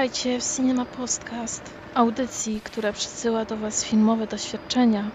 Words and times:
Witajcie 0.00 0.40
w 0.40 0.56
Cinema 0.56 0.84
Podcast, 0.84 1.62
audycji, 1.94 2.60
która 2.60 2.92
przysyła 2.92 3.44
do 3.44 3.56
Was 3.56 3.84
filmowe 3.84 4.26
doświadczenia. 4.26 5.10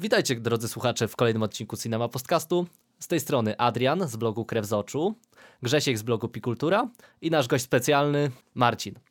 Witajcie 0.00 0.34
drodzy 0.34 0.68
słuchacze 0.68 1.08
w 1.08 1.16
kolejnym 1.16 1.42
odcinku 1.42 1.76
Cinema 1.76 2.08
Podcastu. 2.08 2.66
Z 2.98 3.08
tej 3.08 3.20
strony 3.20 3.58
Adrian 3.58 4.08
z 4.08 4.16
blogu 4.16 4.44
Krew 4.44 4.66
z 4.66 4.72
Oczu, 4.72 5.14
Grzesiek 5.62 5.98
z 5.98 6.02
blogu 6.02 6.28
Pikultura 6.28 6.88
i 7.20 7.30
nasz 7.30 7.48
gość 7.48 7.64
specjalny 7.64 8.30
Marcin. 8.54 9.07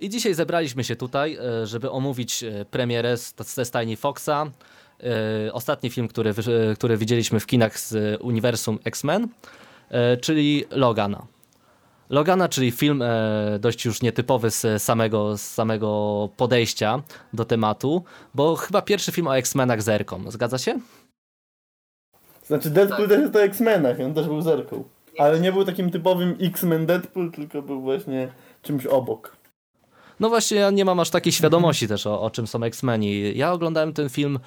I 0.00 0.08
dzisiaj 0.08 0.34
zebraliśmy 0.34 0.84
się 0.84 0.96
tutaj, 0.96 1.38
e, 1.62 1.66
żeby 1.66 1.90
omówić 1.90 2.42
e, 2.42 2.64
premierę 2.64 3.16
ze 3.38 3.64
stajni 3.64 3.96
Foxa. 3.96 4.30
E, 4.30 5.52
ostatni 5.52 5.90
film, 5.90 6.08
który, 6.08 6.34
który 6.74 6.96
widzieliśmy 6.96 7.40
w 7.40 7.46
kinach 7.46 7.78
z 7.78 8.20
uniwersum 8.22 8.78
X-Men, 8.84 9.28
czyli 10.20 10.64
Logana. 10.70 11.26
Logana, 12.10 12.48
czyli 12.48 12.70
film 12.70 13.02
dość 13.58 13.84
już 13.84 14.02
nietypowy 14.02 14.50
z 14.50 14.82
samego, 14.82 15.38
z 15.38 15.42
samego 15.42 16.28
podejścia 16.36 17.02
do 17.32 17.44
tematu, 17.44 18.04
bo 18.34 18.56
chyba 18.56 18.82
pierwszy 18.82 19.12
film 19.12 19.26
o 19.26 19.36
X-Menach 19.38 19.82
z 19.82 19.88
Erką. 19.88 20.30
Zgadza 20.30 20.58
się? 20.58 20.78
Znaczy 22.46 22.70
Deadpool 22.70 23.00
tak. 23.00 23.08
też 23.08 23.20
jest 23.20 23.36
o 23.36 23.42
X-Menach, 23.42 24.00
on 24.00 24.14
też 24.14 24.26
był 24.26 24.42
zerką. 24.42 24.84
Ale 25.18 25.40
nie 25.40 25.52
był 25.52 25.64
takim 25.64 25.90
typowym 25.90 26.36
X-Men 26.40 26.86
Deadpool, 26.86 27.30
tylko 27.30 27.62
był 27.62 27.80
właśnie 27.80 28.28
czymś 28.62 28.86
obok. 28.86 29.36
No 30.20 30.28
właśnie, 30.28 30.56
ja 30.56 30.70
nie 30.70 30.84
mam 30.84 31.00
aż 31.00 31.10
takiej 31.10 31.32
świadomości 31.32 31.88
też 31.88 32.06
o, 32.06 32.22
o 32.22 32.30
czym 32.30 32.46
są 32.46 32.62
X-Meni. 32.62 33.38
Ja 33.38 33.52
oglądałem 33.52 33.92
ten 33.92 34.08
film 34.08 34.38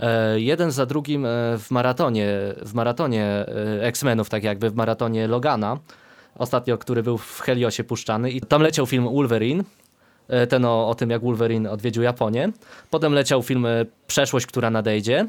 e, 0.00 0.40
jeden 0.40 0.70
za 0.70 0.86
drugim 0.86 1.26
e, 1.26 1.28
w 1.58 1.70
maratonie, 1.70 2.28
w 2.62 2.74
maratonie 2.74 3.24
e, 3.24 3.82
X-Menów, 3.82 4.30
tak 4.30 4.44
jakby 4.44 4.70
w 4.70 4.74
maratonie 4.74 5.28
Logana. 5.28 5.78
Ostatnio, 6.38 6.78
który 6.78 7.02
był 7.02 7.18
w 7.18 7.40
Heliosie 7.40 7.84
puszczany 7.84 8.30
i 8.30 8.40
tam 8.40 8.62
leciał 8.62 8.86
film 8.86 9.04
Wolverine, 9.04 9.64
e, 10.28 10.46
ten 10.46 10.64
o, 10.64 10.88
o 10.88 10.94
tym 10.94 11.10
jak 11.10 11.22
Wolverine 11.22 11.70
odwiedził 11.70 12.02
Japonię. 12.02 12.52
Potem 12.90 13.12
leciał 13.12 13.42
film 13.42 13.66
Przeszłość, 14.06 14.46
która 14.46 14.70
nadejdzie. 14.70 15.26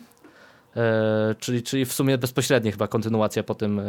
E, 0.75 1.35
czyli, 1.39 1.63
czyli 1.63 1.85
w 1.85 1.93
sumie 1.93 2.17
bezpośrednia 2.17 2.71
chyba 2.71 2.87
kontynuacja 2.87 3.43
po 3.43 3.55
tym 3.55 3.81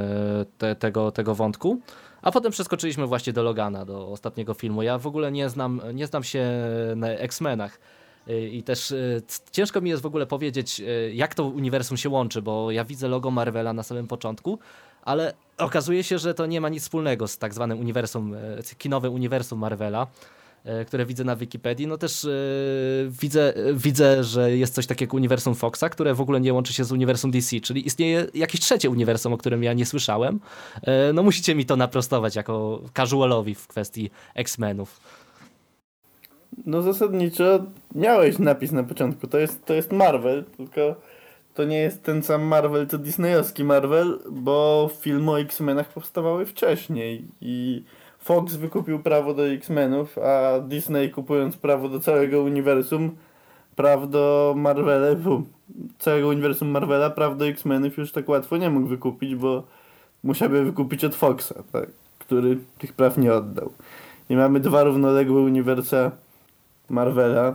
te, 0.58 0.76
tego, 0.76 1.12
tego 1.12 1.34
wątku. 1.34 1.80
A 2.22 2.32
potem 2.32 2.52
przeskoczyliśmy 2.52 3.06
właśnie 3.06 3.32
do 3.32 3.42
Logana, 3.42 3.84
do 3.84 4.08
ostatniego 4.08 4.54
filmu. 4.54 4.82
Ja 4.82 4.98
w 4.98 5.06
ogóle 5.06 5.32
nie 5.32 5.48
znam, 5.48 5.80
nie 5.94 6.06
znam 6.06 6.24
się 6.24 6.46
na 6.96 7.08
X-Menach. 7.08 7.78
Y, 8.28 8.48
I 8.48 8.62
też 8.62 8.94
ciężko 9.52 9.80
mi 9.80 9.90
jest 9.90 10.02
w 10.02 10.06
ogóle 10.06 10.26
powiedzieć, 10.26 10.82
jak 11.12 11.34
to 11.34 11.44
uniwersum 11.44 11.96
się 11.96 12.08
łączy, 12.08 12.42
bo 12.42 12.70
ja 12.70 12.84
widzę 12.84 13.08
logo 13.08 13.30
Marvela 13.30 13.72
na 13.72 13.82
samym 13.82 14.06
początku, 14.06 14.58
ale 15.02 15.34
okazuje 15.58 16.04
się, 16.04 16.18
że 16.18 16.34
to 16.34 16.46
nie 16.46 16.60
ma 16.60 16.68
nic 16.68 16.82
wspólnego 16.82 17.28
z 17.28 17.38
tak 17.38 17.54
zwanym 17.54 17.80
uniwersum, 17.80 18.34
kinowym 18.78 19.12
uniwersum 19.12 19.58
Marvela. 19.58 20.06
E, 20.66 20.84
które 20.84 21.06
widzę 21.06 21.24
na 21.24 21.36
Wikipedii, 21.36 21.86
no 21.86 21.98
też 21.98 22.24
e, 22.24 22.28
widzę, 23.08 23.54
widzę, 23.74 24.24
że 24.24 24.56
jest 24.56 24.74
coś 24.74 24.86
takiego 24.86 25.16
uniwersum 25.16 25.54
Foxa, 25.54 25.88
które 25.90 26.14
w 26.14 26.20
ogóle 26.20 26.40
nie 26.40 26.54
łączy 26.54 26.72
się 26.72 26.84
z 26.84 26.92
uniwersum 26.92 27.30
DC, 27.30 27.60
czyli 27.60 27.86
istnieje 27.86 28.26
jakieś 28.34 28.60
trzecie 28.60 28.90
uniwersum, 28.90 29.32
o 29.32 29.38
którym 29.38 29.62
ja 29.62 29.72
nie 29.72 29.86
słyszałem. 29.86 30.40
E, 30.82 31.12
no 31.12 31.22
musicie 31.22 31.54
mi 31.54 31.66
to 31.66 31.76
naprostować 31.76 32.36
jako 32.36 32.82
casualowi 32.96 33.54
w 33.54 33.66
kwestii 33.66 34.10
X-Menów. 34.34 35.00
No 36.66 36.82
zasadniczo 36.82 37.64
miałeś 37.94 38.38
napis 38.38 38.72
na 38.72 38.82
początku, 38.82 39.26
to 39.26 39.38
jest, 39.38 39.64
to 39.64 39.74
jest 39.74 39.92
Marvel, 39.92 40.44
tylko 40.56 40.96
to 41.54 41.64
nie 41.64 41.78
jest 41.78 42.02
ten 42.02 42.22
sam 42.22 42.42
Marvel, 42.42 42.86
co 42.86 42.98
disneyowski 42.98 43.64
Marvel, 43.64 44.18
bo 44.30 44.90
filmy 45.00 45.30
o 45.30 45.40
X-Menach 45.40 45.88
powstawały 45.88 46.46
wcześniej 46.46 47.24
i 47.40 47.84
Fox 48.26 48.56
wykupił 48.56 48.98
prawo 48.98 49.34
do 49.34 49.48
X-Menów, 49.48 50.18
a 50.18 50.60
Disney 50.60 51.10
kupując 51.10 51.56
prawo 51.56 51.88
do 51.88 52.00
całego 52.00 52.42
uniwersum, 52.42 53.16
praw 53.76 54.10
do 54.10 54.54
Marvela, 54.56 55.06
całego 55.98 56.28
uniwersum 56.28 56.68
Marvela, 56.68 57.10
praw 57.10 57.36
do 57.36 57.46
X-Menów 57.46 57.98
już 57.98 58.12
tak 58.12 58.28
łatwo 58.28 58.56
nie 58.56 58.70
mógł 58.70 58.86
wykupić, 58.86 59.34
bo 59.34 59.62
musiałby 60.24 60.64
wykupić 60.64 61.04
od 61.04 61.14
Foxa, 61.14 61.54
tak, 61.72 61.86
który 62.18 62.58
tych 62.78 62.92
praw 62.92 63.18
nie 63.18 63.32
oddał. 63.32 63.72
I 64.30 64.36
mamy 64.36 64.60
dwa 64.60 64.84
równoległe 64.84 65.40
uniwersa 65.40 66.10
Marvela. 66.90 67.54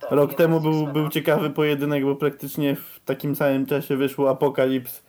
Tak, 0.00 0.10
Rok 0.10 0.34
temu 0.34 0.60
był, 0.60 0.86
był 0.86 1.08
ciekawy 1.08 1.50
pojedynek, 1.50 2.04
bo 2.04 2.16
praktycznie 2.16 2.76
w 2.76 3.00
takim 3.04 3.36
samym 3.36 3.66
czasie 3.66 3.96
wyszło 3.96 4.30
Apokalips, 4.30 5.02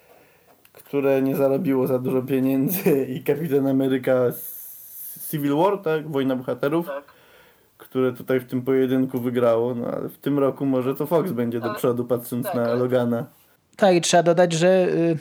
które 0.73 1.21
nie 1.21 1.35
zarobiło 1.35 1.87
za 1.87 1.99
dużo 1.99 2.21
pieniędzy 2.21 3.05
i 3.15 3.23
Kapitan 3.23 3.67
Ameryka 3.67 4.31
Civil 5.31 5.55
War, 5.55 5.77
tak? 5.77 6.11
Wojna 6.11 6.35
Bohaterów. 6.35 6.87
Tak. 6.87 7.03
Które 7.77 8.13
tutaj 8.13 8.39
w 8.39 8.45
tym 8.45 8.61
pojedynku 8.61 9.19
wygrało, 9.19 9.75
no 9.75 9.87
ale 9.87 10.09
w 10.09 10.17
tym 10.17 10.39
roku 10.39 10.65
może 10.65 10.95
to 10.95 11.05
Fox 11.05 11.31
będzie 11.31 11.59
do 11.59 11.73
przodu 11.73 12.05
patrząc 12.05 12.45
tak, 12.45 12.55
na 12.55 12.73
Logana. 12.73 13.25
Tak 13.75 13.95
i 13.95 14.01
trzeba 14.01 14.23
dodać, 14.23 14.53
że 14.53 14.87
y, 14.87 15.17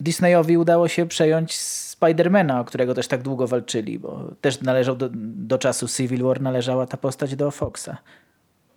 Disneyowi 0.00 0.58
udało 0.58 0.88
się 0.88 1.06
przejąć 1.06 1.56
Spidermana, 1.60 2.60
o 2.60 2.64
którego 2.64 2.94
też 2.94 3.08
tak 3.08 3.22
długo 3.22 3.46
walczyli, 3.46 3.98
bo 3.98 4.30
też 4.40 4.60
należał 4.60 4.96
do, 4.96 5.08
do 5.14 5.58
czasu 5.58 5.88
Civil 5.88 6.22
War, 6.22 6.40
należała 6.40 6.86
ta 6.86 6.96
postać 6.96 7.36
do 7.36 7.50
Foxa. 7.50 7.96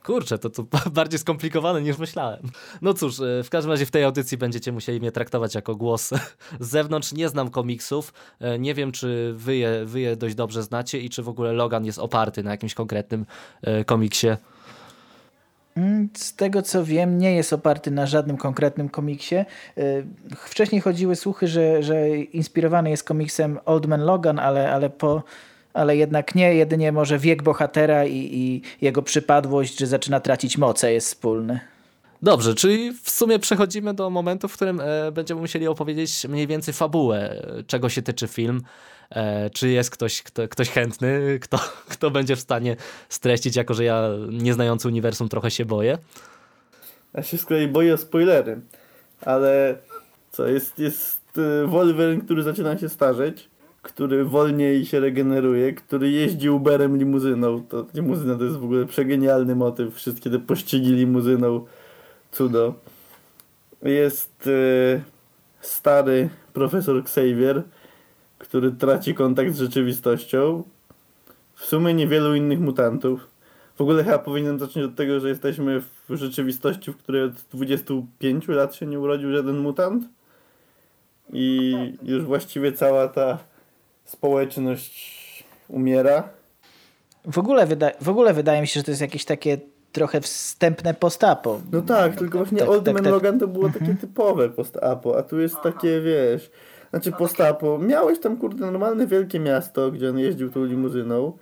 Kurczę, 0.08 0.38
to, 0.38 0.50
to 0.50 0.64
bardziej 0.90 1.20
skomplikowane 1.20 1.82
niż 1.82 1.98
myślałem. 1.98 2.40
No 2.82 2.94
cóż, 2.94 3.20
e, 3.20 3.44
w 3.44 3.50
każdym 3.50 3.72
razie 3.72 3.86
w 3.86 3.92
tej 3.92 4.04
audycji 4.04 4.38
będziecie 4.38 4.72
musieli 4.72 5.00
mnie 5.00 5.12
traktować 5.12 5.56
jako 5.56 5.76
głos 5.76 6.10
z 6.60 6.70
zewnątrz. 6.70 7.14
Nie 7.14 7.30
znam 7.30 7.50
komiksów. 7.50 8.14
E, 8.40 8.60
nie 8.60 8.74
wiem, 8.74 8.92
czy 8.92 9.34
wy 9.36 9.56
je, 9.56 9.86
wy 9.86 10.00
je 10.00 10.16
dość 10.16 10.36
dobrze 10.36 10.64
znacie 10.64 11.00
i 11.00 11.10
czy 11.10 11.24
w 11.24 11.30
ogóle 11.30 11.54
Logan 11.54 11.86
jest 11.86 12.00
oparty 12.00 12.44
na 12.44 12.52
jakimś 12.52 12.74
konkretnym 12.74 13.26
e, 13.62 13.84
komiksie. 13.84 14.28
Mm, 15.78 16.10
z 16.14 16.36
tego 16.36 16.62
co 16.62 16.86
wiem, 16.86 17.18
nie 17.18 17.36
jest 17.36 17.54
oparty 17.54 17.92
na 17.92 18.06
żadnym 18.06 18.38
konkretnym 18.38 18.90
komiksie. 18.90 19.36
Wcześniej 20.36 20.82
chodziły 20.82 21.16
słuchy, 21.16 21.48
że, 21.48 21.84
że 21.84 22.10
inspirowany 22.18 22.90
jest 22.90 23.04
komiksem 23.04 23.60
Old 23.66 23.86
Man 23.86 24.06
Logan, 24.06 24.40
ale, 24.40 24.72
ale 24.72 24.90
po 24.90 25.24
ale 25.78 25.98
jednak 25.98 26.36
nie, 26.36 26.56
jedynie 26.56 26.92
może 26.92 27.18
wiek 27.20 27.44
bohatera 27.44 28.06
i, 28.06 28.30
i 28.34 28.62
jego 28.82 29.02
przypadłość, 29.02 29.80
że 29.80 29.88
zaczyna 29.88 30.20
tracić 30.20 30.58
moce 30.58 30.94
jest 30.94 31.08
wspólny. 31.08 31.60
Dobrze, 32.22 32.56
czyli 32.56 32.94
w 33.04 33.10
sumie 33.10 33.40
przechodzimy 33.40 33.94
do 33.94 34.10
momentu, 34.10 34.48
w 34.48 34.54
którym 34.54 34.82
e, 34.82 35.12
będziemy 35.12 35.42
musieli 35.42 35.68
opowiedzieć 35.68 36.26
mniej 36.26 36.48
więcej 36.48 36.74
fabułę, 36.74 37.44
czego 37.68 37.90
się 37.90 38.02
tyczy 38.02 38.28
film. 38.28 38.62
E, 39.10 39.50
czy 39.50 39.70
jest 39.70 39.90
ktoś, 39.92 40.24
kto, 40.24 40.48
ktoś 40.48 40.70
chętny, 40.70 41.40
kto, 41.42 41.60
kto 41.94 42.12
będzie 42.12 42.36
w 42.36 42.40
stanie 42.40 42.76
streścić, 43.10 43.56
jako 43.56 43.74
że 43.74 43.84
ja 43.84 44.10
nieznający 44.30 44.88
uniwersum 44.88 45.30
trochę 45.30 45.52
się 45.52 45.66
boję? 45.66 45.98
Ja 47.14 47.24
się 47.24 47.38
z 47.38 47.46
kolei 47.46 47.68
boję 47.68 47.94
o 47.94 47.98
spoilery, 47.98 48.62
ale 49.22 49.78
co, 50.32 50.48
jest, 50.48 50.80
jest 50.80 51.22
e, 51.38 51.68
Wolverine, 51.68 52.22
który 52.22 52.44
zaczyna 52.44 52.78
się 52.78 52.90
starzeć 52.90 53.50
który 53.88 54.26
wolniej 54.26 54.86
się 54.86 55.00
regeneruje, 55.00 55.74
który 55.74 56.12
jeździ 56.12 56.50
Uberem 56.50 56.98
limuzyną. 56.98 57.64
To 57.70 57.86
limuzyna 57.94 58.36
to 58.36 58.44
jest 58.44 58.58
w 58.58 58.64
ogóle 58.64 58.86
przegenialny 58.86 59.56
motyw. 59.56 59.96
Wszystkie 59.96 60.30
te 60.30 60.40
pościgi 60.40 60.92
limuzyną. 60.92 61.66
Cudo. 62.32 62.74
Jest 63.84 64.48
e, 64.48 65.02
stary 65.62 66.30
profesor 66.54 66.98
Xavier, 66.98 67.64
który 68.38 68.72
traci 68.72 69.14
kontakt 69.14 69.54
z 69.54 69.60
rzeczywistością. 69.60 70.64
W 71.56 71.66
sumie 71.66 71.94
niewielu 71.94 72.36
innych 72.36 72.60
mutantów. 72.60 73.28
W 73.76 73.82
ogóle 73.82 74.04
chyba 74.04 74.20
powinienem 74.20 74.60
zacząć 74.60 74.86
od 74.86 74.96
tego, 74.96 75.20
że 75.20 75.30
jesteśmy 75.30 75.82
w 75.82 76.16
rzeczywistości, 76.16 76.92
w 76.92 76.98
której 76.98 77.24
od 77.24 77.34
25 77.54 78.48
lat 78.48 78.76
się 78.76 78.86
nie 78.86 79.00
urodził 79.00 79.32
żaden 79.32 79.58
mutant. 79.58 80.04
I 81.34 81.74
już 82.04 82.24
właściwie 82.24 82.72
cała 82.72 83.08
ta 83.08 83.38
społeczność 84.08 85.44
umiera. 85.68 86.30
W 87.26 87.38
ogóle, 87.38 87.66
wyda 87.66 87.92
w 88.02 88.10
ogóle 88.10 88.34
wydaje 88.34 88.62
mi 88.62 88.68
się, 88.68 88.80
że 88.80 88.84
to 88.84 88.92
jest 88.92 89.02
jakieś 89.02 89.26
takie 89.26 89.58
trochę 89.92 90.22
wstępne 90.22 90.94
postapo. 90.94 91.62
No 91.72 91.82
tak, 91.82 92.16
tylko 92.16 92.38
właśnie 92.38 92.60
tak, 92.60 92.70
Old 92.70 92.86
tak, 92.86 92.94
Man 92.94 93.04
tak. 93.04 93.14
Logan 93.14 93.40
to 93.40 93.48
było 93.48 93.70
takie 93.70 93.96
typowe 94.02 94.50
postapo, 94.50 95.18
a 95.18 95.24
tu 95.24 95.40
jest 95.40 95.56
takie, 95.64 96.02
wiesz, 96.02 96.52
znaczy 96.90 97.12
postapo. 97.12 97.78
Miałeś 97.78 98.20
tam, 98.20 98.38
kurde, 98.38 98.66
normalne 98.66 99.08
wielkie 99.08 99.40
miasto, 99.40 99.92
gdzie 99.92 100.10
on 100.10 100.20
jeździł 100.20 100.52
tą 100.52 100.66
limuzyną, 100.66 101.38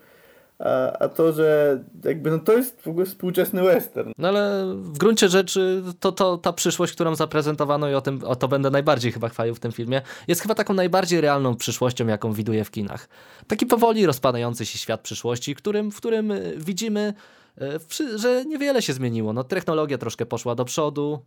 A, 0.59 0.99
a 0.99 1.09
to, 1.09 1.33
że 1.33 1.79
jakby 2.03 2.31
no 2.31 2.39
to 2.39 2.53
jest 2.53 2.81
w 2.81 2.87
ogóle 2.87 3.05
współczesny 3.05 3.63
western. 3.63 4.11
No 4.17 4.27
ale 4.27 4.73
w 4.75 4.97
gruncie 4.97 5.29
rzeczy 5.29 5.83
to, 5.99 6.11
to 6.11 6.37
ta 6.37 6.53
przyszłość, 6.53 6.93
którą 6.93 7.15
zaprezentowano 7.15 7.89
i 7.89 7.93
o, 7.93 8.01
tym, 8.01 8.23
o 8.23 8.35
to 8.35 8.47
będę 8.47 8.69
najbardziej 8.69 9.11
chyba 9.11 9.29
chwalił 9.29 9.55
w 9.55 9.59
tym 9.59 9.71
filmie, 9.71 10.01
jest 10.27 10.41
chyba 10.41 10.55
taką 10.55 10.73
najbardziej 10.73 11.21
realną 11.21 11.55
przyszłością, 11.55 12.07
jaką 12.07 12.33
widuję 12.33 12.63
w 12.63 12.71
kinach. 12.71 13.07
Taki 13.47 13.65
powoli 13.65 14.05
rozpadający 14.05 14.65
się 14.65 14.77
świat 14.77 15.01
przyszłości, 15.01 15.55
którym, 15.55 15.91
w 15.91 15.97
którym 15.97 16.33
widzimy, 16.57 17.13
e, 17.61 18.17
że 18.17 18.45
niewiele 18.45 18.81
się 18.81 18.93
zmieniło. 18.93 19.33
No, 19.33 19.43
technologia 19.43 19.97
troszkę 19.97 20.25
poszła 20.25 20.55
do 20.55 20.65
przodu, 20.65 21.21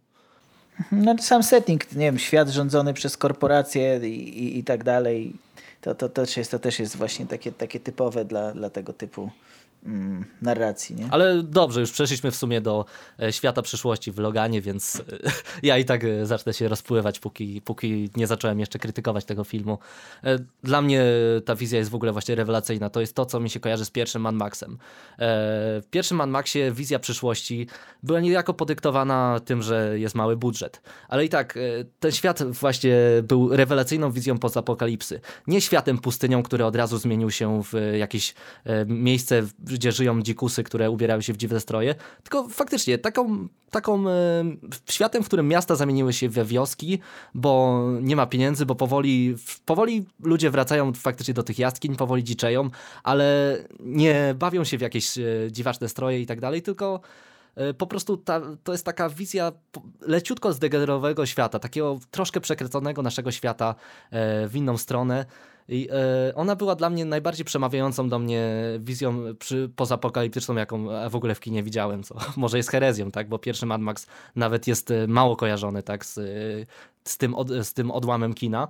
no, 0.92 1.14
sam 1.20 1.42
setting, 1.42 1.92
nie 1.92 2.06
wiem, 2.06 2.18
świat 2.18 2.48
rządzony 2.48 2.94
przez 2.94 3.16
korporacje 3.16 4.00
i, 4.02 4.44
i, 4.44 4.58
i 4.58 4.64
tak 4.64 4.84
dalej, 4.84 5.34
to, 5.80 5.94
to, 5.94 6.08
to, 6.08 6.08
też 6.08 6.36
jest, 6.36 6.50
to 6.50 6.58
też 6.58 6.78
jest 6.78 6.96
właśnie 6.96 7.26
takie, 7.26 7.52
takie 7.52 7.80
typowe 7.80 8.24
dla, 8.24 8.52
dla 8.52 8.70
tego 8.70 8.92
typu 8.92 9.30
mm, 9.88 10.24
narracji. 10.42 10.96
Nie? 10.96 11.08
Ale 11.10 11.42
dobrze, 11.42 11.80
już 11.80 11.92
przeszliśmy 11.92 12.30
w 12.30 12.36
sumie 12.36 12.60
do 12.60 12.84
e, 13.22 13.32
świata 13.32 13.62
przyszłości 13.62 14.12
w 14.12 14.18
Loganie, 14.18 14.60
więc 14.60 15.02
e, 15.24 15.30
ja 15.68 15.78
i 15.78 15.84
tak 15.84 16.04
e, 16.04 16.26
zacznę 16.26 16.52
się 16.52 16.68
rozpływać, 16.68 17.18
póki, 17.18 17.60
póki 17.60 18.10
nie 18.16 18.26
zacząłem 18.26 18.60
jeszcze 18.60 18.78
krytykować 18.78 19.24
tego 19.24 19.44
filmu. 19.44 19.78
Dla 20.62 20.82
mnie 20.82 21.04
ta 21.44 21.54
wizja 21.54 21.78
jest 21.78 21.90
w 21.90 21.94
ogóle 21.94 22.12
właśnie 22.12 22.34
rewelacyjna. 22.34 22.90
To 22.90 23.00
jest 23.00 23.14
to, 23.14 23.26
co 23.26 23.40
mi 23.40 23.50
się 23.50 23.60
kojarzy 23.60 23.84
z 23.84 23.90
pierwszym 23.90 24.22
Mad 24.22 24.34
Maxem. 24.34 24.78
W 25.18 25.86
pierwszym 25.90 26.16
Mad 26.16 26.30
Maxie 26.30 26.72
wizja 26.72 26.98
przyszłości 26.98 27.66
była 28.02 28.20
niejako 28.20 28.54
podyktowana 28.54 29.40
tym, 29.44 29.62
że 29.62 29.98
jest 29.98 30.14
mały 30.14 30.36
budżet. 30.36 30.82
Ale 31.08 31.24
i 31.24 31.28
tak 31.28 31.58
ten 32.00 32.12
świat 32.12 32.42
właśnie 32.42 32.96
był 33.22 33.56
rewelacyjną 33.56 34.12
wizją 34.12 34.38
pozapokalipsy. 34.38 35.20
Nie 35.46 35.60
światem 35.60 35.98
pustynią, 35.98 36.42
który 36.42 36.64
od 36.64 36.76
razu 36.76 36.98
zmienił 36.98 37.30
się 37.30 37.62
w 37.62 37.96
jakieś 37.98 38.34
miejsce, 38.86 39.42
gdzie 39.78 39.92
żyją 39.92 40.22
dzikusy, 40.22 40.64
które 40.64 40.90
ubierały 40.90 41.22
się 41.22 41.32
w 41.32 41.36
dziwne 41.36 41.60
stroje, 41.60 41.94
tylko 42.22 42.48
faktycznie 42.48 42.98
taką, 42.98 43.48
taką 43.70 44.08
e, 44.08 44.44
światem, 44.90 45.22
w 45.22 45.26
którym 45.26 45.48
miasta 45.48 45.76
zamieniły 45.76 46.12
się 46.12 46.28
we 46.28 46.44
wioski, 46.44 46.98
bo 47.34 47.82
nie 48.02 48.16
ma 48.16 48.26
pieniędzy, 48.26 48.66
bo 48.66 48.74
powoli, 48.74 49.34
powoli 49.64 50.06
ludzie 50.22 50.50
wracają 50.50 50.92
faktycznie 50.92 51.34
do 51.34 51.42
tych 51.42 51.58
jaskiń, 51.58 51.96
powoli 51.96 52.24
dziczeją, 52.24 52.70
ale 53.02 53.58
nie 53.80 54.34
bawią 54.38 54.64
się 54.64 54.78
w 54.78 54.80
jakieś 54.80 55.18
e, 55.18 55.22
dziwaczne 55.50 55.88
stroje 55.88 56.20
i 56.20 56.26
tak 56.26 56.40
dalej, 56.40 56.62
tylko 56.62 57.00
po 57.78 57.86
prostu 57.86 58.16
ta, 58.16 58.40
to 58.64 58.72
jest 58.72 58.84
taka 58.84 59.08
wizja 59.08 59.52
leciutko 60.00 60.52
zdegenerowego 60.52 61.26
świata, 61.26 61.58
takiego 61.58 61.98
troszkę 62.10 62.40
przekręconego 62.40 63.02
naszego 63.02 63.30
świata 63.30 63.74
w 64.48 64.50
inną 64.54 64.76
stronę. 64.76 65.26
I 65.68 65.88
e, 65.92 66.34
ona 66.34 66.56
była 66.56 66.74
dla 66.74 66.90
mnie 66.90 67.04
najbardziej 67.04 67.44
przemawiającą 67.44 68.08
do 68.08 68.18
mnie 68.18 68.52
wizją 68.78 69.22
przy, 69.38 69.70
pozapokaliptyczną, 69.76 70.54
jaką 70.54 70.86
w 71.10 71.16
ogóle 71.16 71.34
w 71.34 71.40
kinie 71.40 71.62
widziałem, 71.62 72.02
co 72.02 72.14
może 72.36 72.56
jest 72.56 72.70
herezją, 72.70 73.10
tak? 73.10 73.28
bo 73.28 73.38
pierwszy 73.38 73.66
Mad 73.66 73.80
Max 73.80 74.06
nawet 74.36 74.66
jest 74.66 74.90
e, 74.90 75.06
mało 75.06 75.36
kojarzony 75.36 75.82
tak? 75.82 76.06
z, 76.06 76.14
z, 77.04 77.18
tym, 77.18 77.34
od, 77.34 77.48
z 77.48 77.72
tym 77.72 77.90
odłamem 77.90 78.34
kina, 78.34 78.68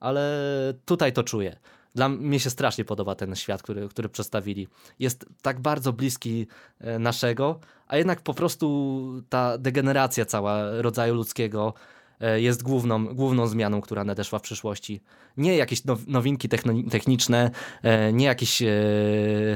ale 0.00 0.38
tutaj 0.84 1.12
to 1.12 1.22
czuję. 1.22 1.56
Dla 1.94 2.08
mnie 2.08 2.40
się 2.40 2.50
strasznie 2.50 2.84
podoba 2.84 3.14
ten 3.14 3.36
świat, 3.36 3.62
który, 3.62 3.88
który 3.88 4.08
przedstawili. 4.08 4.68
Jest 4.98 5.26
tak 5.42 5.60
bardzo 5.60 5.92
bliski 5.92 6.46
e, 6.80 6.98
naszego, 6.98 7.60
a 7.86 7.96
jednak 7.96 8.20
po 8.20 8.34
prostu 8.34 9.22
ta 9.28 9.58
degeneracja 9.58 10.24
cała 10.24 10.82
rodzaju 10.82 11.14
ludzkiego 11.14 11.74
E, 12.20 12.40
jest 12.40 12.62
główną, 12.62 13.06
główną 13.06 13.46
zmianą, 13.46 13.80
która 13.80 14.04
nadeszła 14.04 14.38
w 14.38 14.42
przyszłości. 14.42 15.00
Nie 15.36 15.56
jakieś 15.56 15.82
nowinki 16.06 16.48
techniczne, 16.90 17.50
e, 17.82 18.12
nie 18.12 18.26
jakieś 18.26 18.62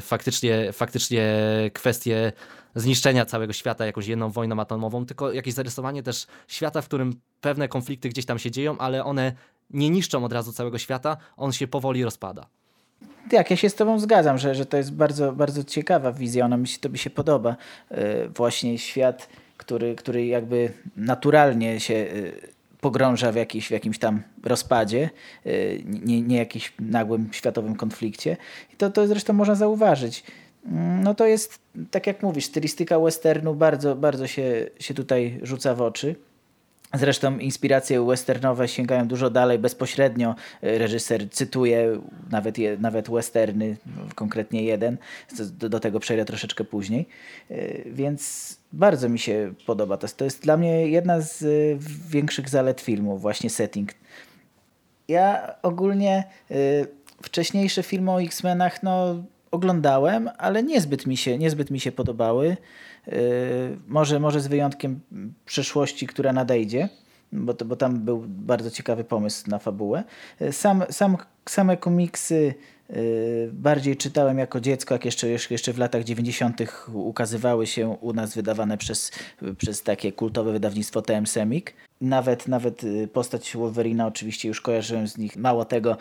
faktycznie, 0.00 0.72
faktycznie 0.72 1.36
kwestie 1.72 2.32
zniszczenia 2.74 3.26
całego 3.26 3.52
świata 3.52 3.86
jakąś 3.86 4.06
jedną 4.06 4.30
wojną 4.30 4.60
atomową, 4.60 5.06
tylko 5.06 5.32
jakieś 5.32 5.54
zarysowanie 5.54 6.02
też 6.02 6.26
świata, 6.48 6.82
w 6.82 6.86
którym 6.86 7.20
pewne 7.40 7.68
konflikty 7.68 8.08
gdzieś 8.08 8.26
tam 8.26 8.38
się 8.38 8.50
dzieją, 8.50 8.78
ale 8.78 9.04
one 9.04 9.32
nie 9.70 9.90
niszczą 9.90 10.24
od 10.24 10.32
razu 10.32 10.52
całego 10.52 10.78
świata, 10.78 11.16
on 11.36 11.52
się 11.52 11.66
powoli 11.66 12.04
rozpada. 12.04 12.46
Tak, 13.30 13.50
ja 13.50 13.56
się 13.56 13.70
z 13.70 13.74
Tobą 13.74 13.98
zgadzam, 13.98 14.38
że, 14.38 14.54
że 14.54 14.66
to 14.66 14.76
jest 14.76 14.92
bardzo, 14.92 15.32
bardzo 15.32 15.64
ciekawa 15.64 16.12
wizja, 16.12 16.44
ona 16.44 16.56
mi 16.56 16.68
się, 16.68 16.78
to 16.78 16.88
mi 16.88 16.98
się 16.98 17.10
podoba. 17.10 17.56
Właśnie 18.36 18.78
świat, 18.78 19.28
który, 19.56 19.94
który 19.94 20.26
jakby 20.26 20.72
naturalnie 20.96 21.80
się 21.80 22.06
pogrąża 22.84 23.32
w, 23.32 23.36
jakiś, 23.36 23.66
w 23.66 23.70
jakimś 23.70 23.98
tam 23.98 24.22
rozpadzie, 24.42 25.10
y, 25.46 25.82
nie, 25.84 26.22
nie 26.22 26.36
jakimś 26.36 26.72
nagłym 26.78 27.28
światowym 27.32 27.76
konflikcie. 27.76 28.36
I 28.72 28.76
to, 28.76 28.90
to 28.90 29.06
zresztą 29.06 29.32
można 29.32 29.54
zauważyć. 29.54 30.24
No 30.72 31.14
to 31.14 31.26
jest, 31.26 31.58
tak 31.90 32.06
jak 32.06 32.22
mówisz, 32.22 32.44
stylistyka 32.44 32.98
westernu 33.00 33.54
bardzo, 33.54 33.96
bardzo 33.96 34.26
się, 34.26 34.66
się 34.78 34.94
tutaj 34.94 35.40
rzuca 35.42 35.74
w 35.74 35.82
oczy. 35.82 36.14
Zresztą 36.94 37.38
inspiracje 37.38 38.06
westernowe 38.06 38.68
sięgają 38.68 39.08
dużo 39.08 39.30
dalej, 39.30 39.58
bezpośrednio 39.58 40.34
y, 40.64 40.78
reżyser 40.78 41.30
cytuje 41.30 42.00
nawet, 42.30 42.58
je, 42.58 42.76
nawet 42.78 43.10
westerny, 43.10 43.76
konkretnie 44.14 44.62
jeden, 44.62 44.96
do, 45.58 45.68
do 45.68 45.80
tego 45.80 46.00
przejdę 46.00 46.24
troszeczkę 46.24 46.64
później, 46.64 47.06
y, 47.50 47.84
więc 47.86 48.56
bardzo 48.72 49.08
mi 49.08 49.18
się 49.18 49.52
podoba. 49.66 49.96
To 49.96 50.08
to 50.08 50.24
jest 50.24 50.42
dla 50.42 50.56
mnie 50.56 50.88
jedna 50.88 51.20
z 51.20 51.42
y, 51.42 51.78
większych 52.08 52.48
zalet 52.48 52.80
filmu, 52.80 53.18
właśnie 53.18 53.50
setting. 53.50 53.90
Ja 55.08 55.54
ogólnie 55.62 56.24
wcześniejsze 57.22 57.82
filmy 57.82 58.10
o 58.10 58.22
X-Menach 58.22 58.82
no, 58.82 59.24
oglądałem, 59.54 60.30
ale 60.38 60.62
niezbyt 60.62 61.06
mi 61.06 61.16
się, 61.16 61.38
niezbyt 61.38 61.70
mi 61.70 61.80
się 61.80 61.92
podobały. 61.92 62.56
Y, 63.08 63.12
może, 63.88 64.20
może 64.20 64.40
z 64.40 64.46
wyjątkiem 64.46 65.00
przyszłości, 65.46 66.06
która 66.06 66.32
nadejdzie, 66.32 66.88
bo, 67.32 67.54
to, 67.54 67.64
bo 67.64 67.76
tam 67.76 68.00
był 68.00 68.24
bardzo 68.28 68.70
ciekawy 68.70 69.04
pomysł 69.04 69.50
na 69.50 69.58
fabułę. 69.58 70.04
Y, 70.42 70.52
sam, 70.52 70.84
sam, 70.90 71.16
same 71.48 71.76
komiksy 71.76 72.54
y, 72.90 73.50
bardziej 73.52 73.96
czytałem 73.96 74.38
jako 74.38 74.60
dziecko, 74.60 74.94
jak 74.94 75.04
jeszcze, 75.04 75.28
jeszcze 75.28 75.72
w 75.72 75.78
latach 75.78 76.04
90. 76.04 76.60
ukazywały 76.92 77.66
się 77.66 77.88
u 77.88 78.12
nas 78.12 78.34
wydawane 78.34 78.78
przez, 78.78 79.12
przez 79.58 79.82
takie 79.82 80.12
kultowe 80.12 80.52
wydawnictwo 80.52 81.02
TM 81.02 81.26
Semik. 81.26 81.74
Nawet, 82.00 82.48
nawet 82.48 82.82
postać 83.12 83.56
Wolverina 83.56 84.06
oczywiście 84.06 84.48
już 84.48 84.60
kojarzyłem 84.60 85.08
z 85.08 85.18
nich. 85.18 85.36
Mało 85.36 85.64
tego, 85.64 85.96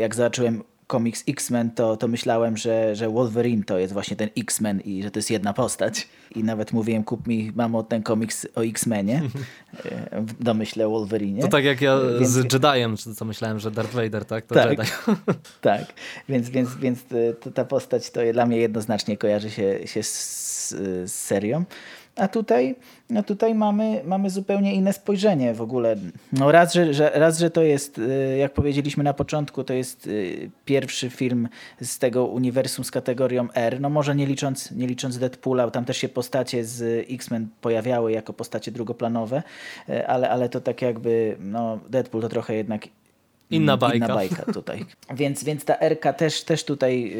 jak 0.00 0.14
zobaczyłem 0.14 0.62
komiks 0.86 1.24
X-Men, 1.28 1.70
to, 1.70 1.96
to 1.96 2.08
myślałem, 2.08 2.56
że, 2.56 2.96
że 2.96 3.08
Wolverine 3.08 3.64
to 3.64 3.78
jest 3.78 3.92
właśnie 3.92 4.16
ten 4.16 4.28
X-Men 4.38 4.80
i 4.80 5.02
że 5.02 5.10
to 5.10 5.18
jest 5.18 5.30
jedna 5.30 5.52
postać. 5.52 6.08
I 6.34 6.44
nawet 6.44 6.72
mówiłem, 6.72 7.04
kup 7.04 7.26
mi, 7.26 7.52
mamo, 7.54 7.82
ten 7.82 8.02
komiks 8.02 8.46
o 8.54 8.64
X-Menie 8.64 9.22
e, 9.84 10.20
w 10.20 10.42
domyśle 10.44 10.88
Wolverine. 10.88 11.42
To 11.42 11.48
tak 11.48 11.64
jak 11.64 11.80
ja 11.80 12.00
więc, 12.18 12.30
z 12.30 12.52
Jediem, 12.52 12.96
co 12.96 13.24
myślałem, 13.24 13.58
że 13.58 13.70
Darth 13.70 13.94
Vader, 13.94 14.24
tak? 14.24 14.46
To 14.46 14.54
tak, 14.54 14.70
Jedi. 14.70 14.90
tak. 15.60 15.84
Więc, 16.28 16.50
więc, 16.50 16.76
więc 16.76 17.04
to, 17.40 17.50
ta 17.50 17.64
postać 17.64 18.10
to 18.10 18.20
dla 18.32 18.46
mnie 18.46 18.56
jednoznacznie 18.56 19.16
kojarzy 19.16 19.50
się, 19.50 19.86
się 19.86 20.02
z, 20.02 20.70
z 21.04 21.12
serią. 21.12 21.64
A 22.16 22.28
tutaj, 22.28 22.76
no 23.10 23.22
tutaj 23.22 23.54
mamy, 23.54 24.02
mamy 24.04 24.30
zupełnie 24.30 24.74
inne 24.74 24.92
spojrzenie 24.92 25.54
w 25.54 25.60
ogóle. 25.60 25.96
No 26.32 26.52
raz, 26.52 26.74
że, 26.74 26.94
że, 26.94 27.10
raz, 27.14 27.38
że 27.38 27.50
to 27.50 27.62
jest, 27.62 27.98
y, 27.98 28.36
jak 28.38 28.54
powiedzieliśmy 28.54 29.04
na 29.04 29.14
początku, 29.14 29.64
to 29.64 29.74
jest 29.74 30.06
y, 30.06 30.50
pierwszy 30.64 31.10
film 31.10 31.48
z 31.80 31.98
tego 31.98 32.26
uniwersum 32.26 32.84
z 32.84 32.90
kategorią 32.90 33.48
R. 33.54 33.80
No 33.80 33.90
może 33.90 34.14
nie 34.14 34.26
licząc, 34.26 34.72
nie 34.72 34.86
licząc 34.86 35.18
Deadpoola, 35.18 35.70
tam 35.70 35.84
też 35.84 35.96
się 35.96 36.08
postacie 36.08 36.64
z 36.64 37.06
X-Men 37.10 37.48
pojawiały 37.60 38.12
jako 38.12 38.32
postacie 38.32 38.72
drugoplanowe, 38.72 39.42
y, 39.88 40.06
ale, 40.06 40.30
ale 40.30 40.48
to 40.48 40.60
tak 40.60 40.82
jakby, 40.82 41.36
no 41.40 41.78
Deadpool 41.90 42.22
to 42.22 42.28
trochę 42.28 42.54
jednak 42.54 42.88
inna 43.50 43.76
bajka, 43.76 43.96
inna 43.96 44.14
bajka 44.14 44.52
tutaj. 44.52 44.84
więc, 45.14 45.44
więc 45.44 45.64
ta 45.64 45.74
RK 45.80 46.12
też, 46.12 46.44
też 46.44 46.64
tutaj 46.64 47.16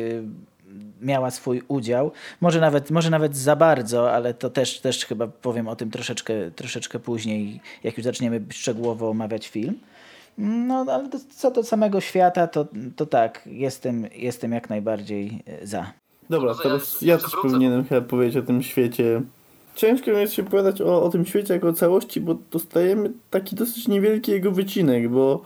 miała 1.01 1.31
swój 1.31 1.63
udział. 1.69 2.11
Może 2.41 2.61
nawet, 2.61 2.91
może 2.91 3.11
nawet 3.11 3.37
za 3.37 3.57
bardzo, 3.57 4.13
ale 4.13 4.35
to 4.35 4.51
też, 4.51 4.81
też 4.81 5.07
chyba 5.07 5.27
powiem 5.27 5.69
o 5.69 5.77
tym 5.77 5.91
troszeczkę, 5.91 6.35
troszeczkę 6.51 6.99
później, 6.99 7.61
jak 7.85 7.97
już 7.97 8.05
zaczniemy 8.05 8.41
szczegółowo 8.51 9.11
omawiać 9.11 9.49
film. 9.49 9.75
No, 10.39 10.87
ale 10.89 11.09
co 11.37 11.51
do 11.51 11.63
samego 11.63 12.01
świata, 12.01 12.47
to, 12.47 12.67
to 12.97 13.07
tak, 13.07 13.43
jestem, 13.47 14.07
jestem 14.15 14.53
jak 14.53 14.71
najbardziej 14.71 15.43
e, 15.47 15.67
za. 15.67 15.93
Dobra, 16.31 16.55
teraz 16.63 17.03
ja 17.03 17.19
też 17.19 17.33
powinienem 17.43 17.85
chyba 17.85 18.01
powiedzieć 18.01 18.37
o 18.37 18.43
tym 18.43 18.63
świecie. 18.63 19.23
Ciężko 19.75 20.11
jest 20.11 20.33
się 20.33 20.43
opowiadać 20.43 20.81
o, 20.81 21.03
o 21.03 21.09
tym 21.09 21.27
świecie 21.27 21.55
jako 21.55 21.69
o 21.69 21.73
całości, 21.73 22.21
bo 22.21 22.37
dostajemy 22.51 23.13
taki 23.31 23.57
dosyć 23.57 23.89
niewielki 23.89 24.33
jego 24.33 24.51
wycinek, 24.51 25.09
bo 25.09 25.43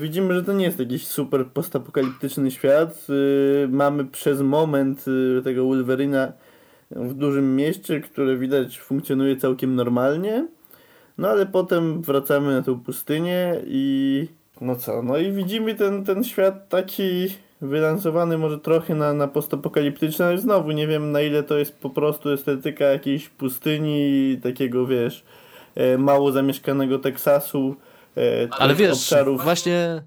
widzimy, 0.00 0.34
że 0.34 0.42
to 0.42 0.52
nie 0.52 0.64
jest 0.64 0.78
jakiś 0.78 1.06
super 1.06 1.46
postapokaliptyczny 1.46 2.50
świat. 2.50 3.06
E, 3.64 3.68
mamy 3.68 4.04
przez 4.04 4.40
moment 4.40 5.04
e, 5.38 5.42
tego 5.42 5.64
Wolverina 5.64 6.32
w 6.90 7.14
dużym 7.14 7.56
mieście, 7.56 8.00
które 8.00 8.36
widać 8.36 8.80
funkcjonuje 8.80 9.36
całkiem 9.36 9.74
normalnie. 9.74 10.46
No 11.18 11.28
ale 11.28 11.46
potem 11.46 12.02
wracamy 12.02 12.52
na 12.52 12.62
tą 12.62 12.80
pustynię 12.80 13.56
i 13.66 14.28
no 14.60 14.76
co, 14.76 15.02
no 15.02 15.18
i 15.18 15.32
widzimy 15.32 15.74
ten, 15.74 16.04
ten 16.04 16.24
świat 16.24 16.68
taki 16.68 17.28
wylansowany 17.60 18.38
może 18.38 18.58
trochę 18.58 18.94
na, 18.94 19.12
na 19.12 19.28
postapokaliptyczny, 19.28 20.24
ale 20.24 20.38
znowu 20.38 20.70
nie 20.70 20.86
wiem 20.86 21.12
na 21.12 21.20
ile 21.20 21.42
to 21.42 21.58
jest 21.58 21.78
po 21.78 21.90
prostu 21.90 22.30
estetyka 22.30 22.84
jakiejś 22.84 23.28
pustyni, 23.28 24.38
takiego 24.42 24.86
wiesz, 24.86 25.24
e, 25.74 25.98
mało 25.98 26.32
zamieszkanego 26.32 26.98
Teksasu. 26.98 27.76
E, 28.16 28.48
ale 28.50 28.74
wiesz, 28.74 28.92
obszarów. 28.92 29.42
właśnie 29.42 30.02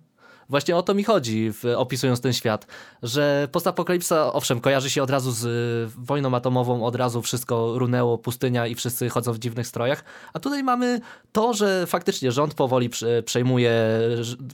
Właśnie 0.50 0.78
o 0.78 0.84
to 0.84 0.94
mi 0.94 1.04
chodzi, 1.04 1.52
w, 1.52 1.66
opisując 1.76 2.22
ten 2.22 2.34
świat, 2.34 2.68
że 3.04 3.48
postapokalipsa, 3.52 4.34
owszem, 4.34 4.62
kojarzy 4.62 4.90
się 4.90 5.04
od 5.04 5.10
razu 5.10 5.32
z 5.32 5.46
y, 5.46 5.94
wojną 5.98 6.36
atomową, 6.36 6.86
od 6.86 6.96
razu 6.96 7.22
wszystko 7.22 7.80
runęło, 7.80 8.18
pustynia 8.18 8.68
i 8.68 8.76
wszyscy 8.76 9.10
chodzą 9.10 9.34
w 9.34 9.40
dziwnych 9.40 9.68
strojach, 9.68 10.04
a 10.34 10.40
tutaj 10.40 10.64
mamy 10.64 11.02
to, 11.32 11.54
że 11.54 11.88
faktycznie 11.88 12.32
rząd 12.32 12.54
powoli 12.54 12.90
przejmuje, 13.26 13.72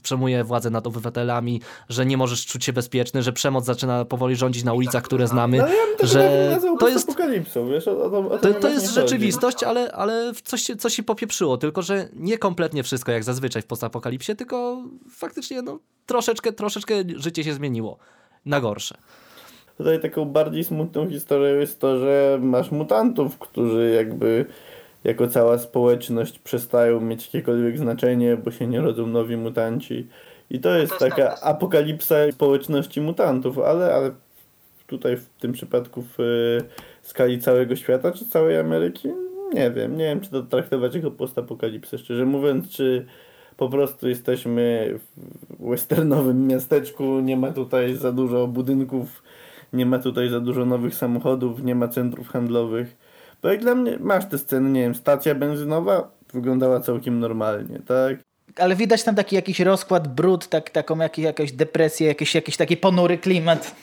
przejmuje 0.02 0.44
władzę 0.44 0.70
nad 0.70 0.86
obywatelami, 0.86 1.60
że 1.88 2.06
nie 2.06 2.16
możesz 2.16 2.46
czuć 2.46 2.64
się 2.64 2.72
bezpieczny, 2.72 3.22
że 3.22 3.32
przemoc 3.32 3.64
zaczyna 3.64 4.04
powoli 4.04 4.36
rządzić 4.36 4.64
na 4.64 4.72
ulicach, 4.72 5.02
które 5.02 5.26
znamy, 5.26 5.58
no, 5.58 5.68
ja 5.68 6.06
że 6.06 6.58
to 6.78 6.88
jest 6.88 7.16
wiesz, 7.70 7.88
o, 7.88 7.90
o, 7.90 8.30
o 8.30 8.38
to, 8.38 8.54
to 8.54 8.68
jest 8.68 8.94
rzeczywistość, 8.94 9.62
ale, 9.62 9.92
ale 9.92 10.32
coś, 10.44 10.70
coś 10.78 10.94
się 10.94 11.02
popieprzyło, 11.02 11.56
tylko 11.56 11.82
że 11.82 12.08
nie 12.12 12.38
kompletnie 12.38 12.82
wszystko 12.82 13.12
jak 13.12 13.24
zazwyczaj 13.24 13.62
w 13.62 13.66
postapokalipsie, 13.66 14.36
tylko 14.36 14.82
faktycznie 15.10 15.62
no, 15.62 15.78
troszeczkę, 16.06 16.52
troszeczkę 16.52 16.94
życie 17.16 17.44
się 17.44 17.54
zmieniło 17.54 17.98
na 18.46 18.60
gorsze. 18.60 18.94
Tutaj 19.78 20.00
taką 20.00 20.24
bardziej 20.24 20.64
smutną 20.64 21.10
historią 21.10 21.60
jest 21.60 21.80
to, 21.80 21.98
że 21.98 22.38
masz 22.42 22.70
mutantów, 22.70 23.38
którzy 23.38 23.92
jakby 23.96 24.44
jako 25.04 25.26
cała 25.26 25.58
społeczność 25.58 26.38
przestają 26.38 27.00
mieć 27.00 27.26
jakiekolwiek 27.26 27.78
znaczenie, 27.78 28.36
bo 28.36 28.50
się 28.50 28.66
nie 28.66 28.80
rodzą 28.80 29.06
nowi 29.06 29.36
mutanci. 29.36 30.06
I 30.50 30.60
to 30.60 30.76
jest 30.76 30.98
taka 30.98 31.40
apokalipsa 31.40 32.14
społeczności 32.32 33.00
mutantów, 33.00 33.58
ale, 33.58 33.94
ale 33.94 34.10
tutaj 34.86 35.16
w 35.16 35.28
tym 35.28 35.52
przypadku 35.52 36.04
w 36.18 36.18
skali 37.02 37.38
całego 37.38 37.76
świata 37.76 38.12
czy 38.12 38.26
całej 38.26 38.58
Ameryki, 38.58 39.08
nie 39.54 39.70
wiem. 39.70 39.96
Nie 39.96 40.04
wiem, 40.04 40.20
czy 40.20 40.30
to 40.30 40.42
traktować 40.42 40.94
jako 40.94 41.10
postapokalipsę, 41.10 41.98
szczerze 41.98 42.26
mówiąc, 42.26 42.68
czy 42.68 43.06
po 43.56 43.68
prostu 43.68 44.08
jesteśmy 44.08 44.94
w 45.16 45.70
westernowym 45.70 46.46
miasteczku, 46.46 47.20
nie 47.20 47.36
ma 47.36 47.52
tutaj 47.52 47.94
za 47.94 48.12
dużo 48.12 48.46
budynków, 48.46 49.22
nie 49.72 49.86
ma 49.86 49.98
tutaj 49.98 50.28
za 50.28 50.40
dużo 50.40 50.66
nowych 50.66 50.94
samochodów, 50.94 51.62
nie 51.62 51.74
ma 51.74 51.88
centrów 51.88 52.28
handlowych. 52.28 52.96
Bo 53.42 53.48
jak 53.48 53.60
dla 53.60 53.74
mnie 53.74 53.98
masz 54.00 54.28
te 54.28 54.38
sceny, 54.38 54.70
nie 54.70 54.80
wiem, 54.80 54.94
stacja 54.94 55.34
benzynowa 55.34 56.10
wyglądała 56.32 56.80
całkiem 56.80 57.18
normalnie, 57.18 57.80
tak? 57.86 58.18
Ale 58.56 58.76
widać 58.76 59.02
tam 59.04 59.14
taki 59.14 59.36
jakiś 59.36 59.60
rozkład, 59.60 60.14
brud, 60.14 60.48
tak, 60.48 60.70
taką 60.70 60.98
jakieś, 60.98 61.24
jakąś 61.24 61.52
depresję, 61.52 62.06
jakiś, 62.06 62.34
jakiś 62.34 62.56
taki 62.56 62.76
ponury 62.76 63.18
klimat. 63.18 63.74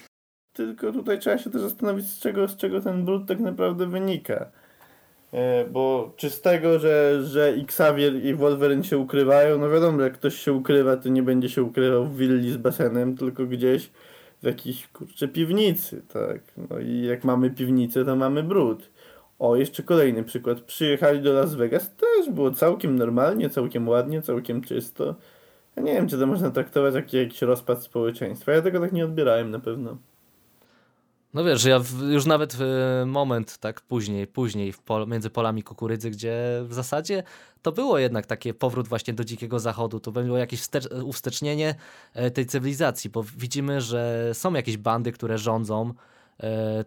Tylko 0.53 0.91
tutaj 0.91 1.19
trzeba 1.19 1.37
się 1.37 1.49
też 1.49 1.61
zastanowić, 1.61 2.05
z 2.05 2.19
czego, 2.19 2.47
z 2.47 2.57
czego 2.57 2.81
ten 2.81 3.05
brud 3.05 3.27
tak 3.27 3.39
naprawdę 3.39 3.87
wynika. 3.87 4.51
E, 5.33 5.65
bo 5.65 6.13
czy 6.15 6.29
z 6.29 6.41
tego, 6.41 6.79
że, 6.79 7.23
że 7.23 7.47
Xavier 7.47 8.25
i 8.25 8.35
Wolverine 8.35 8.83
się 8.83 8.97
ukrywają, 8.97 9.57
no 9.57 9.69
wiadomo, 9.69 10.01
jak 10.01 10.13
ktoś 10.13 10.35
się 10.35 10.53
ukrywa, 10.53 10.97
to 10.97 11.09
nie 11.09 11.23
będzie 11.23 11.49
się 11.49 11.63
ukrywał 11.63 12.05
w 12.05 12.17
willi 12.17 12.51
z 12.51 12.57
basenem, 12.57 13.17
tylko 13.17 13.45
gdzieś 13.45 13.89
w 14.41 14.45
jakiejś 14.45 14.87
kurczę 14.87 15.27
piwnicy, 15.27 16.01
tak. 16.13 16.41
No 16.69 16.79
i 16.79 17.01
jak 17.01 17.23
mamy 17.23 17.49
piwnicę, 17.49 18.05
to 18.05 18.15
mamy 18.15 18.43
brud. 18.43 18.89
O, 19.39 19.55
jeszcze 19.55 19.83
kolejny 19.83 20.23
przykład. 20.23 20.61
Przyjechali 20.61 21.21
do 21.21 21.33
Las 21.33 21.55
Vegas, 21.55 21.95
też 21.95 22.29
było 22.29 22.51
całkiem 22.51 22.95
normalnie, 22.95 23.49
całkiem 23.49 23.87
ładnie, 23.87 24.21
całkiem 24.21 24.61
czysto. 24.61 25.15
Ja 25.75 25.83
nie 25.83 25.93
wiem, 25.93 26.07
czy 26.07 26.17
to 26.17 26.27
można 26.27 26.51
traktować 26.51 26.95
jak 26.95 27.13
jakiś 27.13 27.41
rozpad 27.41 27.83
społeczeństwa. 27.83 28.51
Ja 28.51 28.61
tego 28.61 28.79
tak 28.79 28.91
nie 28.91 29.05
odbierałem 29.05 29.51
na 29.51 29.59
pewno. 29.59 29.97
No 31.33 31.43
wiesz, 31.43 31.65
ja 31.65 31.81
już 32.09 32.25
nawet 32.25 32.55
w 32.57 32.63
moment 33.05 33.57
tak 33.57 33.81
później, 33.81 34.27
później 34.27 34.73
pol, 34.85 35.07
między 35.07 35.29
polami 35.29 35.63
kukurydzy, 35.63 36.09
gdzie 36.09 36.63
w 36.63 36.73
zasadzie 36.73 37.23
to 37.61 37.71
było 37.71 37.99
jednak 37.99 38.25
takie 38.25 38.53
powrót 38.53 38.87
właśnie 38.87 39.13
do 39.13 39.23
dzikiego 39.23 39.59
zachodu, 39.59 39.99
to 39.99 40.11
było 40.11 40.37
jakieś 40.37 40.61
wstecz, 40.61 40.87
e, 42.13 42.31
tej 42.31 42.45
cywilizacji, 42.45 43.09
bo 43.09 43.23
widzimy, 43.37 43.81
że 43.81 44.31
są 44.33 44.53
jakieś 44.53 44.77
bandy, 44.77 45.11
które 45.11 45.37
rządzą, 45.37 45.93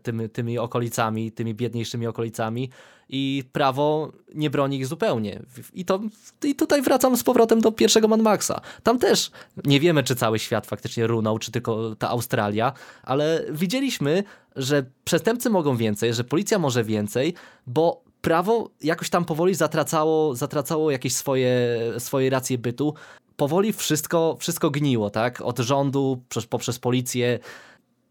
tymi, 0.02 0.28
tymi 0.28 0.58
okolicami, 0.58 1.32
tymi 1.32 1.54
biedniejszymi 1.54 2.06
okolicami 2.06 2.70
i 3.08 3.44
prawo 3.52 4.12
nie 4.34 4.50
broni 4.50 4.76
ich 4.76 4.86
zupełnie. 4.86 5.42
I, 5.74 5.84
to, 5.84 6.00
I 6.44 6.54
tutaj 6.54 6.82
wracam 6.82 7.16
z 7.16 7.22
powrotem 7.22 7.60
do 7.60 7.72
pierwszego 7.72 8.08
Mad 8.08 8.20
Maxa. 8.20 8.60
Tam 8.82 8.98
też 8.98 9.30
nie 9.64 9.80
wiemy, 9.80 10.02
czy 10.02 10.16
cały 10.16 10.38
świat 10.38 10.66
faktycznie 10.66 11.06
runął, 11.06 11.38
czy 11.38 11.52
tylko 11.52 11.96
ta 11.96 12.08
Australia, 12.08 12.72
ale 13.02 13.44
widzieliśmy, 13.50 14.24
że 14.56 14.84
przestępcy 15.04 15.50
mogą 15.50 15.76
więcej, 15.76 16.14
że 16.14 16.24
policja 16.24 16.58
może 16.58 16.84
więcej, 16.84 17.34
bo 17.66 18.02
prawo 18.20 18.70
jakoś 18.82 19.10
tam 19.10 19.24
powoli 19.24 19.54
zatracało, 19.54 20.34
zatracało 20.34 20.90
jakieś 20.90 21.14
swoje, 21.14 21.68
swoje 21.98 22.30
racje 22.30 22.58
bytu. 22.58 22.94
Powoli 23.36 23.72
wszystko, 23.72 24.36
wszystko 24.40 24.70
gniło, 24.70 25.10
tak? 25.10 25.40
Od 25.40 25.58
rządu, 25.58 26.22
przez, 26.28 26.46
poprzez 26.46 26.78
policję, 26.78 27.38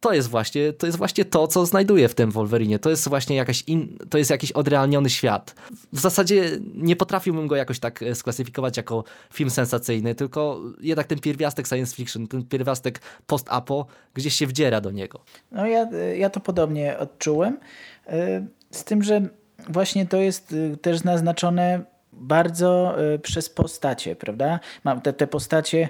to 0.01 0.13
jest 0.13 0.27
właśnie 0.27 0.73
to, 0.73 0.85
jest 0.85 0.97
właśnie 0.97 1.25
to 1.25 1.47
co 1.47 1.65
znajduję 1.65 2.09
w 2.09 2.15
tym 2.15 2.31
Wolverine. 2.31 2.79
To 2.79 2.89
jest 2.89 3.09
właśnie 3.09 3.35
jakaś 3.35 3.63
in, 3.67 3.97
to 4.09 4.17
jest 4.17 4.29
jakiś 4.29 4.51
odrealniony 4.51 5.09
świat. 5.09 5.55
W 5.93 5.99
zasadzie 5.99 6.43
nie 6.75 6.95
potrafiłbym 6.95 7.47
go 7.47 7.55
jakoś 7.55 7.79
tak 7.79 8.03
e, 8.03 8.15
sklasyfikować 8.15 8.77
jako 8.77 9.03
film 9.33 9.49
sensacyjny, 9.49 10.15
tylko 10.15 10.61
jednak 10.79 11.07
ten 11.07 11.19
pierwiastek 11.19 11.67
science 11.67 11.95
fiction, 11.95 12.27
ten 12.27 12.45
pierwiastek 12.45 13.01
post-apo 13.27 13.85
gdzieś 14.13 14.33
się 14.33 14.47
wdziera 14.47 14.81
do 14.81 14.91
niego. 14.91 15.19
No 15.51 15.67
ja, 15.67 15.89
ja 16.17 16.29
to 16.29 16.39
podobnie 16.39 16.97
odczułem. 16.97 17.59
E, 18.07 18.45
z 18.71 18.83
tym, 18.83 19.03
że 19.03 19.21
właśnie 19.69 20.05
to 20.05 20.17
jest 20.17 20.55
e, 20.73 20.77
też 20.77 21.03
naznaczone 21.03 21.81
bardzo 22.13 22.95
przez 23.21 23.49
postacie, 23.49 24.15
prawda? 24.15 24.59
Mam 24.83 25.01
te, 25.01 25.13
te 25.13 25.27
postacie, 25.27 25.89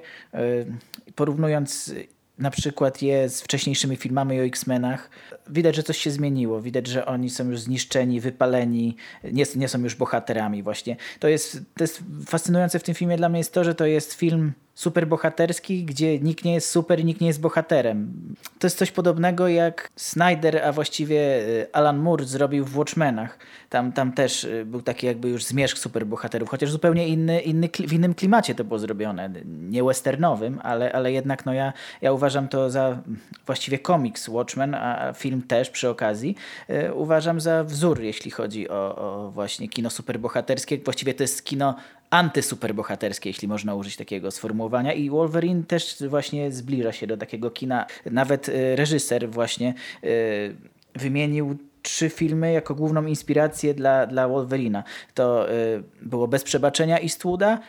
porównując 1.16 1.94
na 2.42 2.52
przykład 2.52 3.02
je 3.02 3.30
z 3.30 3.42
wcześniejszymi 3.42 3.96
filmami 3.96 4.40
o 4.40 4.44
X-Menach, 4.44 5.10
widać, 5.50 5.76
że 5.76 5.84
coś 5.84 5.98
się 5.98 6.12
zmieniło. 6.12 6.62
Widać, 6.62 6.88
że 6.88 7.06
oni 7.06 7.30
są 7.30 7.50
już 7.50 7.60
zniszczeni, 7.60 8.22
wypaleni, 8.22 8.96
nie, 9.24 9.46
nie 9.56 9.68
są 9.68 9.80
już 9.80 9.96
bohaterami 9.96 10.64
właśnie. 10.64 10.96
To 11.20 11.28
jest, 11.28 11.60
to 11.78 11.84
jest 11.84 12.04
fascynujące 12.26 12.80
w 12.80 12.84
tym 12.84 12.96
filmie 12.96 13.18
dla 13.18 13.30
mnie 13.30 13.38
jest 13.40 13.54
to, 13.54 13.64
że 13.64 13.76
to 13.76 13.86
jest 13.86 14.14
film 14.14 14.54
superbohaterski, 14.82 15.86
gdzie 15.86 16.20
nikt 16.20 16.46
nie 16.46 16.54
jest 16.54 16.70
super 16.70 17.06
nikt 17.06 17.22
nie 17.22 17.28
jest 17.28 17.42
bohaterem. 17.42 18.14
To 18.60 18.68
jest 18.68 18.78
coś 18.78 18.92
podobnego 18.92 19.48
jak 19.48 19.90
Snyder, 19.96 20.64
a 20.64 20.72
właściwie 20.72 21.18
y, 21.18 21.68
Alan 21.74 21.98
Moore 21.98 22.26
zrobił 22.26 22.66
w 22.66 22.78
Watchmenach. 22.78 23.38
Tam, 23.70 23.92
tam 23.92 24.12
też 24.12 24.44
y, 24.44 24.66
był 24.66 24.82
taki 24.82 25.08
jakby 25.08 25.30
już 25.30 25.44
zmierzch 25.44 25.78
superbohaterów, 25.78 26.50
chociaż 26.50 26.72
zupełnie 26.72 27.08
inny, 27.08 27.42
inny, 27.42 27.70
w 27.88 27.94
innym 27.94 28.14
klimacie 28.14 28.56
to 28.56 28.64
było 28.64 28.80
zrobione. 28.80 29.30
Nie 29.46 29.84
westernowym, 29.84 30.60
ale, 30.64 30.92
ale 30.92 31.12
jednak 31.12 31.46
no 31.46 31.54
ja, 31.54 31.74
ja 32.02 32.12
uważam 32.12 32.48
to 32.48 32.70
za 32.70 32.98
właściwie 33.46 33.80
komiks 33.80 34.28
Watchmen, 34.28 34.76
a 34.76 35.14
film 35.14 35.42
też 35.42 35.70
przy 35.70 35.90
okazji. 35.90 36.36
Y, 36.70 36.94
uważam 36.94 37.42
za 37.42 37.64
wzór, 37.64 38.02
jeśli 38.02 38.32
chodzi 38.32 38.70
o, 38.70 38.96
o 38.96 39.32
właśnie 39.32 39.70
kino 39.70 39.90
superbohaterskie. 39.90 40.78
Właściwie 40.78 41.14
to 41.14 41.24
jest 41.24 41.46
kino 41.46 41.76
antysuperbohaterskie, 42.12 43.30
jeśli 43.30 43.48
można 43.48 43.76
użyć 43.76 43.96
takiego 43.96 44.32
sformułowania. 44.32 44.94
I 44.94 45.10
Wolverine 45.10 45.64
też 45.64 46.04
właśnie 46.10 46.52
zbliża 46.52 46.92
się 46.92 47.08
do 47.08 47.18
takiego 47.18 47.52
kina. 47.52 47.86
Nawet 48.12 48.50
y, 48.50 48.76
reżyser 48.76 49.30
właśnie 49.30 49.74
y, 50.04 50.56
wymienił 50.96 51.58
trzy 51.82 52.10
filmy 52.10 52.52
jako 52.52 52.76
główną 52.76 53.06
inspirację 53.06 53.74
dla, 53.74 54.08
dla 54.08 54.28
Wolverina. 54.28 54.84
To 55.14 55.52
y, 55.52 55.84
było 56.02 56.28
Bez 56.28 56.44
Przebaczenia 56.44 57.00
Eastwooda, 57.00 57.60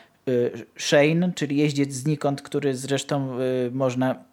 Shane, 0.76 1.32
czyli 1.34 1.56
jeździec 1.56 1.92
znikąd, 1.92 2.42
który 2.42 2.74
zresztą 2.76 3.38
można 3.72 4.24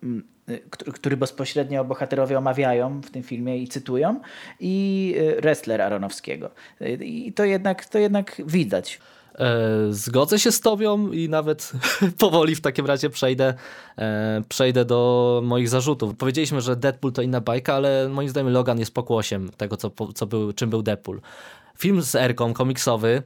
który 0.94 1.18
bezpośrednio 1.18 1.86
bohaterowie 1.86 2.38
omawiają 2.38 3.02
w 3.02 3.12
tym 3.12 3.24
filmie 3.24 3.58
i 3.58 3.68
cytują, 3.68 4.20
i 4.60 5.16
wrestler 5.42 5.82
Aronowskiego. 5.82 6.52
I 7.00 7.34
to 7.34 7.46
jednak, 7.46 7.86
to 7.86 8.00
jednak 8.00 8.42
widać. 8.46 9.00
E, 9.40 9.94
zgodzę 9.94 10.40
się 10.40 10.52
z 10.52 10.62
tobą 10.62 11.12
i 11.12 11.30
nawet 11.30 11.72
powoli 12.18 12.56
w 12.56 12.62
takim 12.62 12.86
razie 12.86 13.10
przejdę, 13.10 13.54
e, 13.98 14.42
przejdę 14.50 14.86
do 14.86 15.42
moich 15.44 15.70
zarzutów. 15.70 16.16
Powiedzieliśmy, 16.16 16.62
że 16.62 16.76
Deadpool 16.76 17.14
to 17.14 17.22
inna 17.22 17.42
bajka, 17.42 17.74
ale 17.74 18.10
moim 18.10 18.30
zdaniem 18.30 18.54
Logan 18.54 18.80
jest 18.80 18.94
pokłosiem 18.94 19.50
tego, 19.58 19.78
co, 19.78 19.92
co 20.16 20.28
był, 20.28 20.54
czym 20.54 20.70
był 20.70 20.82
Deadpool. 20.82 21.22
Film 21.78 22.02
z 22.02 22.16
Erką, 22.16 22.54
komiksowy, 22.54 23.24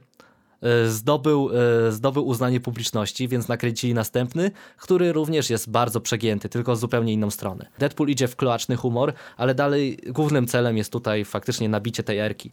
e, 0.62 0.88
zdobył, 0.88 1.50
zdobył 1.90 2.26
uznanie 2.26 2.60
publiczności, 2.60 3.28
więc 3.28 3.48
nakręcili 3.48 3.94
następny, 3.94 4.50
który 4.76 5.12
również 5.12 5.50
jest 5.50 5.70
bardzo 5.70 6.00
przegięty, 6.00 6.48
tylko 6.48 6.76
z 6.76 6.80
zupełnie 6.80 7.12
inną 7.12 7.30
stronę. 7.30 7.66
Deadpool 7.78 8.08
idzie 8.08 8.28
w 8.28 8.36
kloaczny 8.36 8.76
humor, 8.76 9.12
ale 9.36 9.54
dalej 9.54 9.98
głównym 10.06 10.46
celem 10.46 10.76
jest 10.76 10.92
tutaj 10.92 11.24
faktycznie 11.24 11.68
nabicie 11.68 12.02
tej 12.02 12.18
Erki. 12.18 12.50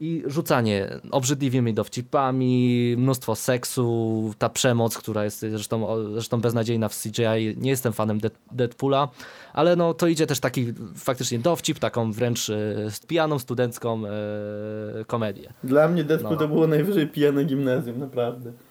I 0.00 0.22
rzucanie 0.26 0.88
obrzydliwymi 1.10 1.74
dowcipami, 1.74 2.94
mnóstwo 2.98 3.34
seksu, 3.34 4.34
ta 4.38 4.48
przemoc, 4.48 4.98
która 4.98 5.24
jest 5.24 5.40
zresztą, 5.40 5.86
zresztą 6.12 6.40
beznadziejna 6.40 6.88
w 6.88 7.02
CGI. 7.02 7.56
Nie 7.56 7.70
jestem 7.70 7.92
fanem 7.92 8.18
Deadpoola, 8.52 9.08
ale 9.52 9.76
no 9.76 9.94
to 9.94 10.06
idzie 10.06 10.26
też 10.26 10.40
taki 10.40 10.74
faktycznie 10.96 11.38
dowcip, 11.38 11.78
taką 11.78 12.12
wręcz 12.12 12.50
e, 12.50 12.56
pijaną, 13.06 13.38
studencką 13.38 14.02
e, 14.06 14.10
komedię. 15.06 15.52
Dla 15.64 15.88
mnie 15.88 16.04
Deadpool 16.04 16.32
no. 16.32 16.38
to 16.38 16.48
było 16.48 16.66
najwyżej 16.66 17.06
pijane 17.06 17.44
gimnazjum, 17.44 17.98
naprawdę. 17.98 18.52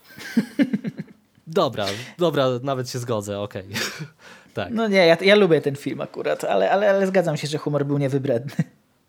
Dobra, 1.48 1.86
dobra, 2.18 2.48
nawet 2.64 2.90
się 2.90 3.00
zgodzę, 3.00 3.40
okej. 3.40 3.64
Okay. 3.66 4.08
tak. 4.54 4.74
No 4.74 4.88
nie, 4.88 5.08
ja, 5.08 5.18
ja 5.22 5.36
lubię 5.36 5.62
ten 5.62 5.76
film 5.76 6.02
akurat, 6.02 6.44
ale, 6.44 6.72
ale, 6.72 6.90
ale 6.90 7.08
zgadzam 7.08 7.38
się, 7.38 7.48
że 7.48 7.58
humor 7.58 7.86
był 7.86 7.98
niewybredny. 7.98 8.64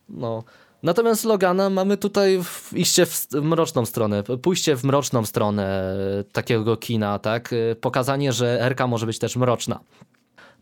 No, 0.09 0.45
Natomiast 0.85 1.25
Logana 1.25 1.71
mamy 1.71 1.97
tutaj 1.97 2.43
w, 2.45 2.73
iście 2.77 3.07
w 3.07 3.29
mroczną 3.33 3.87
stronę, 3.87 4.23
pójście 4.23 4.77
w 4.77 4.85
mroczną 4.85 5.25
stronę 5.25 5.97
takiego 6.33 6.77
kina, 6.77 7.19
tak? 7.19 7.55
Pokazanie, 7.81 8.33
że 8.33 8.61
Erka 8.61 8.87
może 8.87 9.07
być 9.07 9.19
też 9.19 9.37
mroczna. 9.37 9.81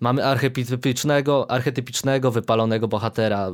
Mamy 0.01 0.25
archetypicznego, 0.25 1.51
archetypicznego, 1.51 2.31
wypalonego 2.31 2.89
bohatera. 2.89 3.51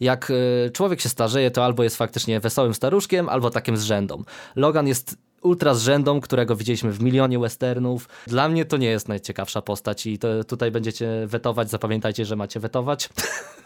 Jak 0.00 0.32
e, 0.66 0.70
człowiek 0.70 1.00
się 1.00 1.08
starzeje, 1.08 1.50
to 1.50 1.64
albo 1.64 1.82
jest 1.82 1.96
faktycznie 1.96 2.40
wesołym 2.40 2.74
staruszkiem, 2.74 3.28
albo 3.28 3.50
takim 3.50 3.76
zrzędą. 3.76 4.22
Logan 4.56 4.88
jest 4.88 5.16
ultra 5.44 5.74
zrzędą, 5.74 6.20
którego 6.20 6.56
widzieliśmy 6.56 6.92
w 6.92 7.02
milionie 7.02 7.38
westernów. 7.38 8.08
Dla 8.26 8.48
mnie 8.48 8.64
to 8.64 8.76
nie 8.76 8.86
jest 8.86 9.08
najciekawsza 9.08 9.62
postać 9.62 10.06
i 10.06 10.18
to, 10.18 10.44
tutaj 10.44 10.70
będziecie 10.70 11.26
wetować, 11.26 11.70
zapamiętajcie, 11.70 12.24
że 12.24 12.36
macie 12.36 12.60
wetować. 12.60 13.08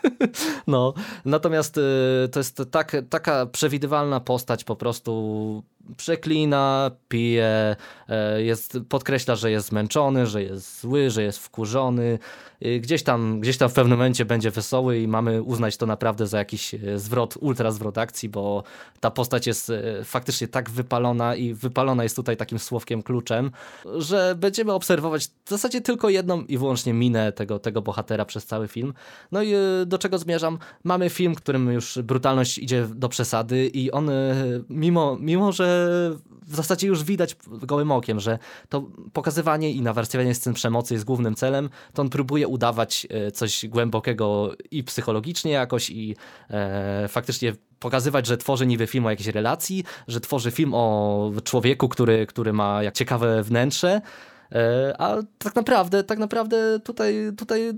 no, 0.67 0.95
natomiast 1.25 1.79
y, 1.79 2.29
to 2.33 2.41
jest 2.41 2.63
tak, 2.71 2.97
taka 3.11 3.47
przewidywalna 3.47 4.21
postać 4.21 4.65
po 4.65 4.77
prostu 4.77 5.63
przeklina, 5.97 6.91
pije, 7.09 7.77
e, 8.09 8.43
jest, 8.43 8.79
podkreśla, 8.89 9.37
że 9.37 9.51
jest 9.51 9.69
zmęczony, 9.69 10.27
że 10.27 10.43
jest 10.43 10.81
zły, 10.81 11.11
że 11.11 11.23
jest 11.23 11.39
wkurzony. 11.39 12.19
Gdzieś 12.81 13.03
tam, 13.03 13.41
gdzieś 13.41 13.59
tam 13.59 13.69
w 13.69 13.73
pewnym 13.73 13.99
momencie 13.99 14.25
będzie 14.25 14.51
wesoły 14.51 14.99
i 14.99 15.09
mamy 15.09 15.43
uznać 15.43 15.77
to 15.77 15.87
naprawdę 15.87 16.27
za 16.27 16.39
jakiś 16.39 16.75
e, 16.75 16.99
zwrot, 16.99 17.37
ultra 17.41 17.71
zwrot 17.71 17.99
akcji, 17.99 18.29
bo 18.29 18.63
ta 19.01 19.11
postać 19.11 19.47
jest 19.47 19.71
e, 19.71 20.05
faktycznie 20.05 20.49
tak 20.49 20.71
wypalona 20.71 21.37
i 21.37 21.55
wypalona 21.69 22.03
jest 22.03 22.17
tutaj 22.17 22.37
takim 22.37 22.59
słowkiem 22.59 23.03
kluczem, 23.03 23.51
że 23.99 24.35
będziemy 24.39 24.73
obserwować 24.73 25.29
w 25.45 25.51
zasadzie 25.51 25.81
tylko 25.81 26.09
jedną 26.09 26.43
i 26.43 26.59
wyłącznie 26.59 26.93
minę 26.95 27.33
tego, 27.33 27.59
tego 27.59 27.83
bohatera 27.83 28.25
przez 28.25 28.47
cały 28.47 28.69
film. 28.69 28.95
No 29.33 29.43
i 29.43 29.53
do 29.87 29.99
czego 29.99 30.19
zmierzam? 30.19 30.59
Mamy 30.85 31.11
film, 31.11 31.35
którym 31.35 31.73
już 31.73 31.99
brutalność 32.03 32.59
idzie 32.59 32.87
do 32.95 33.09
przesady 33.09 33.67
i 33.67 33.91
on 33.91 34.11
mimo, 34.69 35.17
mimo 35.21 35.53
że 35.53 35.89
w 36.49 36.57
zasadzie 36.57 36.89
już 36.89 37.05
widać 37.05 37.37
gołym 37.47 37.93
okiem, 37.93 38.21
że 38.21 38.39
to 38.69 38.87
pokazywanie 39.13 39.73
i 39.73 39.83
nawarstwianie 39.83 40.35
scen 40.35 40.55
przemocy 40.55 40.95
jest 40.95 41.07
głównym 41.07 41.35
celem, 41.35 41.71
to 41.95 42.03
on 42.03 42.11
próbuje 42.11 42.49
udawać 42.49 43.07
e, 43.11 43.31
coś 43.31 43.67
głębokiego 43.67 44.53
i 44.71 44.85
psychologicznie 44.85 45.53
jakoś 45.53 45.91
i 45.91 46.17
e, 46.51 47.09
faktycznie 47.09 47.53
pokazywać, 47.81 48.27
że 48.27 48.37
tworzy 48.37 48.67
niby 48.67 48.87
film 48.87 49.07
o 49.07 49.11
jakiejś 49.11 49.29
relacji, 49.29 49.85
że 50.09 50.21
tworzy 50.21 50.51
film 50.51 50.75
o 50.75 51.31
człowieku, 51.45 51.89
który, 51.89 52.27
który 52.27 52.53
ma 52.53 52.83
jak 52.83 52.95
ciekawe 52.95 53.43
wnętrze, 53.43 54.01
e, 54.53 54.95
a 54.99 55.17
tak 55.39 55.55
naprawdę, 55.55 56.05
tak 56.05 56.19
naprawdę 56.19 56.81
tutaj, 56.81 57.15
tutaj 57.37 57.73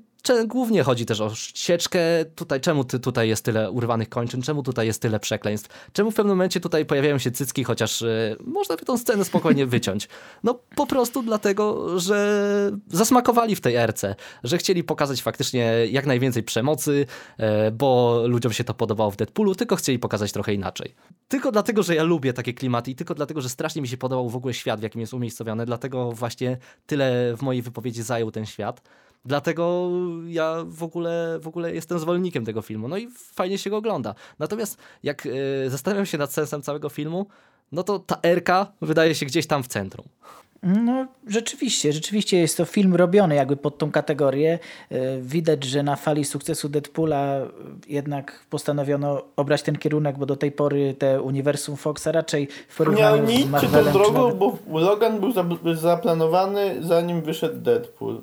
Głównie 0.47 0.83
chodzi 0.83 1.07
też 1.07 1.21
o 1.21 1.31
sieczkę. 1.35 2.01
Tutaj, 2.35 2.61
czemu 2.61 2.85
ty, 2.85 3.01
tutaj 3.01 3.29
jest 3.29 3.45
tyle 3.45 3.71
urwanych 3.71 4.09
kończyn? 4.09 4.43
Czemu 4.43 4.63
tutaj 4.63 4.87
jest 4.87 5.03
tyle 5.03 5.21
przekleństw? 5.21 5.91
Czemu 5.93 6.11
w 6.11 6.15
pewnym 6.15 6.37
momencie 6.37 6.61
tutaj 6.61 6.87
pojawiają 6.87 7.19
się 7.19 7.31
cycki, 7.31 7.65
chociaż 7.65 8.03
y, 8.03 8.37
można 8.45 8.77
by 8.77 8.85
tą 8.85 8.99
scenę 8.99 9.25
spokojnie 9.25 9.67
wyciąć? 9.77 10.09
No 10.45 10.61
po 10.77 10.87
prostu 10.87 11.23
dlatego, 11.23 11.99
że 11.99 12.71
zasmakowali 12.89 13.57
w 13.57 13.61
tej 13.61 13.75
erce, 13.75 14.15
że 14.45 14.59
chcieli 14.59 14.85
pokazać 14.85 15.23
faktycznie 15.23 15.87
jak 15.91 16.07
najwięcej 16.07 16.43
przemocy, 16.43 17.07
y, 17.41 17.71
bo 17.71 18.23
ludziom 18.27 18.53
się 18.53 18.65
to 18.65 18.75
podobało 18.75 19.11
w 19.11 19.17
Deadpoolu, 19.17 19.55
tylko 19.55 19.77
chcieli 19.77 19.99
pokazać 19.99 20.33
trochę 20.33 20.55
inaczej. 20.55 20.95
Tylko 21.29 21.53
dlatego, 21.53 21.83
że 21.83 21.95
ja 21.95 22.03
lubię 22.03 22.33
takie 22.33 22.55
klimaty 22.55 22.91
i 22.91 22.95
tylko 22.95 23.15
dlatego, 23.15 23.41
że 23.41 23.49
strasznie 23.49 23.83
mi 23.83 23.89
się 23.89 23.97
podobał 23.97 24.29
w 24.29 24.37
ogóle 24.37 24.55
świat, 24.55 24.81
w 24.81 24.83
jakim 24.83 25.01
jest 25.01 25.15
umiejscowiony, 25.15 25.67
dlatego 25.67 26.13
właśnie 26.13 26.59
tyle 26.87 27.35
w 27.37 27.43
mojej 27.43 27.63
wypowiedzi 27.63 28.03
zajął 28.03 28.31
ten 28.31 28.47
świat. 28.47 28.83
Dlatego 29.25 29.91
ja 30.27 30.57
w 30.67 30.83
ogóle, 30.83 31.39
w 31.43 31.49
ogóle 31.49 31.75
jestem 31.75 31.99
zwolennikiem 31.99 32.45
tego 32.45 32.63
filmu. 32.63 32.89
No 32.89 32.97
i 32.97 33.09
fajnie 33.35 33.59
się 33.59 33.71
go 33.71 33.77
ogląda. 33.77 34.15
Natomiast 34.39 34.79
jak 35.03 35.27
y, 35.27 35.71
zastanawiam 35.71 36.07
się 36.07 36.19
nad 36.19 36.33
sensem 36.33 36.63
całego 36.63 36.89
filmu, 36.89 37.27
no 37.73 37.83
to 37.83 37.99
ta 37.99 38.19
Erka 38.23 38.73
wydaje 38.83 39.15
się 39.15 39.27
gdzieś 39.27 39.47
tam 39.47 39.63
w 39.63 39.69
centrum. 39.69 40.07
No, 40.63 41.07
rzeczywiście, 41.27 41.93
rzeczywiście 41.93 42.39
jest 42.39 42.57
to 42.57 42.65
film 42.65 42.95
robiony 42.95 43.35
jakby 43.35 43.57
pod 43.57 43.79
tą 43.79 43.91
kategorię. 43.91 44.59
E, 44.91 45.21
widać, 45.21 45.65
że 45.65 45.83
na 45.83 45.97
fali 45.97 46.25
sukcesu 46.25 46.69
Deadpoola 46.69 47.37
jednak 47.89 48.45
postanowiono 48.51 49.23
obrać 49.37 49.63
ten 49.63 49.77
kierunek, 49.77 50.19
bo 50.19 50.27
do 50.27 50.37
tej 50.37 50.53
pory 50.53 50.95
te 50.99 51.23
uniwersum 51.23 51.77
Foxa 51.77 52.07
raczej 52.13 52.49
w 52.69 52.77
porównaniu 52.77 53.25
nie, 53.25 53.43
z 53.43 53.47
Marvelem... 53.47 53.85
Tą 53.85 53.93
drogą, 53.93 54.25
nawet... 54.25 54.39
bo 54.67 54.79
Logan 54.81 55.21
był 55.21 55.33
zaplanowany 55.75 56.77
zanim 56.81 57.23
wyszedł 57.23 57.61
Deadpool. 57.61 58.23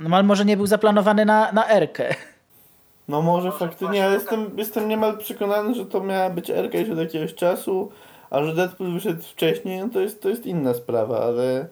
No 0.00 0.16
ale 0.16 0.24
może 0.24 0.44
nie 0.44 0.56
był 0.56 0.66
zaplanowany 0.66 1.24
na, 1.24 1.52
na 1.52 1.68
Erkę. 1.68 2.14
No 3.08 3.22
może 3.22 3.52
faktycznie, 3.52 4.04
ale 4.04 4.14
jestem, 4.14 4.50
jestem 4.56 4.88
niemal 4.88 5.18
przekonany, 5.18 5.74
że 5.74 5.86
to 5.86 6.00
miała 6.00 6.30
być 6.30 6.50
Erka 6.50 6.78
już 6.78 6.90
od 6.90 6.98
jakiegoś 6.98 7.34
czasu, 7.34 7.90
a 8.30 8.44
że 8.44 8.54
Deadpool 8.54 8.92
wyszedł 8.92 9.22
wcześniej, 9.22 9.80
no 9.80 9.88
to 9.88 10.00
jest, 10.00 10.22
to 10.22 10.28
jest 10.28 10.46
inna 10.46 10.74
sprawa, 10.74 11.20
ale, 11.20 11.66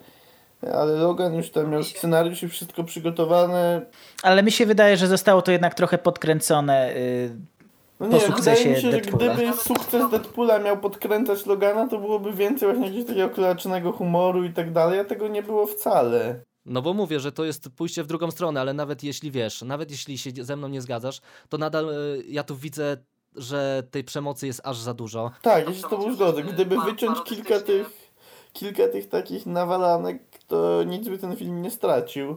ale 0.75 0.93
Logan 0.93 1.35
już 1.35 1.51
tam 1.51 1.71
miał 1.71 1.83
scenariusz 1.83 2.43
i 2.43 2.49
wszystko 2.49 2.85
przygotowane. 2.85 3.83
Ale 4.23 4.43
mi 4.43 4.53
się 4.53 4.67
wydaje, 4.67 4.97
że 4.97 5.07
zostało 5.07 5.43
to 5.43 5.53
jednak 5.53 5.75
trochę 5.75 5.99
podkręcone 5.99 6.93
yy, 6.95 7.37
no 8.01 8.07
nie, 8.07 8.13
po 8.13 8.21
sukcesie 8.21 8.75
wydaje 8.75 8.77
mi 8.77 8.83
się, 8.83 8.91
Deadpoola. 8.91 9.35
że 9.35 9.43
gdyby 9.43 9.59
sukces 9.59 10.11
Deadpoola 10.11 10.59
miał 10.59 10.79
podkręcać 10.79 11.47
Logana, 11.47 11.89
to 11.89 11.99
byłoby 11.99 12.33
więcej 12.33 12.69
właśnie 12.69 12.87
jakiegoś 12.87 13.07
takiego 13.07 13.31
klacznego 13.31 13.93
humoru 13.93 14.45
i 14.45 14.53
tak 14.53 14.73
dalej, 14.73 15.01
a 15.01 15.05
tego 15.05 15.29
nie 15.29 15.43
było 15.43 15.67
wcale. 15.67 16.41
No 16.67 16.83
bo 16.83 16.95
mówię, 16.95 17.21
że 17.21 17.33
to 17.33 17.45
jest 17.45 17.69
pójście 17.77 18.03
w 18.03 18.07
drugą 18.07 18.31
stronę, 18.31 18.61
ale 18.61 18.75
nawet 18.75 19.03
jeśli 19.05 19.31
wiesz, 19.31 19.63
nawet 19.63 19.91
jeśli 19.91 20.19
się 20.19 20.31
ze 20.41 20.57
mną 20.57 20.69
nie 20.69 20.81
zgadzasz, 20.81 21.21
to 21.49 21.59
nadal 21.59 21.91
y, 21.91 22.25
ja 22.29 22.43
tu 22.43 22.57
widzę, 22.57 22.97
że 23.37 23.83
tej 23.91 24.05
przemocy 24.05 24.47
jest 24.47 24.61
aż 24.65 24.79
za 24.79 24.95
dużo. 24.95 25.31
Tak, 25.43 25.69
ja 25.69 25.75
się 25.75 25.81
z 25.81 25.91
tobą 25.91 26.15
zgodzę. 26.15 26.43
Gdyby 26.43 26.77
wyciąć 26.81 27.19
kilka 27.25 27.61
tych, 27.61 28.13
kilka 28.53 28.89
tych 28.89 29.09
takich 29.09 29.47
nawalanek, 29.47 30.23
to 30.47 30.83
nic 30.83 31.09
by 31.09 31.19
ten 31.19 31.37
film 31.37 31.63
nie 31.63 31.71
stracił. 31.71 32.31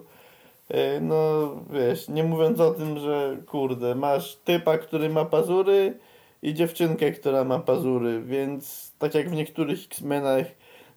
Y, 0.72 1.02
no 1.02 1.50
wiesz, 1.70 2.08
nie 2.08 2.24
mówiąc 2.24 2.60
o 2.60 2.72
tym, 2.72 3.00
że 3.00 3.38
kurde, 3.48 3.96
masz 3.96 4.36
typa, 4.36 4.78
który 4.78 5.10
ma 5.10 5.26
pazury 5.26 6.00
i 6.42 6.54
dziewczynkę, 6.54 7.12
która 7.12 7.44
ma 7.44 7.60
pazury, 7.60 8.22
więc 8.22 8.92
tak 9.00 9.16
jak 9.16 9.30
w 9.30 9.34
niektórych 9.34 9.86
X-Menach 9.86 10.46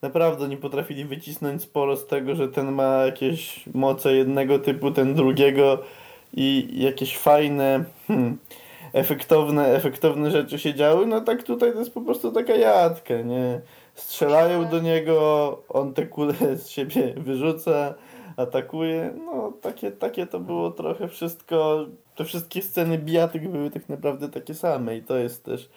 naprawdę 0.02 0.48
nie 0.48 0.56
potrafili 0.56 1.04
wycisnąć 1.04 1.62
sporo 1.62 1.96
z 1.96 2.06
tego, 2.06 2.34
że 2.34 2.48
ten 2.48 2.72
ma 2.72 2.84
jakieś 2.84 3.66
moce 3.74 4.14
jednego 4.14 4.58
typu, 4.58 4.90
ten 4.90 5.14
drugiego 5.14 5.78
i 6.34 6.68
jakieś 6.72 7.18
fajne, 7.18 7.84
hmm, 8.06 8.38
efektowne, 8.92 9.66
efektowne 9.66 10.30
rzeczy 10.30 10.58
się 10.58 10.74
działy, 10.74 11.06
no 11.06 11.20
tak 11.20 11.42
tutaj 11.42 11.72
to 11.72 11.78
jest 11.78 11.94
po 11.94 12.00
prostu 12.00 12.32
taka 12.32 12.54
jadka, 12.54 13.22
nie? 13.22 13.60
Strzelają 13.94 14.68
do 14.68 14.78
niego, 14.78 15.58
on 15.68 15.94
te 15.94 16.06
kule 16.06 16.34
z 16.56 16.68
siebie 16.68 17.14
wyrzuca, 17.16 17.94
atakuje, 18.36 19.14
no 19.24 19.52
takie, 19.60 19.90
takie 19.90 20.26
to 20.26 20.40
było 20.40 20.70
trochę 20.70 21.08
wszystko, 21.08 21.86
te 22.14 22.24
wszystkie 22.24 22.62
sceny 22.62 22.98
bijatyk 22.98 23.48
były 23.48 23.70
tak 23.70 23.88
naprawdę 23.88 24.28
takie 24.28 24.54
same 24.54 24.96
i 24.96 25.02
to 25.02 25.16
jest 25.16 25.44
też 25.44 25.68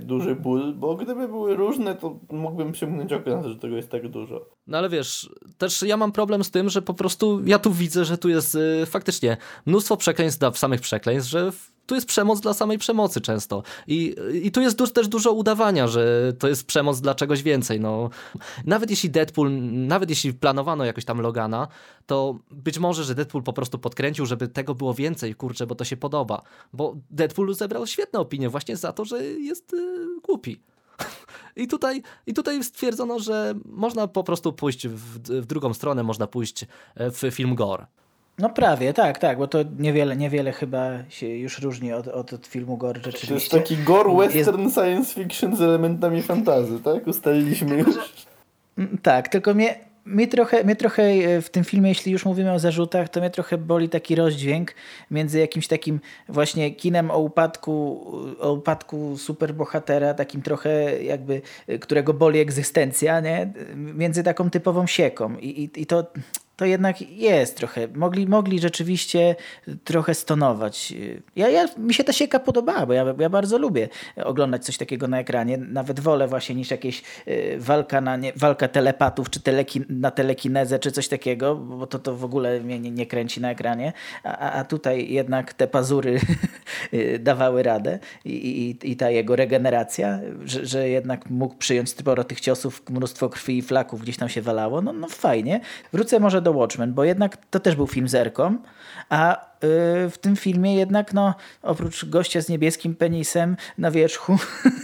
duży 0.00 0.34
ból, 0.34 0.74
bo 0.74 0.94
gdyby 0.94 1.28
były 1.28 1.56
różne, 1.56 1.94
to 1.94 2.20
mógłbym 2.30 2.72
przymknąć 2.72 3.12
oko 3.12 3.30
na 3.30 3.42
to, 3.42 3.48
że 3.48 3.58
tego 3.58 3.76
jest 3.76 3.90
tak 3.90 4.08
dużo. 4.08 4.57
No 4.68 4.78
ale 4.78 4.88
wiesz, 4.88 5.30
też 5.58 5.82
ja 5.82 5.96
mam 5.96 6.12
problem 6.12 6.44
z 6.44 6.50
tym, 6.50 6.68
że 6.68 6.82
po 6.82 6.94
prostu 6.94 7.40
ja 7.44 7.58
tu 7.58 7.72
widzę, 7.72 8.04
że 8.04 8.18
tu 8.18 8.28
jest 8.28 8.54
y, 8.54 8.86
faktycznie 8.86 9.36
mnóstwo 9.66 9.96
przekleństw 9.96 10.40
dla 10.40 10.52
samych 10.52 10.80
przekleństw, 10.80 11.30
że 11.30 11.52
tu 11.88 11.94
jest 11.94 12.06
przemoc 12.06 12.40
dla 12.40 12.54
samej 12.54 12.78
przemocy 12.78 13.20
często. 13.20 13.62
I, 13.86 14.16
i 14.42 14.50
tu 14.50 14.60
jest 14.60 14.94
też 14.94 15.08
dużo 15.08 15.32
udawania, 15.32 15.88
że 15.88 16.32
to 16.38 16.48
jest 16.48 16.66
przemoc 16.66 17.00
dla 17.00 17.14
czegoś 17.14 17.42
więcej. 17.42 17.80
No. 17.80 18.10
Nawet 18.64 18.90
jeśli 18.90 19.10
Deadpool, 19.10 19.50
nawet 19.72 20.10
jeśli 20.10 20.34
planowano 20.34 20.84
jakoś 20.84 21.04
tam 21.04 21.20
Logana, 21.20 21.68
to 22.06 22.38
być 22.50 22.78
może, 22.78 23.04
że 23.04 23.14
Deadpool 23.14 23.44
po 23.44 23.52
prostu 23.52 23.78
podkręcił, 23.78 24.26
żeby 24.26 24.48
tego 24.48 24.74
było 24.74 24.94
więcej, 24.94 25.34
kurczę, 25.34 25.66
bo 25.66 25.74
to 25.74 25.84
się 25.84 25.96
podoba. 25.96 26.42
Bo 26.72 26.96
Deadpool 27.10 27.54
zebrał 27.54 27.86
świetne 27.86 28.18
opinie 28.18 28.48
właśnie 28.48 28.76
za 28.76 28.92
to, 28.92 29.04
że 29.04 29.24
jest 29.24 29.72
yy, 29.72 30.20
głupi. 30.22 30.60
I 31.56 31.68
tutaj, 31.68 32.02
I 32.26 32.34
tutaj 32.34 32.64
stwierdzono, 32.64 33.18
że 33.18 33.54
można 33.64 34.08
po 34.08 34.24
prostu 34.24 34.52
pójść 34.52 34.88
w, 34.88 35.18
w 35.18 35.46
drugą 35.46 35.74
stronę, 35.74 36.02
można 36.02 36.26
pójść 36.26 36.66
e, 36.94 37.10
w 37.10 37.34
film 37.34 37.54
gore. 37.54 37.86
No 38.38 38.50
prawie, 38.50 38.92
tak, 38.92 39.18
tak, 39.18 39.38
bo 39.38 39.46
to 39.46 39.58
niewiele, 39.78 40.16
niewiele 40.16 40.52
chyba 40.52 40.90
się 41.08 41.26
już 41.26 41.58
różni 41.58 41.92
od, 41.92 42.08
od, 42.08 42.32
od 42.32 42.46
filmu 42.46 42.76
Gore 42.76 43.00
rzeczywiście. 43.04 43.28
To 43.28 43.34
jest 43.34 43.50
taki 43.50 43.76
gore 43.76 44.16
western 44.16 44.62
jest... 44.62 44.74
science 44.74 45.14
fiction 45.14 45.56
z 45.56 45.60
elementami 45.60 46.22
fantazy, 46.22 46.80
tak? 46.80 47.06
Ustaliliśmy 47.06 47.78
już. 47.78 47.96
Mm, 48.78 48.98
tak, 49.02 49.28
tylko 49.28 49.54
mnie, 49.54 49.78
mnie 50.04 50.28
trochę, 50.28 50.64
mnie 50.64 50.76
trochę 50.76 51.02
e, 51.02 51.42
w 51.42 51.50
tym 51.50 51.64
filmie, 51.64 51.88
jeśli 51.88 52.12
już 52.12 52.24
mówimy 52.24 52.52
o 52.52 52.58
zarzutach, 52.58 53.08
to 53.08 53.20
mnie 53.20 53.30
trochę 53.30 53.58
boli 53.58 53.88
taki 53.88 54.14
rozdźwięk 54.14 54.74
między 55.10 55.38
jakimś 55.38 55.68
takim 55.68 56.00
właśnie 56.28 56.70
kinem 56.70 57.10
o 57.10 57.18
upadku, 57.18 58.06
o 58.40 58.52
upadku 58.52 59.18
superbohatera, 59.18 60.14
takim 60.14 60.42
trochę 60.42 61.02
jakby, 61.02 61.42
e, 61.66 61.78
którego 61.78 62.14
boli 62.14 62.40
egzystencja, 62.40 63.20
nie? 63.20 63.52
między 63.74 64.22
taką 64.22 64.50
typową 64.50 64.86
sieką. 64.86 65.36
I, 65.36 65.46
i, 65.48 65.82
i 65.82 65.86
to 65.86 66.04
to 66.58 66.64
jednak 66.64 67.02
jest 67.02 67.56
trochę. 67.56 67.88
Mogli, 67.94 68.26
mogli 68.26 68.58
rzeczywiście 68.58 69.36
trochę 69.84 70.14
stonować. 70.14 70.94
Ja, 71.36 71.48
ja, 71.48 71.68
mi 71.76 71.94
się 71.94 72.04
ta 72.04 72.12
sieka 72.12 72.40
podobała, 72.40 72.86
bo 72.86 72.92
ja, 72.92 73.14
ja 73.18 73.28
bardzo 73.28 73.58
lubię 73.58 73.88
oglądać 74.24 74.64
coś 74.64 74.78
takiego 74.78 75.08
na 75.08 75.18
ekranie. 75.18 75.58
Nawet 75.58 76.00
wolę 76.00 76.28
właśnie 76.28 76.54
niż 76.54 76.70
jakieś 76.70 77.02
y, 77.28 77.56
walka, 77.58 78.00
na, 78.00 78.16
nie, 78.16 78.32
walka 78.36 78.68
telepatów, 78.68 79.30
czy 79.30 79.40
teleki, 79.40 79.82
na 79.88 80.10
telekinezę, 80.10 80.78
czy 80.78 80.92
coś 80.92 81.08
takiego, 81.08 81.56
bo 81.56 81.86
to, 81.86 81.98
to 81.98 82.16
w 82.16 82.24
ogóle 82.24 82.60
mnie 82.60 82.80
nie, 82.80 82.90
nie 82.90 83.06
kręci 83.06 83.40
na 83.40 83.50
ekranie. 83.50 83.92
A, 84.24 84.52
a 84.52 84.64
tutaj 84.64 85.12
jednak 85.12 85.52
te 85.52 85.66
pazury 85.66 86.20
dawały 87.18 87.62
radę 87.62 87.98
I, 88.24 88.32
i, 88.82 88.90
i, 88.90 88.96
ta 88.96 89.10
jego 89.10 89.36
regeneracja, 89.36 90.20
że, 90.44 90.66
że 90.66 90.88
jednak 90.88 91.30
mógł 91.30 91.54
przyjąć 91.54 91.90
sporo 91.90 92.24
tych 92.24 92.40
ciosów, 92.40 92.82
mnóstwo 92.90 93.28
krwi 93.28 93.58
i 93.58 93.62
flaków 93.62 94.02
gdzieś 94.02 94.16
tam 94.16 94.28
się 94.28 94.42
walało. 94.42 94.82
No, 94.82 94.92
no 94.92 95.08
fajnie. 95.08 95.60
Wrócę 95.92 96.20
może 96.20 96.42
do 96.42 96.47
Watchmen, 96.52 96.94
bo 96.94 97.04
jednak 97.04 97.36
to 97.50 97.60
też 97.60 97.76
był 97.76 97.86
film 97.86 98.08
z 98.08 98.14
Erką, 98.14 98.58
a 99.08 99.48
w 100.10 100.14
tym 100.20 100.36
filmie 100.36 100.74
jednak 100.74 101.14
no, 101.14 101.34
oprócz 101.62 102.04
gościa 102.04 102.40
z 102.40 102.48
niebieskim 102.48 102.94
penisem 102.94 103.56
na 103.78 103.90
wierzchu, 103.90 104.36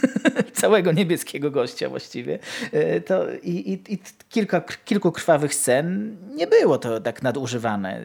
całego 0.52 0.92
niebieskiego 0.92 1.50
gościa 1.50 1.88
właściwie, 1.88 2.38
y, 2.74 3.00
to 3.00 3.24
i, 3.42 3.50
i, 3.50 3.94
i, 3.94 3.98
kilka, 4.28 4.60
kilku 4.60 5.12
krwawych 5.12 5.54
scen 5.54 6.16
nie 6.34 6.46
było 6.46 6.78
to 6.78 7.00
tak 7.00 7.22
nadużywane. 7.22 8.02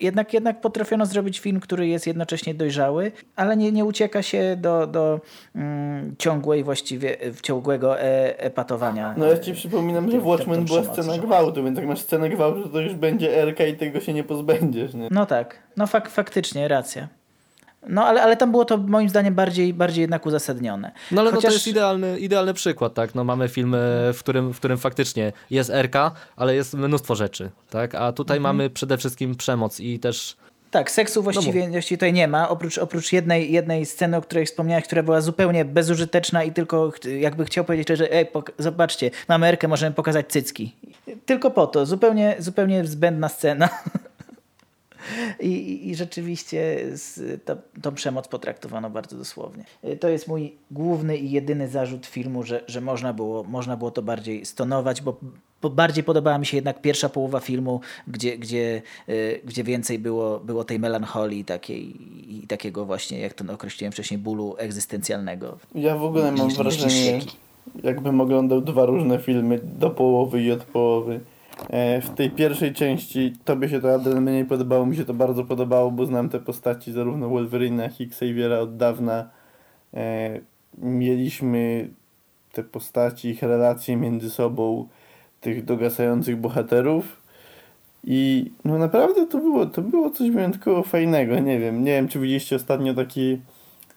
Jednak, 0.00 0.34
jednak 0.34 0.60
potrafiono 0.60 1.06
zrobić 1.06 1.40
film, 1.40 1.60
który 1.60 1.88
jest 1.88 2.06
jednocześnie 2.06 2.54
dojrzały, 2.54 3.12
ale 3.36 3.56
nie, 3.56 3.72
nie 3.72 3.84
ucieka 3.84 4.22
się 4.22 4.56
do, 4.60 4.86
do 4.86 5.20
mm, 5.54 6.14
ciągłej 6.18 6.64
właściwie, 6.64 7.16
ciągłego 7.42 8.00
e, 8.00 8.38
epatowania. 8.40 9.14
No 9.16 9.26
ja 9.26 9.38
ci 9.38 9.52
przypominam, 9.52 10.10
że 10.10 10.20
w 10.20 10.26
Watchmen 10.26 10.64
była 10.64 10.84
scena 10.84 11.18
gwałtu, 11.18 11.64
więc 11.64 11.78
jak 11.78 11.86
masz 11.86 12.00
scenę 12.00 12.28
gwałtu, 12.28 12.68
to 12.68 12.80
już 12.80 12.94
będzie 12.94 13.42
Erka 13.42 13.66
i 13.66 13.76
tego 13.76 14.00
się 14.00 14.14
nie 14.14 14.24
pozbędziesz. 14.24 14.94
Nie? 14.94 15.08
No 15.10 15.26
tak, 15.26 15.58
no 15.76 15.86
fak 15.96 16.10
faktycznie, 16.10 16.68
racja. 16.68 17.08
No 17.88 18.04
ale, 18.04 18.22
ale 18.22 18.36
tam 18.36 18.50
było 18.50 18.64
to 18.64 18.76
moim 18.76 19.08
zdaniem 19.08 19.34
bardziej, 19.34 19.74
bardziej 19.74 20.02
jednak 20.02 20.26
uzasadnione. 20.26 20.92
No 21.10 21.20
ale 21.20 21.30
Chociaż... 21.30 21.44
no, 21.44 21.50
to 21.50 21.54
jest 21.54 21.66
idealny, 21.66 22.18
idealny 22.18 22.54
przykład, 22.54 22.94
tak? 22.94 23.14
No, 23.14 23.24
mamy 23.24 23.48
film, 23.48 23.74
e, 23.74 23.78
w 24.12 24.18
którym, 24.18 24.54
w 24.54 24.56
którym 24.56 24.78
faktycznie 24.78 25.32
jest 25.50 25.70
RK, 25.70 26.12
ale 26.36 26.54
jest 26.54 26.74
mnóstwo 26.74 27.14
rzeczy, 27.14 27.50
tak? 27.70 27.94
A 27.94 28.12
tutaj 28.12 28.36
mhm. 28.36 28.56
mamy 28.56 28.70
przede 28.70 28.98
wszystkim 28.98 29.34
przemoc 29.34 29.80
i 29.80 29.98
też... 29.98 30.36
Tak, 30.70 30.90
seksu 30.90 31.22
właściwie, 31.22 31.64
no 31.64 31.70
właściwie 31.70 31.98
tutaj 31.98 32.12
nie 32.12 32.28
ma, 32.28 32.48
oprócz, 32.48 32.78
oprócz 32.78 33.12
jednej, 33.12 33.52
jednej 33.52 33.86
sceny, 33.86 34.16
o 34.16 34.22
której 34.22 34.46
wspomniałeś, 34.46 34.84
która 34.84 35.02
była 35.02 35.20
zupełnie 35.20 35.64
bezużyteczna 35.64 36.44
i 36.44 36.52
tylko 36.52 36.92
jakby 37.18 37.44
chciał 37.44 37.64
powiedzieć, 37.64 37.98
że 37.98 38.12
ej, 38.12 38.26
zobaczcie, 38.58 39.10
mamy 39.28 39.46
Erkę, 39.46 39.68
możemy 39.68 39.94
pokazać 39.94 40.26
cycki. 40.28 40.74
Tylko 41.26 41.50
po 41.50 41.66
to, 41.66 41.86
zupełnie, 41.86 42.36
zupełnie 42.38 42.84
zbędna 42.84 43.28
scena. 43.28 43.68
I, 45.40 45.80
i 45.90 45.94
rzeczywiście 45.94 46.80
z, 46.92 47.44
to, 47.44 47.56
tą 47.82 47.94
przemoc 47.94 48.28
potraktowano 48.28 48.90
bardzo 48.90 49.16
dosłownie. 49.16 49.64
Y, 49.84 49.96
to 49.96 50.08
jest 50.08 50.28
mój 50.28 50.54
główny 50.70 51.16
i 51.16 51.30
jedyny 51.30 51.68
zarzut 51.68 52.06
filmu, 52.06 52.42
że, 52.42 52.64
że 52.66 52.80
można, 52.80 53.12
było, 53.12 53.44
można 53.44 53.76
było 53.76 53.90
to 53.90 54.02
bardziej 54.02 54.46
stonować, 54.46 55.02
bo, 55.02 55.20
bardziej 55.70 56.04
podobała 56.04 56.38
mi 56.38 56.46
się 56.46 56.56
jednak 56.56 56.82
pierwsza 56.82 57.08
połowa 57.08 57.40
filmu, 57.40 57.80
gdzie, 58.08 58.38
gdzie, 58.38 58.82
y, 59.08 59.40
gdzie 59.44 59.64
więcej 59.64 59.98
było, 59.98 60.40
było 60.40 60.64
tej 60.64 60.78
melancholii 60.78 61.44
takiej, 61.44 61.96
i 62.34 62.46
takiego 62.46 62.84
właśnie, 62.84 63.20
jak 63.20 63.34
to 63.34 63.54
określiłem 63.54 63.92
wcześniej, 63.92 64.18
bólu 64.18 64.54
egzystencjalnego. 64.58 65.58
Ja 65.74 65.96
w 65.96 66.04
ogóle 66.04 66.32
mam 66.32 66.50
wrażenie, 66.50 67.20
jakbym 67.84 68.20
oglądał 68.20 68.60
dwa 68.60 68.86
różne 68.86 69.18
filmy 69.18 69.60
do 69.62 69.90
połowy 69.90 70.42
i 70.42 70.52
od 70.52 70.64
połowy. 70.64 71.20
E, 71.70 72.00
w 72.00 72.10
tej 72.10 72.30
pierwszej 72.30 72.72
części 72.72 73.32
tobie 73.44 73.68
się 73.68 73.80
to 73.80 73.94
Adrian 73.94 74.22
mniej 74.22 74.44
podobało, 74.44 74.86
mi 74.86 74.96
się 74.96 75.04
to 75.04 75.14
bardzo 75.14 75.44
podobało, 75.44 75.90
bo 75.90 76.06
znam 76.06 76.28
te 76.28 76.40
postaci 76.40 76.92
zarówno 76.92 77.28
Wolverina, 77.28 77.82
jak 77.82 78.00
i 78.00 78.04
Xaviera 78.04 78.58
od 78.58 78.76
dawna. 78.76 79.30
E, 79.94 80.40
mieliśmy 80.78 81.88
te 82.52 82.64
postaci, 82.64 83.28
ich 83.28 83.42
relacje 83.42 83.96
między 83.96 84.30
sobą, 84.30 84.88
tych 85.40 85.64
dogasających 85.64 86.36
bohaterów. 86.36 87.26
I 88.04 88.50
no 88.64 88.78
naprawdę 88.78 89.26
to 89.26 89.38
było, 89.38 89.66
to 89.66 89.82
było 89.82 90.10
coś 90.10 90.30
wyjątkowo 90.30 90.82
fajnego. 90.82 91.38
Nie 91.38 91.58
wiem, 91.58 91.84
nie 91.84 91.92
wiem 91.92 92.08
czy 92.08 92.18
widzieliście 92.18 92.56
ostatnio 92.56 92.94
taki 92.94 93.40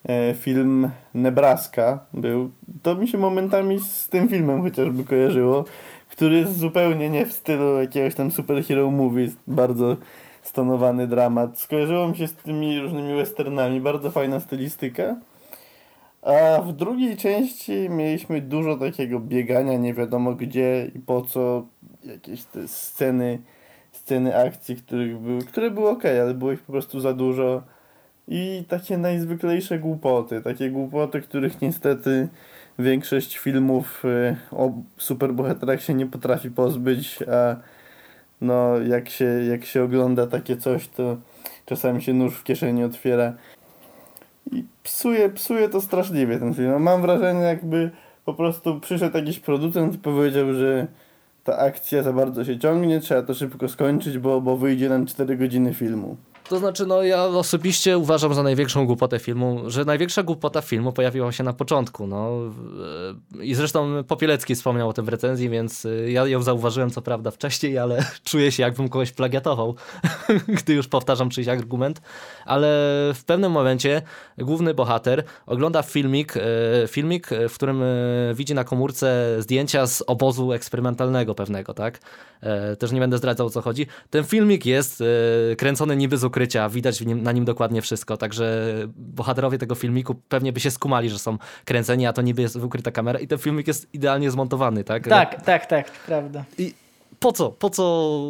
e, 0.10 0.34
film 0.34 0.90
Nebraska 1.14 2.00
był. 2.14 2.52
To 2.84 2.96
mi 2.96 3.08
się 3.08 3.18
momentami 3.18 3.80
z 3.80 4.10
tym 4.10 4.30
filmem 4.30 4.62
chociażby 4.62 5.04
kojarzyło 5.04 5.66
który 6.20 6.38
jest 6.38 6.58
zupełnie 6.58 7.10
nie 7.10 7.26
w 7.26 7.34
stylu 7.34 7.82
jakiegoś 7.82 8.16
tam 8.16 8.32
superhero 8.32 8.92
movie, 8.92 9.28
bardzo 9.48 9.98
stonowany 10.42 11.08
dramat. 11.08 11.60
Skojarzyło 11.60 12.08
mi 12.08 12.18
się 12.18 12.28
z 12.28 12.34
tymi 12.34 12.80
różnymi 12.80 13.16
westernami, 13.16 13.82
bardzo 13.82 14.12
fajna 14.12 14.40
stylistyka. 14.40 15.16
A 16.22 16.62
w 16.62 16.74
drugiej 16.74 17.18
części 17.18 17.90
mieliśmy 17.90 18.42
dużo 18.42 18.78
takiego 18.78 19.20
biegania, 19.20 19.78
nie 19.78 19.94
wiadomo 19.94 20.34
gdzie 20.34 20.92
i 20.96 21.00
po 21.00 21.22
co, 21.22 21.66
jakieś 22.04 22.44
te 22.44 22.68
sceny, 22.68 23.40
sceny 23.92 24.38
akcji, 24.38 24.76
których 24.76 25.18
były, 25.18 25.42
które 25.42 25.72
były 25.72 25.90
ok, 25.90 26.06
ale 26.06 26.34
było 26.34 26.52
ich 26.52 26.62
po 26.62 26.72
prostu 26.72 27.00
za 27.00 27.14
dużo. 27.14 27.64
I 28.28 28.64
takie 28.68 28.98
najzwyklejsze 28.98 29.80
głupoty, 29.80 30.42
takie 30.42 30.70
głupoty, 30.70 31.22
których 31.22 31.62
niestety 31.62 32.28
większość 32.80 33.38
filmów 33.38 34.06
y, 34.06 34.36
o 34.52 34.72
superbohaterach 34.98 35.84
się 35.84 35.94
nie 35.94 36.06
potrafi 36.06 36.52
pozbyć, 36.52 37.20
a 37.32 37.56
no 38.42 38.78
jak 38.78 39.10
się, 39.10 39.26
jak 39.26 39.66
się 39.66 39.84
ogląda 39.84 40.28
takie 40.28 40.58
coś, 40.58 40.88
to 40.88 41.18
czasami 41.66 42.02
się 42.02 42.14
nóż 42.14 42.36
w 42.36 42.44
kieszeni 42.44 42.84
otwiera. 42.84 43.34
I 44.52 44.64
psuje, 44.84 45.30
psuje 45.30 45.70
to 45.70 45.82
straszliwie 45.82 46.40
ten 46.40 46.54
film. 46.54 46.70
No, 46.72 46.80
mam 46.80 47.02
wrażenie 47.02 47.42
jakby 47.42 47.92
po 48.26 48.34
prostu 48.34 48.80
przyszedł 48.80 49.18
jakiś 49.18 49.40
producent 49.40 49.96
i 49.96 49.98
powiedział, 49.98 50.54
że 50.54 50.88
ta 51.44 51.58
akcja 51.58 52.04
za 52.04 52.14
bardzo 52.14 52.46
się 52.46 52.60
ciągnie, 52.60 53.00
trzeba 53.00 53.22
to 53.22 53.34
szybko 53.34 53.70
skończyć, 53.70 54.18
bo, 54.18 54.42
bo 54.42 54.58
wyjdzie 54.58 54.90
nam 54.90 55.06
4 55.06 55.38
godziny 55.38 55.74
filmu. 55.74 56.18
To 56.50 56.58
znaczy, 56.58 56.86
no 56.86 57.04
ja 57.04 57.26
osobiście 57.26 57.98
uważam 57.98 58.34
za 58.34 58.44
największą 58.44 58.86
głupotę 58.86 59.20
filmu, 59.20 59.62
że 59.68 59.86
największa 59.86 60.24
głupota 60.24 60.62
filmu 60.62 60.94
pojawiła 60.94 61.32
się 61.32 61.44
na 61.44 61.54
początku. 61.54 62.08
No. 62.08 62.32
I 63.42 63.56
zresztą 63.56 64.04
Popielecki 64.04 64.56
wspomniał 64.56 64.90
o 64.90 64.94
tym 64.94 65.06
w 65.06 65.10
recenzji, 65.10 65.50
więc 65.50 65.86
y, 65.86 66.12
ja 66.12 66.28
ją 66.28 66.42
zauważyłem 66.42 66.90
co 66.90 67.02
prawda 67.02 67.32
wcześniej, 67.32 67.78
ale 67.78 68.06
czuję 68.30 68.52
się 68.52 68.64
jakbym 68.64 68.90
kogoś 68.90 69.12
plagiatował, 69.12 69.76
gdy 70.62 70.74
już 70.74 70.88
powtarzam 70.88 71.30
czyjś 71.30 71.48
argument. 71.48 72.02
Ale 72.46 72.68
w 73.16 73.24
pewnym 73.26 73.52
momencie 73.52 74.02
główny 74.38 74.74
bohater 74.74 75.24
ogląda 75.46 75.82
filmik, 75.82 76.38
y, 76.38 76.42
filmik 76.88 77.30
w 77.50 77.54
którym 77.54 77.84
widzi 78.34 78.54
na 78.54 78.64
komórce 78.64 79.36
zdjęcia 79.40 79.88
z 79.88 80.04
obozu 80.08 80.54
eksperymentalnego 80.54 81.36
pewnego, 81.36 81.74
tak? 81.74 82.00
E, 82.42 82.76
też 82.76 82.92
nie 82.92 83.00
będę 83.00 83.18
zdradzał 83.18 83.48
o 83.48 83.50
co 83.50 83.62
chodzi. 83.62 83.88
Ten 84.10 84.24
filmik 84.24 84.66
jest 84.66 85.04
kręcony 85.58 85.96
niby 85.96 86.18
z 86.18 86.24
ukrycia, 86.40 86.70
widać 86.70 87.02
nim, 87.02 87.24
na 87.24 87.32
nim 87.32 87.46
dokładnie 87.46 87.82
wszystko, 87.82 88.18
także 88.18 88.74
bohaterowie 88.96 89.58
tego 89.58 89.76
filmiku 89.76 90.16
pewnie 90.30 90.54
by 90.54 90.60
się 90.60 90.72
skumali, 90.72 91.10
że 91.10 91.20
są 91.20 91.38
kręceni, 91.66 92.06
a 92.06 92.14
to 92.14 92.22
niby 92.22 92.42
jest 92.42 92.56
ukryta 92.56 92.92
kamera 92.92 93.20
i 93.20 93.28
ten 93.28 93.38
filmik 93.38 93.68
jest 93.68 93.94
idealnie 93.94 94.32
zmontowany, 94.32 94.84
tak? 94.84 95.08
Tak, 95.08 95.46
tak, 95.46 95.66
tak, 95.66 95.92
prawda. 96.06 96.44
I 96.58 96.74
po 97.20 97.32
co? 97.32 97.52
Po 97.52 97.70
co 97.70 97.84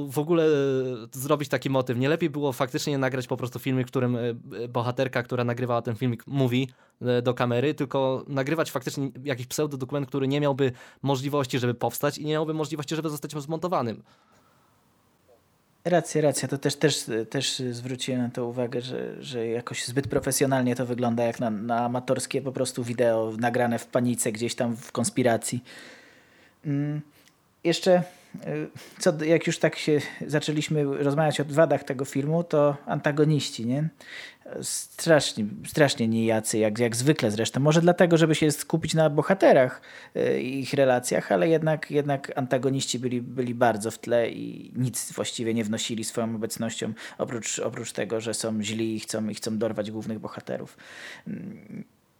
w 0.09 0.19
ogóle 0.19 0.45
zrobić 1.11 1.49
taki 1.49 1.69
motyw? 1.69 1.97
Nie 1.97 2.09
lepiej 2.09 2.29
było 2.29 2.53
faktycznie 2.53 2.97
nagrać 2.97 3.27
po 3.27 3.37
prostu 3.37 3.59
filmik, 3.59 3.87
w 3.87 3.91
którym 3.91 4.15
e, 4.15 4.19
bohaterka, 4.69 5.23
która 5.23 5.43
nagrywała 5.43 5.81
ten 5.81 5.95
filmik, 5.95 6.27
mówi 6.27 6.69
e, 7.01 7.21
do 7.21 7.33
kamery, 7.33 7.73
tylko 7.73 8.25
nagrywać 8.27 8.71
faktycznie 8.71 9.09
jakiś 9.23 9.47
pseudodokument, 9.47 10.07
który 10.07 10.27
nie 10.27 10.41
miałby 10.41 10.71
możliwości, 11.01 11.59
żeby 11.59 11.73
powstać 11.73 12.17
i 12.17 12.25
nie 12.25 12.33
miałby 12.33 12.53
możliwości, 12.53 12.95
żeby 12.95 13.09
zostać 13.09 13.31
zmontowanym. 13.31 14.03
Racja, 15.85 16.21
racja. 16.21 16.47
To 16.47 16.57
też, 16.57 16.75
też, 16.75 17.05
też 17.29 17.59
zwróciłem 17.71 18.21
na 18.21 18.29
to 18.29 18.45
uwagę, 18.45 18.81
że, 18.81 19.23
że 19.23 19.47
jakoś 19.47 19.85
zbyt 19.85 20.07
profesjonalnie 20.07 20.75
to 20.75 20.85
wygląda 20.85 21.23
jak 21.23 21.39
na, 21.39 21.49
na 21.49 21.79
amatorskie 21.79 22.41
po 22.41 22.51
prostu 22.51 22.83
wideo 22.83 23.33
nagrane 23.37 23.79
w 23.79 23.87
panice 23.87 24.31
gdzieś 24.31 24.55
tam 24.55 24.75
w 24.75 24.91
konspiracji. 24.91 25.63
Mm. 26.65 27.01
jeszcze 27.63 28.03
co, 28.99 29.23
jak 29.23 29.47
już 29.47 29.59
tak 29.59 29.75
się 29.75 30.01
zaczęliśmy 30.27 30.83
rozmawiać 30.83 31.39
o 31.39 31.45
wadach 31.45 31.83
tego 31.83 32.05
filmu, 32.05 32.43
to 32.43 32.77
antagoniści, 32.85 33.65
nie? 33.65 33.89
Strasznie, 34.61 35.45
strasznie 35.67 36.07
nijacy, 36.07 36.57
jak, 36.57 36.79
jak 36.79 36.95
zwykle 36.95 37.31
zresztą. 37.31 37.59
Może 37.59 37.81
dlatego, 37.81 38.17
żeby 38.17 38.35
się 38.35 38.51
skupić 38.51 38.93
na 38.93 39.09
bohaterach 39.09 39.81
i 40.41 40.59
ich 40.59 40.73
relacjach, 40.73 41.31
ale 41.31 41.49
jednak, 41.49 41.91
jednak 41.91 42.31
antagoniści 42.35 42.99
byli, 42.99 43.21
byli 43.21 43.55
bardzo 43.55 43.91
w 43.91 43.99
tle 43.99 44.29
i 44.29 44.71
nic 44.75 45.11
właściwie 45.11 45.53
nie 45.53 45.63
wnosili 45.63 46.03
swoją 46.03 46.35
obecnością, 46.35 46.93
oprócz, 47.17 47.59
oprócz 47.59 47.91
tego, 47.91 48.21
że 48.21 48.33
są 48.33 48.63
źli 48.63 48.95
i 48.95 48.99
chcą, 48.99 49.27
i 49.27 49.35
chcą 49.35 49.57
dorwać 49.57 49.91
głównych 49.91 50.19
bohaterów 50.19 50.77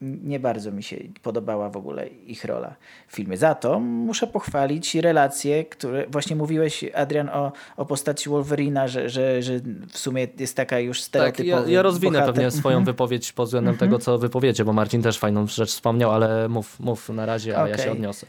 nie 0.02 0.40
bardzo 0.40 0.72
mi 0.72 0.84
się 0.84 0.98
podobała 1.22 1.70
w 1.70 1.78
ogóle 1.78 2.08
ich 2.08 2.46
rola 2.46 2.76
w 3.08 3.16
filmie. 3.16 3.38
Za 3.38 3.56
to 3.56 3.80
muszę 3.80 4.28
pochwalić 4.28 4.96
relacje, 4.96 5.66
które 5.66 6.08
właśnie 6.08 6.36
mówiłeś, 6.36 6.86
Adrian, 6.94 7.30
o, 7.30 7.52
o 7.78 7.86
postaci 7.86 8.30
Wolverina, 8.30 8.88
że, 8.88 9.10
że, 9.10 9.42
że 9.44 9.60
w 9.90 9.98
sumie 9.98 10.28
jest 10.40 10.56
taka 10.56 10.80
już 10.80 11.02
stereotypowa. 11.02 11.58
Tak, 11.58 11.68
ja, 11.68 11.74
ja 11.74 11.82
rozwinę 11.82 12.12
bohater. 12.12 12.36
pewnie 12.36 12.52
swoją 12.52 12.78
mhm. 12.78 12.86
wypowiedź 12.86 13.32
pod 13.32 13.46
względem 13.46 13.74
mhm. 13.74 13.90
tego, 13.90 14.00
co 14.00 14.18
wypowiecie, 14.18 14.66
bo 14.66 14.74
Marcin 14.74 15.02
też 15.02 15.20
fajną 15.20 15.48
rzecz 15.48 15.70
wspomniał, 15.70 16.12
ale 16.12 16.50
mów, 16.50 16.80
mów 16.80 17.10
na 17.10 17.26
razie, 17.26 17.58
a 17.58 17.60
okay. 17.60 17.70
ja 17.70 17.78
się 17.78 17.92
odniosę. 17.92 18.28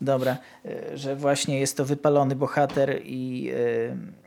Dobra, 0.00 0.36
e, 0.64 0.96
że 0.96 1.16
właśnie 1.16 1.60
jest 1.60 1.76
to 1.76 1.84
wypalony 1.84 2.36
bohater 2.36 3.00
i 3.04 3.50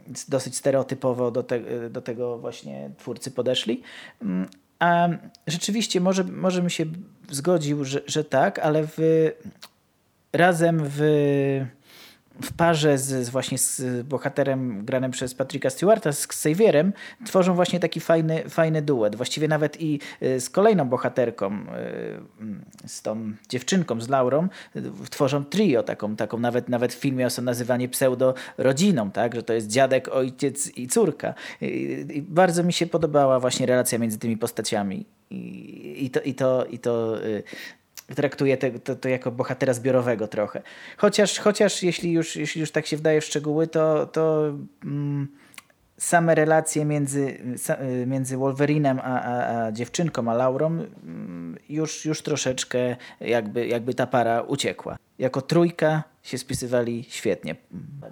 e, 0.08 0.20
dosyć 0.28 0.56
stereotypowo 0.56 1.32
do, 1.32 1.44
te, 1.44 1.90
do 1.90 2.02
tego 2.02 2.38
właśnie 2.38 2.90
twórcy 2.98 3.32
podeszli. 3.32 3.82
A 4.82 5.10
rzeczywiście 5.48 6.02
może, 6.02 6.24
może 6.24 6.62
bym 6.62 6.70
się 6.70 6.86
zgodził, 7.30 7.86
że, 7.86 8.02
że 8.08 8.24
tak, 8.24 8.60
ale 8.60 8.84
w, 8.88 8.98
razem 10.34 10.82
w 10.84 11.02
w 12.42 12.54
parze 12.54 12.98
z, 12.98 13.26
z, 13.26 13.30
właśnie 13.30 13.58
z 13.58 14.08
bohaterem 14.08 14.86
granym 14.86 15.12
przez 15.12 15.34
Patricka 15.34 15.70
Stewarta, 15.70 16.12
z 16.12 16.26
Xavierem, 16.26 16.94
tworzą 17.26 17.56
właśnie 17.56 17.80
taki 17.80 18.00
fajny, 18.00 18.50
fajny 18.50 18.82
duet. 18.82 19.16
Właściwie 19.16 19.48
nawet 19.48 19.82
i 19.82 20.00
y, 20.24 20.40
z 20.40 20.50
kolejną 20.50 20.90
bohaterką, 20.90 21.54
y, 21.54 22.88
z 22.88 23.02
tą 23.02 23.34
dziewczynką, 23.50 24.02
z 24.02 24.10
Laurą, 24.10 24.48
tworzą 25.10 25.46
trio, 25.46 25.84
taką, 25.84 26.16
taką 26.16 26.40
nawet, 26.40 26.70
nawet 26.70 26.94
w 26.94 27.00
filmie 27.00 27.30
są 27.30 27.42
nazywani 27.42 27.90
pseudo-rodziną, 27.90 29.12
tak? 29.12 29.36
że 29.36 29.44
to 29.44 29.54
jest 29.54 29.68
dziadek, 29.68 30.08
ojciec 30.08 30.78
i 30.78 30.88
córka. 30.88 31.34
I, 31.62 32.06
i 32.14 32.22
bardzo 32.22 32.64
mi 32.64 32.74
się 32.74 32.88
podobała 32.88 33.40
właśnie 33.40 33.66
relacja 33.66 34.00
między 34.00 34.18
tymi 34.18 34.38
postaciami. 34.38 35.06
I, 35.30 36.06
i 36.06 36.10
to, 36.10 36.22
i 36.22 36.34
to, 36.34 36.66
i 36.66 36.80
to 36.80 37.24
y, 37.26 37.44
traktuje 38.16 38.58
te, 38.58 38.72
to, 38.72 38.96
to, 38.96 39.10
jako 39.10 39.32
bohatera 39.32 39.74
zbiorowego 39.74 40.28
trochę. 40.28 40.62
Chociaż, 40.98 41.40
chociaż 41.40 41.84
jeśli, 41.84 42.12
już, 42.12 42.36
jeśli 42.36 42.62
już 42.62 42.72
tak 42.72 42.88
się 42.88 42.98
wdaje 42.98 43.22
w 43.22 43.26
szczegóły, 43.26 43.68
to, 43.68 44.06
to 44.06 44.54
mm, 44.84 45.28
same 45.98 46.36
relacje 46.36 46.86
między, 46.86 47.38
między 48.08 48.38
Wolverinem 48.38 49.00
a, 49.00 49.22
a, 49.22 49.66
a 49.66 49.72
dziewczynką, 49.72 50.32
a 50.32 50.34
Laurą 50.34 50.68
mm, 50.68 51.58
już, 51.70 52.06
już 52.06 52.22
troszeczkę 52.22 52.96
jakby, 53.20 53.68
jakby 53.68 53.94
ta 53.94 54.08
para 54.08 54.42
uciekła. 54.42 54.98
Jako 55.20 55.42
trójka 55.42 56.04
się 56.24 56.38
spisywali 56.38 57.06
świetnie. 57.10 57.56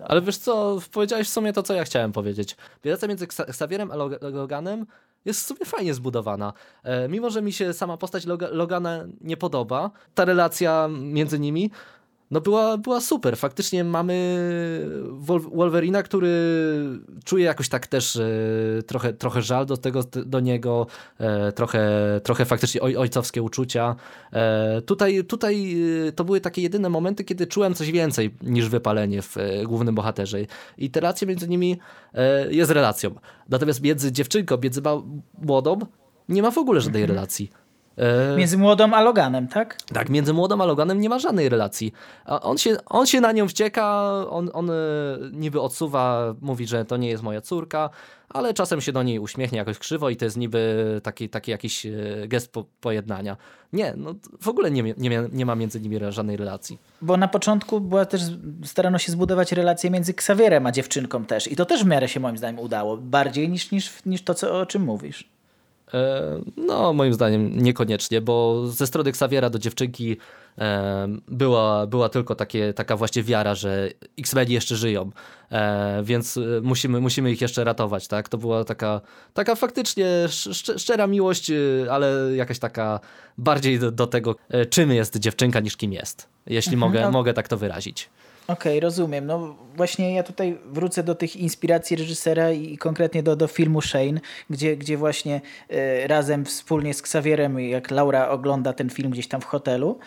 Ale 0.08 0.22
wiesz 0.22 0.38
co, 0.38 0.80
powiedziałeś 0.92 1.28
w 1.28 1.32
sumie 1.32 1.54
to, 1.54 1.64
co 1.64 1.74
ja 1.74 1.84
chciałem 1.84 2.12
powiedzieć. 2.12 2.56
Relacja 2.84 3.08
między 3.08 3.26
Xavierem 3.26 3.92
a 3.92 3.96
Loganem 4.22 4.86
jest 5.26 5.44
w 5.44 5.46
sumie 5.46 5.66
fajnie 5.66 5.94
zbudowana. 5.94 6.54
E, 6.84 7.10
mimo, 7.10 7.30
że 7.30 7.42
mi 7.42 7.54
się 7.54 7.74
sama 7.74 7.98
postać 7.98 8.26
Log 8.26 8.42
Logana 8.52 9.06
nie 9.22 9.38
podoba, 9.38 9.92
ta 10.16 10.26
relacja 10.26 10.90
między 11.02 11.40
nimi 11.40 11.72
no 12.32 12.42
była, 12.42 12.78
była 12.78 13.02
super. 13.02 13.38
Faktycznie 13.38 13.84
mamy 13.84 14.46
Wolverina, 15.52 16.04
który 16.04 16.30
czuje 17.26 17.46
jakoś 17.46 17.70
tak 17.70 17.88
też 17.88 18.16
e, 18.16 18.30
trochę, 18.88 19.14
trochę 19.14 19.42
żal 19.42 19.66
do 19.66 19.78
tego, 19.78 20.04
do 20.26 20.40
niego, 20.40 20.88
e, 21.20 21.52
trochę, 21.52 21.90
trochę 22.24 22.46
faktycznie 22.46 22.82
oj, 22.82 22.98
ojcowskie 22.98 23.44
uczucia. 23.44 23.96
E, 24.34 24.82
tutaj, 24.82 25.24
tutaj 25.24 25.76
to 26.16 26.24
były 26.24 26.42
takie 26.42 26.62
jedyne 26.62 26.90
momenty, 26.90 27.24
kiedy 27.24 27.48
czułem 27.48 27.74
coś 27.74 27.92
więcej 27.92 28.36
niż 28.42 28.70
wypalenie 28.70 29.22
w 29.22 29.36
głównym 29.66 29.96
bohaterze. 29.96 30.38
I 30.78 30.90
te 30.90 31.00
relacje 31.00 31.28
między 31.28 31.50
nimi 31.50 31.80
jest 32.50 32.72
relacją. 32.72 33.16
Natomiast 33.50 33.82
między 33.82 34.12
dziewczynką, 34.12 34.58
między 34.64 34.82
młodą 35.42 35.80
nie 36.30 36.42
ma 36.42 36.52
w 36.52 36.58
ogóle 36.58 36.82
żadnej 36.82 37.02
mhm. 37.02 37.16
relacji. 37.16 37.52
E, 38.00 38.38
między 38.38 38.58
młodą 38.58 38.94
a 38.94 39.02
Loganem, 39.02 39.48
tak? 39.48 39.78
Tak, 39.94 40.10
między 40.10 40.34
młodą 40.34 40.62
a 40.62 40.66
Loganem 40.66 41.02
nie 41.02 41.10
ma 41.10 41.20
żadnej 41.20 41.50
relacji. 41.50 41.94
On 42.26 42.58
się, 42.58 42.78
on 42.86 43.06
się 43.06 43.22
na 43.22 43.32
nią 43.32 43.48
wścieka, 43.48 44.12
on, 44.30 44.50
on 44.54 44.70
e, 44.70 44.74
niby 45.32 45.62
odsuwa, 45.62 46.36
mówi, 46.42 46.68
że 46.68 46.86
to 46.86 46.98
nie 46.98 47.10
jest 47.10 47.24
moja 47.24 47.42
córka, 47.42 47.90
ale 48.30 48.54
czasem 48.54 48.82
się 48.82 48.92
do 48.92 49.04
niej 49.04 49.20
uśmiechnie 49.20 49.58
jakoś 49.58 49.80
krzywo 49.80 50.10
i 50.10 50.16
to 50.16 50.26
jest 50.26 50.38
niby 50.38 51.02
taki, 51.04 51.30
taki 51.30 51.52
jakiś 51.52 51.86
e, 51.86 51.92
gest 52.28 52.52
po, 52.52 52.66
pojednania. 52.82 53.38
Nie, 53.74 53.94
no 53.98 54.16
w 54.42 54.48
ogóle 54.48 54.72
nie, 54.72 54.84
nie, 54.98 55.24
nie 55.32 55.46
ma 55.46 55.56
między 55.56 55.82
nimi 55.82 56.00
żadnej 56.10 56.38
relacji. 56.38 56.78
Bo 57.02 57.18
na 57.18 57.28
początku 57.28 57.82
była 57.82 58.06
też, 58.06 58.22
starano 58.66 58.98
się 58.98 59.12
zbudować 59.12 59.52
relację 59.52 59.90
między 59.90 60.12
Xavierem 60.12 60.68
a 60.68 60.72
dziewczynką 60.72 61.26
też 61.26 61.52
i 61.52 61.56
to 61.56 61.66
też 61.66 61.84
w 61.84 61.88
miarę 61.88 62.08
się 62.08 62.20
moim 62.20 62.38
zdaniem 62.38 62.60
udało, 62.60 62.98
bardziej 62.98 63.50
niż, 63.50 63.72
niż, 63.72 64.06
niż 64.06 64.24
to, 64.24 64.34
co, 64.34 64.60
o 64.60 64.66
czym 64.66 64.84
mówisz. 64.84 65.39
E, 65.94 66.42
no, 66.58 66.94
moim 66.94 67.14
zdaniem 67.14 67.64
niekoniecznie, 67.64 68.22
bo 68.22 68.68
ze 68.68 68.88
strony 68.88 69.10
Xaviera 69.10 69.50
do 69.50 69.60
dziewczynki 69.60 70.18
e, 70.58 71.08
była, 71.28 71.88
była 71.88 72.10
tylko 72.10 72.36
takie, 72.36 72.74
taka 72.74 72.98
właśnie 72.98 73.24
wiara, 73.24 73.56
że 73.56 73.90
X-Meni 74.20 74.54
jeszcze 74.54 74.76
żyją, 74.76 75.12
e, 75.52 76.02
więc 76.04 76.40
musimy, 76.62 77.02
musimy 77.02 77.32
ich 77.32 77.42
jeszcze 77.42 77.64
ratować, 77.64 78.08
tak? 78.08 78.30
To 78.30 78.38
była 78.38 78.64
taka, 78.64 79.02
taka 79.34 79.56
faktycznie 79.56 80.06
szczera 80.78 81.08
miłość, 81.08 81.52
ale 81.92 82.36
jakaś 82.36 82.60
taka 82.60 83.00
bardziej 83.38 83.80
do, 83.80 83.92
do 83.92 84.08
tego, 84.08 84.36
czym 84.70 84.92
jest 84.92 85.18
dziewczynka 85.18 85.60
niż 85.60 85.78
kim 85.78 85.94
jest, 85.94 86.30
jeśli 86.48 86.74
mhm, 86.74 86.92
mogę, 86.92 87.12
mogę 87.12 87.34
tak 87.34 87.48
to 87.48 87.58
wyrazić. 87.58 88.10
Okej, 88.50 88.72
okay, 88.72 88.80
rozumiem. 88.80 89.26
No 89.26 89.56
właśnie 89.76 90.14
ja 90.14 90.24
tutaj 90.24 90.58
wrócę 90.66 91.04
do 91.04 91.16
tych 91.16 91.36
inspiracji 91.36 91.98
reżysera 91.98 92.52
i 92.52 92.78
konkretnie 92.78 93.24
do, 93.24 93.36
do 93.36 93.48
filmu 93.48 93.82
Shane, 93.82 94.20
gdzie, 94.50 94.78
gdzie 94.78 94.98
właśnie 94.98 95.42
e, 95.70 96.08
razem 96.08 96.46
wspólnie 96.46 96.94
z 96.94 97.00
Xavierem, 97.00 97.60
jak 97.60 97.92
Laura 97.92 98.30
ogląda 98.30 98.74
ten 98.74 98.90
film 98.90 99.12
gdzieś 99.12 99.28
tam 99.28 99.42
w 99.42 99.46
hotelu 99.46 100.00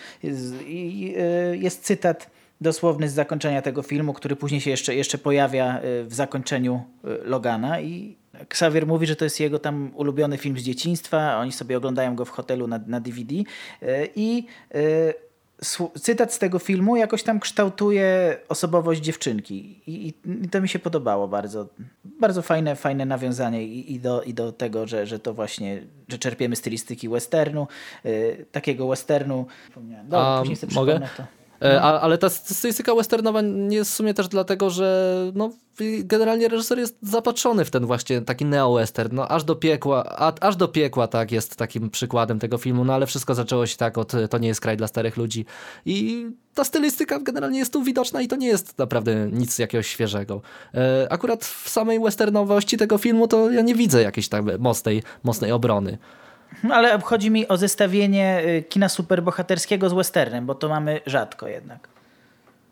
i 0.66 1.14
e, 1.18 1.56
jest 1.56 1.84
cytat 1.84 2.30
dosłowny 2.60 3.08
z 3.08 3.12
zakończenia 3.12 3.62
tego 3.62 3.82
filmu, 3.82 4.12
który 4.12 4.36
później 4.36 4.60
się 4.60 4.70
jeszcze, 4.70 4.94
jeszcze 4.94 5.18
pojawia 5.18 5.78
e, 5.78 6.04
w 6.04 6.14
zakończeniu 6.14 6.82
Logana 7.24 7.80
i 7.80 8.16
Xavier 8.34 8.86
mówi, 8.86 9.06
że 9.06 9.16
to 9.16 9.24
jest 9.24 9.40
jego 9.40 9.58
tam 9.58 9.90
ulubiony 9.94 10.38
film 10.38 10.58
z 10.58 10.62
dzieciństwa, 10.62 11.38
oni 11.38 11.52
sobie 11.52 11.76
oglądają 11.76 12.16
go 12.16 12.24
w 12.24 12.30
hotelu 12.30 12.66
na, 12.66 12.80
na 12.86 13.00
DVD 13.00 13.34
i 14.16 14.46
cytat 16.00 16.32
z 16.32 16.38
tego 16.38 16.58
filmu 16.58 16.96
jakoś 16.96 17.22
tam 17.22 17.40
kształtuje 17.40 18.38
osobowość 18.48 19.00
dziewczynki 19.00 19.82
I, 19.86 20.08
i, 20.08 20.48
to 20.48 20.60
mi 20.60 20.68
się 20.68 20.78
podobało 20.78 21.28
bardzo. 21.28 21.68
Bardzo 22.04 22.42
fajne, 22.42 22.76
fajne 22.76 23.04
nawiązanie 23.04 23.64
i, 23.64 23.92
i, 23.92 24.00
do, 24.00 24.22
i 24.22 24.34
do 24.34 24.52
tego, 24.52 24.86
że, 24.86 25.06
że 25.06 25.18
to 25.18 25.34
właśnie, 25.34 25.82
że 26.08 26.18
czerpiemy 26.18 26.56
stylistyki 26.56 27.08
westernu, 27.08 27.66
yy, 28.04 28.46
takiego 28.52 28.88
westernu. 28.88 29.46
Dobra, 30.04 30.38
później 30.38 30.56
sobie 30.56 30.74
mogę? 30.74 31.00
to. 31.16 31.41
E, 31.62 31.74
no. 31.74 32.00
ale 32.00 32.18
ta 32.18 32.30
stylistyka 32.30 32.94
westernowa 32.94 33.40
nie 33.40 33.76
jest 33.76 33.90
w 33.90 33.94
sumie 33.94 34.14
też 34.14 34.28
dlatego, 34.28 34.70
że 34.70 35.16
no, 35.34 35.50
generalnie 35.98 36.48
reżyser 36.48 36.78
jest 36.78 36.96
zapatrzony 37.02 37.64
w 37.64 37.70
ten 37.70 37.86
właśnie 37.86 38.20
taki 38.20 38.44
neo-western, 38.44 39.14
no 39.14 39.28
aż 39.28 39.44
do 39.44 39.56
piekła, 39.56 40.04
a, 40.18 40.32
aż 40.40 40.56
do 40.56 40.68
piekła 40.68 41.06
tak 41.06 41.32
jest 41.32 41.56
takim 41.56 41.90
przykładem 41.90 42.38
tego 42.38 42.58
filmu, 42.58 42.84
no 42.84 42.94
ale 42.94 43.06
wszystko 43.06 43.34
zaczęło 43.34 43.66
się 43.66 43.76
tak 43.76 43.98
od 43.98 44.12
to 44.30 44.38
nie 44.38 44.48
jest 44.48 44.60
kraj 44.60 44.76
dla 44.76 44.88
starych 44.88 45.16
ludzi 45.16 45.44
i 45.86 46.26
ta 46.54 46.64
stylistyka 46.64 47.20
generalnie 47.20 47.58
jest 47.58 47.72
tu 47.72 47.82
widoczna 47.82 48.22
i 48.22 48.28
to 48.28 48.36
nie 48.36 48.46
jest 48.46 48.78
naprawdę 48.78 49.28
nic 49.32 49.58
jakiegoś 49.58 49.86
świeżego. 49.86 50.42
E, 50.74 51.06
akurat 51.10 51.44
w 51.44 51.68
samej 51.68 52.00
westernowości 52.00 52.76
tego 52.76 52.98
filmu 52.98 53.28
to 53.28 53.50
ja 53.50 53.62
nie 53.62 53.74
widzę 53.74 54.02
jakiejś 54.02 54.28
tak 54.28 54.44
mocnej, 54.58 55.02
mocnej 55.22 55.52
obrony. 55.52 55.98
No, 56.64 56.74
ale 56.74 57.00
chodzi 57.00 57.30
mi 57.30 57.48
o 57.48 57.56
zestawienie 57.56 58.42
y, 58.46 58.62
kina 58.62 58.88
superbohaterskiego 58.88 59.88
z 59.88 59.92
westernem, 59.92 60.46
bo 60.46 60.54
to 60.54 60.68
mamy 60.68 61.00
rzadko 61.06 61.48
jednak. 61.48 61.88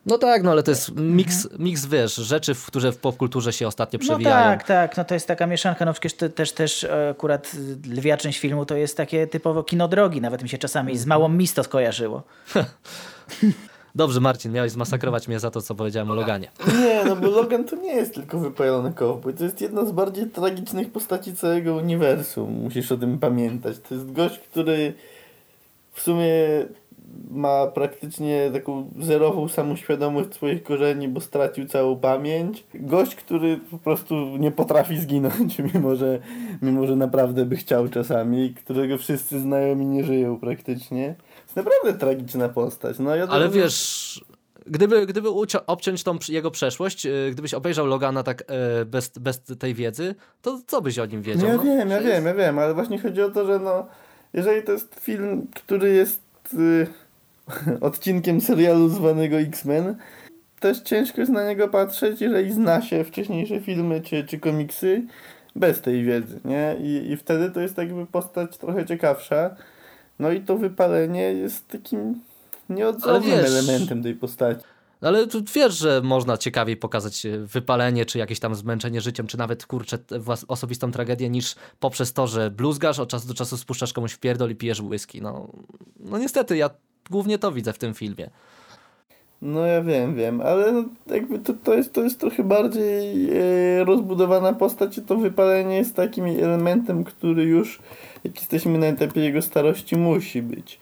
No 0.05 0.17
tak, 0.17 0.43
no 0.43 0.51
ale 0.51 0.63
to 0.63 0.71
jest 0.71 0.95
miks, 0.95 1.45
mhm. 1.45 1.63
miks 1.63 1.85
wiesz, 1.85 2.15
rzeczy, 2.15 2.55
które 2.67 2.91
w 2.91 2.97
popkulturze 2.97 3.53
się 3.53 3.67
ostatnio 3.67 3.99
no 3.99 4.05
przewijają. 4.05 4.51
No 4.51 4.51
tak, 4.51 4.63
tak, 4.63 4.97
no 4.97 5.05
to 5.05 5.13
jest 5.13 5.27
taka 5.27 5.47
mieszanka, 5.47 5.85
no 5.85 5.93
przecież 5.93 6.13
to, 6.13 6.29
też, 6.29 6.51
też 6.51 6.83
e, 6.83 7.09
akurat 7.09 7.51
lwia 7.87 8.17
część 8.17 8.39
filmu 8.39 8.65
to 8.65 8.75
jest 8.75 8.97
takie 8.97 9.27
typowo 9.27 9.63
kino 9.63 9.87
drogi, 9.87 10.21
nawet 10.21 10.43
mi 10.43 10.49
się 10.49 10.57
czasami 10.57 10.97
z 10.97 11.05
małą 11.05 11.29
misto 11.29 11.63
skojarzyło. 11.63 12.23
Dobrze, 13.95 14.19
Marcin, 14.19 14.51
miałeś 14.51 14.71
zmasakrować 14.71 15.27
mnie 15.27 15.39
za 15.39 15.51
to, 15.51 15.61
co 15.61 15.75
powiedziałem 15.75 16.11
o 16.11 16.15
Loganie. 16.15 16.51
Nie, 16.79 17.03
no 17.05 17.15
bo 17.15 17.29
Logan 17.29 17.63
to 17.63 17.75
nie 17.75 17.95
jest 17.95 18.13
tylko 18.13 18.39
wypalony 18.39 18.93
cowboy. 18.93 19.33
To 19.33 19.43
jest 19.43 19.61
jedna 19.61 19.85
z 19.85 19.91
bardziej 19.91 20.27
tragicznych 20.27 20.91
postaci 20.91 21.35
całego 21.35 21.75
uniwersum. 21.75 22.51
Musisz 22.51 22.91
o 22.91 22.97
tym 22.97 23.19
pamiętać. 23.19 23.75
To 23.89 23.95
jest 23.95 24.11
gość, 24.11 24.39
który 24.39 24.93
w 25.93 26.01
sumie 26.01 26.35
ma 27.31 27.67
praktycznie 27.67 28.49
taką 28.53 28.89
zerową 28.99 29.47
samoświadomość 29.47 30.33
swoich 30.33 30.63
korzeni, 30.63 31.07
bo 31.07 31.21
stracił 31.21 31.65
całą 31.65 31.95
pamięć. 31.95 32.63
Gość, 32.73 33.15
który 33.15 33.59
po 33.71 33.77
prostu 33.77 34.15
nie 34.37 34.51
potrafi 34.51 34.97
zginąć, 34.97 35.59
mimo 35.73 35.95
że, 35.95 36.19
mimo 36.61 36.87
że 36.87 36.95
naprawdę 36.95 37.45
by 37.45 37.55
chciał 37.55 37.87
czasami, 37.87 38.53
którego 38.53 38.97
wszyscy 38.97 39.39
znajomi 39.39 39.85
nie 39.85 40.03
żyją 40.03 40.39
praktycznie. 40.39 41.15
Jest 41.51 41.67
naprawdę 41.67 41.99
tragiczna 41.99 42.49
postać. 42.49 42.99
No, 42.99 43.15
ja 43.15 43.27
Ale 43.27 43.49
wiesz, 43.49 44.21
gdyby, 44.67 45.05
gdyby 45.05 45.29
obciąć 45.67 46.03
tą 46.03 46.17
jego 46.29 46.51
przeszłość, 46.51 47.05
y, 47.05 47.29
gdybyś 47.31 47.53
obejrzał 47.53 47.85
Logana 47.85 48.23
tak 48.23 48.41
y, 48.81 48.85
bez, 48.85 49.09
bez 49.09 49.41
tej 49.59 49.73
wiedzy, 49.73 50.15
to 50.41 50.61
co 50.67 50.81
byś 50.81 50.99
o 50.99 51.05
nim 51.05 51.21
wiedział? 51.21 51.47
Ja 51.47 51.55
no? 51.55 51.63
wiem, 51.63 51.89
ja 51.89 52.01
wiem, 52.01 52.25
ja 52.25 52.33
wiem, 52.33 52.59
ale 52.59 52.73
właśnie 52.73 52.99
chodzi 52.99 53.21
o 53.21 53.29
to, 53.29 53.45
że 53.45 53.59
no, 53.59 53.87
jeżeli 54.33 54.63
to 54.63 54.71
jest 54.71 54.99
film, 54.99 55.47
który 55.55 55.93
jest 55.93 56.21
y, 56.53 56.87
odcinkiem 57.81 58.41
serialu 58.41 58.89
zwanego 58.89 59.37
X-Men, 59.37 59.95
też 60.59 60.79
ciężko 60.79 61.21
jest 61.21 61.33
na 61.33 61.47
niego 61.47 61.67
patrzeć, 61.67 62.21
jeżeli 62.21 62.51
zna 62.51 62.81
się 62.81 63.03
wcześniejsze 63.03 63.59
filmy 63.59 64.01
czy, 64.01 64.23
czy 64.23 64.39
komiksy 64.39 65.03
bez 65.55 65.81
tej 65.81 66.03
wiedzy, 66.03 66.39
nie? 66.45 66.75
I, 66.79 67.11
I 67.11 67.17
wtedy 67.17 67.51
to 67.51 67.61
jest 67.61 67.77
jakby 67.77 68.05
postać 68.05 68.57
trochę 68.57 68.85
ciekawsza. 68.85 69.55
No 70.21 70.31
i 70.31 70.41
to 70.41 70.57
wypalenie 70.57 71.21
jest 71.21 71.67
takim 71.67 72.21
nieodzownym 72.69 73.39
elementem 73.39 74.03
tej 74.03 74.15
postaci. 74.15 74.61
Ale 75.01 75.27
tu 75.27 75.43
wiesz, 75.55 75.77
że 75.77 76.01
można 76.03 76.37
ciekawiej 76.37 76.77
pokazać 76.77 77.25
e, 77.25 77.37
wypalenie, 77.37 78.05
czy 78.05 78.17
jakieś 78.17 78.39
tam 78.39 78.55
zmęczenie 78.55 79.01
życiem, 79.01 79.27
czy 79.27 79.37
nawet 79.37 79.65
kurczę 79.65 79.97
osobistą 80.47 80.91
tragedię, 80.91 81.29
niż 81.29 81.55
poprzez 81.79 82.13
to, 82.13 82.27
że 82.27 82.51
bluzgasz, 82.51 82.99
od 82.99 83.09
czasu 83.09 83.27
do 83.27 83.33
czasu 83.33 83.57
spuszczasz 83.57 83.93
komuś 83.93 84.13
w 84.13 84.19
pierdol 84.19 84.51
i 84.51 84.55
pijesz 84.55 84.81
whisky. 84.81 85.21
No, 85.21 85.47
no 85.99 86.17
niestety, 86.17 86.57
ja 86.57 86.69
głównie 87.09 87.39
to 87.39 87.51
widzę 87.51 87.73
w 87.73 87.77
tym 87.77 87.93
filmie. 87.93 88.29
No 89.41 89.65
ja 89.65 89.81
wiem, 89.81 90.15
wiem, 90.15 90.41
ale 90.41 90.71
no, 90.71 90.83
jakby 91.07 91.39
to, 91.39 91.53
to, 91.53 91.73
jest, 91.73 91.93
to 91.93 92.03
jest 92.03 92.19
trochę 92.19 92.43
bardziej 92.43 93.29
e, 93.29 93.83
rozbudowana 93.83 94.53
postać 94.53 94.97
i 94.97 95.01
to 95.01 95.17
wypalenie 95.17 95.77
jest 95.77 95.95
takim 95.95 96.25
elementem, 96.25 97.03
który 97.03 97.43
już 97.43 97.79
jak 98.23 98.35
jesteśmy 98.35 98.77
na 98.77 98.85
etapie 98.85 99.21
jego 99.21 99.41
starości 99.41 99.95
musi 99.95 100.41
być. 100.41 100.79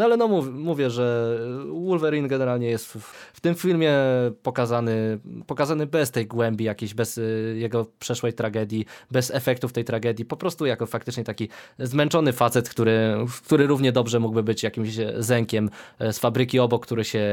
No 0.00 0.06
ale 0.06 0.16
no 0.16 0.28
mów, 0.28 0.52
mówię, 0.52 0.90
że 0.90 1.38
Wolverine 1.86 2.28
generalnie 2.28 2.68
jest 2.68 2.86
w, 2.86 2.96
w, 3.32 3.40
tym 3.40 3.54
filmie 3.54 3.94
pokazany, 4.42 5.18
pokazany 5.46 5.86
bez 5.86 6.10
tej 6.10 6.26
głębi 6.26 6.64
jakiejś, 6.64 6.94
bez 6.94 7.18
y, 7.18 7.56
jego 7.58 7.86
przeszłej 7.98 8.32
tragedii, 8.32 8.86
bez 9.10 9.30
efektów 9.30 9.72
tej 9.72 9.84
tragedii, 9.84 10.24
po 10.24 10.36
prostu 10.36 10.66
jako 10.66 10.86
faktycznie 10.86 11.24
taki 11.24 11.48
zmęczony 11.78 12.32
facet, 12.32 12.68
który, 12.68 13.16
który 13.44 13.66
równie 13.66 13.92
dobrze 13.92 14.20
mógłby 14.20 14.42
być 14.42 14.62
jakimś 14.62 14.90
zenkiem 15.18 15.70
e, 15.98 16.12
z 16.12 16.18
fabryki 16.18 16.58
obok, 16.58 16.86
który 16.86 17.04
się, 17.04 17.24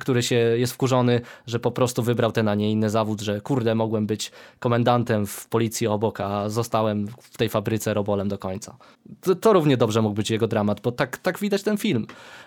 który 0.00 0.22
się 0.22 0.34
jest 0.36 0.72
wkurzony, 0.72 1.20
że 1.46 1.60
po 1.60 1.70
prostu 1.70 2.02
wybrał 2.02 2.32
ten, 2.32 2.48
a 2.48 2.54
nie 2.54 2.70
inny 2.70 2.90
zawód, 2.90 3.20
że 3.20 3.40
kurde, 3.40 3.74
mogłem 3.74 4.06
być 4.06 4.32
komendantem 4.58 5.26
w 5.26 5.48
policji 5.48 5.86
obok, 5.86 6.20
a 6.20 6.48
zostałem 6.48 7.06
w 7.20 7.36
tej 7.36 7.48
fabryce 7.48 7.94
robolem 7.94 8.28
do 8.28 8.38
końca. 8.38 8.76
To, 9.20 9.34
to 9.34 9.52
równie 9.52 9.76
dobrze 9.76 10.02
mógł 10.02 10.14
być 10.14 10.30
jego 10.30 10.48
dramat, 10.48 10.80
bo 10.80 10.92
tak, 10.92 11.16
tak 11.16 11.38
widać 11.38 11.62
ten 11.62 11.76
film. 11.76 11.91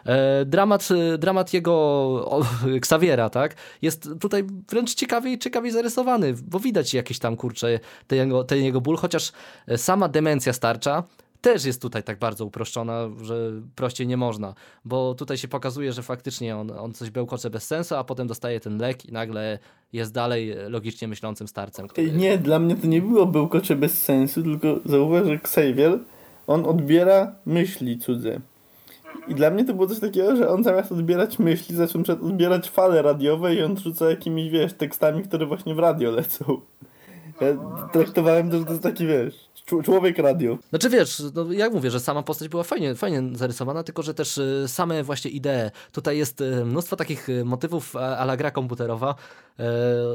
E, 0.06 0.46
dramat, 0.46 0.90
e, 0.92 1.18
dramat 1.18 1.54
jego 1.54 2.42
Xaviera, 2.82 3.30
tak, 3.30 3.56
jest 3.82 4.10
tutaj 4.20 4.44
wręcz 4.70 4.96
ciekawiej, 4.96 5.40
ciekawiej 5.40 5.72
zarysowany, 5.72 6.34
bo 6.48 6.60
widać 6.60 6.94
jakieś 6.94 7.20
tam, 7.20 7.36
kurcze, 7.36 7.80
ten 8.08 8.20
jego, 8.20 8.44
ten 8.44 8.64
jego 8.64 8.82
ból, 8.82 8.98
chociaż 8.98 9.32
e, 9.68 9.78
sama 9.78 10.08
demencja 10.08 10.54
starcza 10.54 11.04
też 11.42 11.66
jest 11.66 11.82
tutaj 11.82 12.04
tak 12.04 12.20
bardzo 12.20 12.46
uproszczona, 12.46 13.10
że 13.22 13.52
prościej 13.76 14.08
nie 14.08 14.18
można, 14.18 14.54
bo 14.86 15.16
tutaj 15.16 15.38
się 15.38 15.48
pokazuje, 15.48 15.94
że 15.94 16.04
faktycznie 16.04 16.58
on, 16.58 16.72
on 16.72 16.94
coś 16.94 17.10
bełkocze 17.10 17.50
bez 17.50 17.68
sensu, 17.68 17.96
a 17.96 18.04
potem 18.04 18.28
dostaje 18.28 18.60
ten 18.60 18.78
lek 18.78 19.06
i 19.06 19.12
nagle 19.12 19.60
jest 19.94 20.14
dalej 20.14 20.56
logicznie 20.70 21.08
myślącym 21.08 21.48
starcem. 21.48 21.88
Który... 21.88 22.12
Nie, 22.12 22.38
dla 22.38 22.60
mnie 22.60 22.76
to 22.76 22.88
nie 22.88 23.02
było 23.02 23.26
bełkocze 23.26 23.76
bez 23.76 24.04
sensu, 24.04 24.44
tylko 24.44 24.80
zauważ, 24.86 25.28
że 25.28 25.34
Xavier, 25.34 26.00
on 26.48 26.66
odbiera 26.66 27.36
myśli 27.46 27.98
cudze. 27.98 28.42
I 29.28 29.36
dla 29.36 29.50
mnie 29.50 29.66
to 29.66 29.74
było 29.74 29.88
coś 29.88 30.00
takiego, 30.00 30.36
że 30.36 30.50
on 30.50 30.64
zamiast 30.64 30.92
odbierać 30.92 31.40
myśli, 31.40 31.76
zaczął 31.76 32.02
odbierać 32.22 32.70
fale 32.70 33.02
radiowe 33.02 33.56
i 33.56 33.64
on 33.64 33.78
rzuca 33.78 34.10
jakimiś, 34.10 34.50
wiesz, 34.50 34.74
tekstami, 34.74 35.24
które 35.24 35.46
właśnie 35.46 35.76
w 35.76 35.80
radio 35.80 36.12
lecą. 36.12 36.62
Ja 37.42 37.48
traktowałem 37.94 38.52
to, 38.52 38.60
że 38.60 38.66
to 38.66 38.72
jest 38.72 38.84
taki, 38.84 39.08
wiesz, 39.08 39.50
człowiek 39.84 40.18
radio. 40.18 40.58
Znaczy 40.70 40.90
wiesz, 40.90 41.24
no 41.36 41.52
jak 41.52 41.74
mówię, 41.74 41.92
że 41.92 42.00
sama 42.00 42.24
postać 42.24 42.50
była 42.50 42.64
fajnie, 42.64 42.96
fajnie 42.96 43.22
zarysowana, 43.34 43.84
tylko 43.84 44.04
że 44.04 44.14
też 44.14 44.38
y, 44.38 44.64
same 44.68 45.04
właśnie 45.04 45.32
idee. 45.32 45.72
Tutaj 45.92 46.18
jest 46.18 46.42
y, 46.42 46.66
mnóstwo 46.66 46.96
takich 46.96 47.30
y, 47.30 47.46
motywów 47.46 47.96
a 47.96 48.24
la 48.24 48.38
gra 48.38 48.52
komputerowa, 48.52 49.16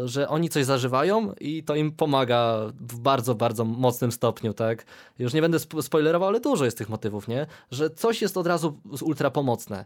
że 0.05 0.29
oni 0.29 0.49
coś 0.49 0.65
zażywają 0.65 1.33
i 1.41 1.65
to 1.65 1.75
im 1.75 1.93
pomaga 1.93 2.57
w 2.81 2.99
bardzo, 2.99 3.35
bardzo 3.35 3.65
mocnym 3.65 4.13
stopniu, 4.13 4.53
tak? 4.53 4.85
Już 5.19 5.35
nie 5.35 5.41
będę 5.41 5.59
spoilerował, 5.83 6.29
ale 6.29 6.41
dużo 6.41 6.65
jest 6.65 6.79
tych 6.79 6.89
motywów, 6.89 7.29
nie? 7.29 7.47
Że 7.71 7.91
coś 7.91 8.23
jest 8.23 8.37
od 8.37 8.47
razu 8.47 8.81
ultra 9.03 9.31
pomocne. 9.31 9.85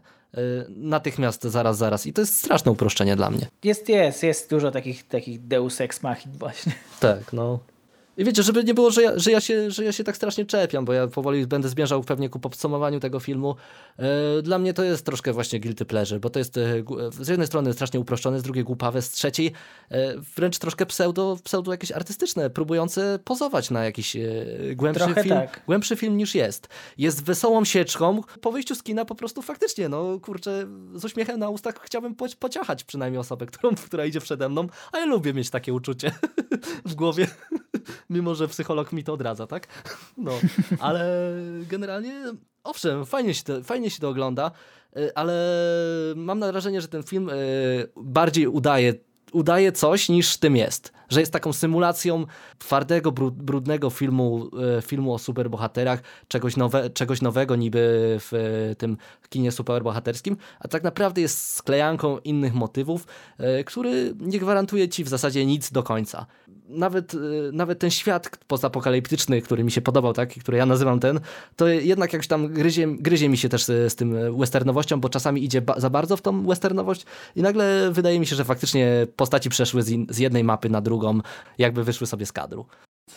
Natychmiast, 0.69 1.43
zaraz, 1.43 1.77
zaraz. 1.77 2.05
I 2.05 2.13
to 2.13 2.21
jest 2.21 2.35
straszne 2.35 2.71
uproszczenie 2.71 3.15
dla 3.15 3.29
mnie. 3.29 3.47
Jest, 3.63 3.89
jest, 3.89 4.23
jest 4.23 4.49
dużo 4.49 4.71
takich, 4.71 5.07
takich 5.07 5.47
deus 5.47 5.81
ex 5.81 6.03
machin 6.03 6.31
właśnie. 6.31 6.73
Tak, 6.99 7.24
no. 7.33 7.61
I 8.17 8.25
wiecie, 8.25 8.43
żeby 8.43 8.63
nie 8.63 8.73
było, 8.73 8.91
że 8.91 9.01
ja, 9.01 9.19
że, 9.19 9.31
ja 9.31 9.41
się, 9.41 9.71
że 9.71 9.83
ja 9.83 9.91
się 9.91 10.03
tak 10.03 10.15
strasznie 10.15 10.45
czepiam, 10.45 10.85
bo 10.85 10.93
ja 10.93 11.07
powoli 11.07 11.47
będę 11.47 11.69
zmierzał 11.69 12.03
pewnie 12.03 12.29
ku 12.29 12.39
podsumowaniu 12.39 12.99
tego 12.99 13.19
filmu. 13.19 13.55
E, 13.99 14.41
dla 14.41 14.59
mnie 14.59 14.73
to 14.73 14.83
jest 14.83 15.05
troszkę 15.05 15.33
właśnie 15.33 15.59
guilty 15.59 15.85
pleasure, 15.85 16.19
bo 16.19 16.29
to 16.29 16.39
jest 16.39 16.57
e, 16.57 16.61
z 17.11 17.27
jednej 17.27 17.47
strony 17.47 17.73
strasznie 17.73 17.99
uproszczone, 17.99 18.39
z 18.39 18.43
drugiej 18.43 18.63
głupawe, 18.63 19.01
z 19.01 19.09
trzeciej 19.09 19.51
e, 19.91 20.15
wręcz 20.35 20.57
troszkę 20.57 20.85
pseudo, 20.85 21.37
pseudo 21.43 21.71
jakieś 21.71 21.91
artystyczne, 21.91 22.49
próbujące 22.49 23.19
pozować 23.23 23.71
na 23.71 23.85
jakiś 23.85 24.17
głębszy 24.75 25.13
film, 25.23 25.35
tak. 25.35 25.61
głębszy 25.65 25.95
film 25.95 26.17
niż 26.17 26.35
jest. 26.35 26.67
Jest 26.97 27.23
wesołą 27.23 27.65
sieczką. 27.65 28.21
Po 28.41 28.51
wyjściu 28.51 28.75
z 28.75 28.83
kina 28.83 29.05
po 29.05 29.15
prostu 29.15 29.41
faktycznie, 29.41 29.89
no 29.89 30.19
kurczę, 30.19 30.67
z 30.95 31.05
uśmiechem 31.05 31.39
na 31.39 31.49
ustach 31.49 31.75
chciałbym 31.81 32.15
po, 32.15 32.25
pociachać 32.39 32.83
przynajmniej 32.83 33.19
osobę, 33.19 33.45
którą, 33.45 33.75
która 33.75 34.05
idzie 34.05 34.21
przede 34.21 34.49
mną, 34.49 34.67
a 34.91 34.99
ja 34.99 35.05
lubię 35.05 35.33
mieć 35.33 35.49
takie 35.49 35.73
uczucie 35.73 36.11
w 36.85 36.95
głowie 36.95 37.27
mimo 38.09 38.35
że 38.35 38.47
psycholog 38.47 38.91
mi 38.91 39.03
to 39.03 39.13
odradza, 39.13 39.47
tak? 39.47 39.67
No, 40.17 40.31
ale 40.79 41.31
generalnie, 41.69 42.33
owszem, 42.63 43.05
fajnie 43.05 43.33
się 43.33 43.43
to, 43.43 43.63
fajnie 43.63 43.89
się 43.89 43.99
to 43.99 44.09
ogląda, 44.09 44.51
y, 44.97 45.15
ale 45.15 45.35
mam 46.15 46.39
wrażenie, 46.39 46.81
że 46.81 46.87
ten 46.87 47.03
film 47.03 47.29
y, 47.29 47.89
bardziej 47.95 48.47
udaje 48.47 48.93
udaje 49.35 49.71
coś 49.71 50.09
niż 50.09 50.37
tym 50.37 50.55
jest. 50.55 50.93
Że 51.09 51.19
jest 51.19 51.33
taką 51.33 51.53
symulacją 51.53 52.25
twardego, 52.57 53.11
brudnego 53.11 53.89
filmu, 53.89 54.49
e, 54.77 54.81
filmu 54.81 55.13
o 55.13 55.19
superbohaterach, 55.19 56.03
czegoś, 56.27 56.57
nowe, 56.57 56.89
czegoś 56.89 57.21
nowego 57.21 57.55
niby 57.55 57.79
w 58.19 58.33
e, 58.33 58.75
tym 58.75 58.97
kinie 59.29 59.51
superbohaterskim, 59.51 60.37
a 60.59 60.67
tak 60.67 60.83
naprawdę 60.83 61.21
jest 61.21 61.53
sklejanką 61.53 62.19
innych 62.19 62.53
motywów, 62.53 63.07
e, 63.37 63.63
który 63.63 64.13
nie 64.19 64.39
gwarantuje 64.39 64.89
ci 64.89 65.03
w 65.03 65.07
zasadzie 65.07 65.45
nic 65.45 65.71
do 65.71 65.83
końca. 65.83 66.25
Nawet, 66.69 67.15
nawet 67.53 67.79
ten 67.79 67.91
świat 67.91 68.29
postapokaliptyczny, 68.47 69.41
który 69.41 69.63
mi 69.63 69.71
się 69.71 69.81
podobał, 69.81 70.13
tak, 70.13 70.29
który 70.29 70.57
ja 70.57 70.65
nazywam 70.65 70.99
ten, 70.99 71.19
to 71.55 71.67
jednak 71.67 72.13
jakoś 72.13 72.27
tam 72.27 72.47
gryzie, 72.47 72.87
gryzie 72.99 73.29
mi 73.29 73.37
się 73.37 73.49
też 73.49 73.65
z, 73.65 73.95
tym 73.95 74.37
westernowością, 74.39 75.01
bo 75.01 75.09
czasami 75.09 75.43
idzie 75.43 75.61
ba 75.61 75.79
za 75.79 75.89
bardzo 75.89 76.17
w 76.17 76.21
tą 76.21 76.47
westernowość 76.47 77.05
i 77.35 77.41
nagle 77.41 77.91
wydaje 77.91 78.19
mi 78.19 78.25
się, 78.25 78.35
że 78.35 78.45
faktycznie 78.45 79.07
postaci 79.15 79.49
przeszły 79.49 79.83
z, 79.83 79.91
z 80.09 80.17
jednej 80.17 80.43
mapy 80.43 80.69
na 80.69 80.81
drugą, 80.81 81.19
jakby 81.57 81.83
wyszły 81.83 82.07
sobie 82.07 82.25
z 82.25 82.31
kadru. 82.31 82.65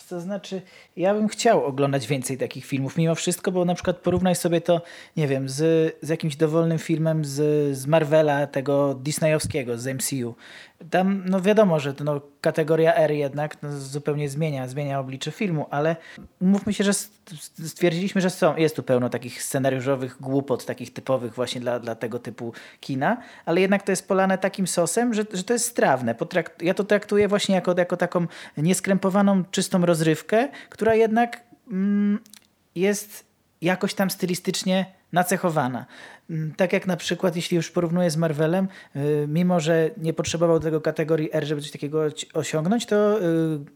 To 0.09 0.21
znaczy, 0.21 0.63
ja 0.97 1.15
bym 1.15 1.29
chciał 1.29 1.65
oglądać 1.65 2.07
więcej 2.07 2.39
takich 2.39 2.65
filmów 2.65 2.97
mimo 2.97 3.15
wszystko, 3.15 3.53
bo 3.53 3.65
na 3.65 3.75
przykład 3.75 3.97
porównaj 3.97 4.35
sobie 4.35 4.61
to, 4.61 4.83
nie 5.17 5.29
wiem, 5.29 5.49
z, 5.49 5.97
z 6.03 6.09
jakimś 6.09 6.37
dowolnym 6.37 6.79
filmem 6.79 7.25
z, 7.25 7.77
z 7.77 7.87
Marvela, 7.87 8.47
tego 8.47 8.95
Disneyowskiego, 8.95 9.79
z 9.79 9.87
MCU. 9.95 10.35
Tam, 10.91 11.23
no 11.27 11.41
wiadomo, 11.41 11.81
że 11.81 11.95
no, 12.05 12.21
kategoria 12.41 12.95
R 12.95 13.11
jednak 13.11 13.63
no, 13.63 13.79
zupełnie 13.79 14.29
zmienia, 14.29 14.69
zmienia 14.69 15.01
oblicze 15.01 15.31
filmu, 15.31 15.67
ale 15.71 15.97
mówmy 16.41 16.75
się, 16.75 16.85
że 16.85 16.93
stwierdziliśmy, 17.67 18.21
że 18.21 18.31
są, 18.31 18.57
jest 18.57 18.77
tu 18.77 18.83
pełno 18.83 19.09
takich 19.09 19.43
scenariuszowych 19.43 20.17
głupot, 20.21 20.65
takich 20.65 20.93
typowych 20.93 21.35
właśnie 21.35 21.61
dla, 21.61 21.81
dla 21.81 21.95
tego 21.95 22.19
typu 22.19 22.53
kina, 22.81 23.17
ale 23.45 23.61
jednak 23.61 23.83
to 23.83 23.93
jest 23.93 24.09
polane 24.09 24.39
takim 24.39 24.67
sosem, 24.67 25.15
że, 25.15 25.25
że 25.33 25.45
to 25.45 25.53
jest 25.53 25.67
strawne. 25.67 26.15
Potrakt, 26.15 26.63
ja 26.63 26.75
to 26.75 26.85
traktuję 26.85 27.29
właśnie 27.29 27.55
jako, 27.55 27.75
jako 27.79 27.97
taką 27.97 28.27
nieskrępowaną, 28.57 29.45
czystą 29.45 29.87
rozrywkę, 29.87 30.49
która 30.69 30.95
jednak 30.95 31.41
mm, 31.71 32.19
jest 32.75 33.25
jakoś 33.61 33.95
tam 33.95 34.11
stylistycznie 34.11 34.98
nacechowana. 35.13 35.87
Mm, 36.31 36.55
tak 36.55 36.73
jak 36.73 36.87
na 36.87 36.97
przykład, 36.97 37.37
jeśli 37.37 37.57
już 37.57 37.71
porównuję 37.71 38.11
z 38.11 38.17
Marvelem, 38.17 38.69
y, 38.97 39.27
mimo 39.29 39.61
że 39.61 39.91
nie 39.97 40.13
potrzebował 40.13 40.61
tego 40.61 40.81
kategorii 40.81 41.31
R, 41.33 41.47
żeby 41.47 41.61
coś 41.61 41.71
takiego 41.71 42.03
osiągnąć, 42.35 42.87
to 42.87 43.23
y, 43.23 43.25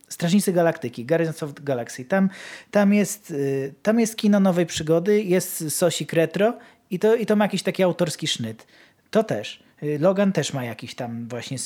Strażnicy 0.09 0.53
Galaktyki, 0.53 1.05
Guardians 1.05 1.43
of 1.43 1.55
the 1.55 1.63
Galaxy, 1.63 2.05
tam, 2.05 2.31
tam, 2.71 2.95
jest, 2.95 3.31
y, 3.31 3.75
tam 3.83 4.01
jest 4.01 4.17
kino 4.17 4.41
nowej 4.41 4.67
przygody, 4.67 5.23
jest 5.23 5.71
sosik 5.71 6.13
retro 6.13 6.59
I 6.91 6.99
to, 6.99 7.15
I 7.15 7.27
to 7.27 7.37
ma 7.37 7.45
jakiś 7.45 7.63
taki 7.63 7.83
autorski 7.83 8.27
sznyt. 8.27 8.67
To 9.11 9.25
też. 9.25 9.63
Logan 9.99 10.33
też 10.33 10.53
ma 10.53 10.65
jakiś 10.65 10.95
tam 10.95 11.29
właśnie 11.29 11.57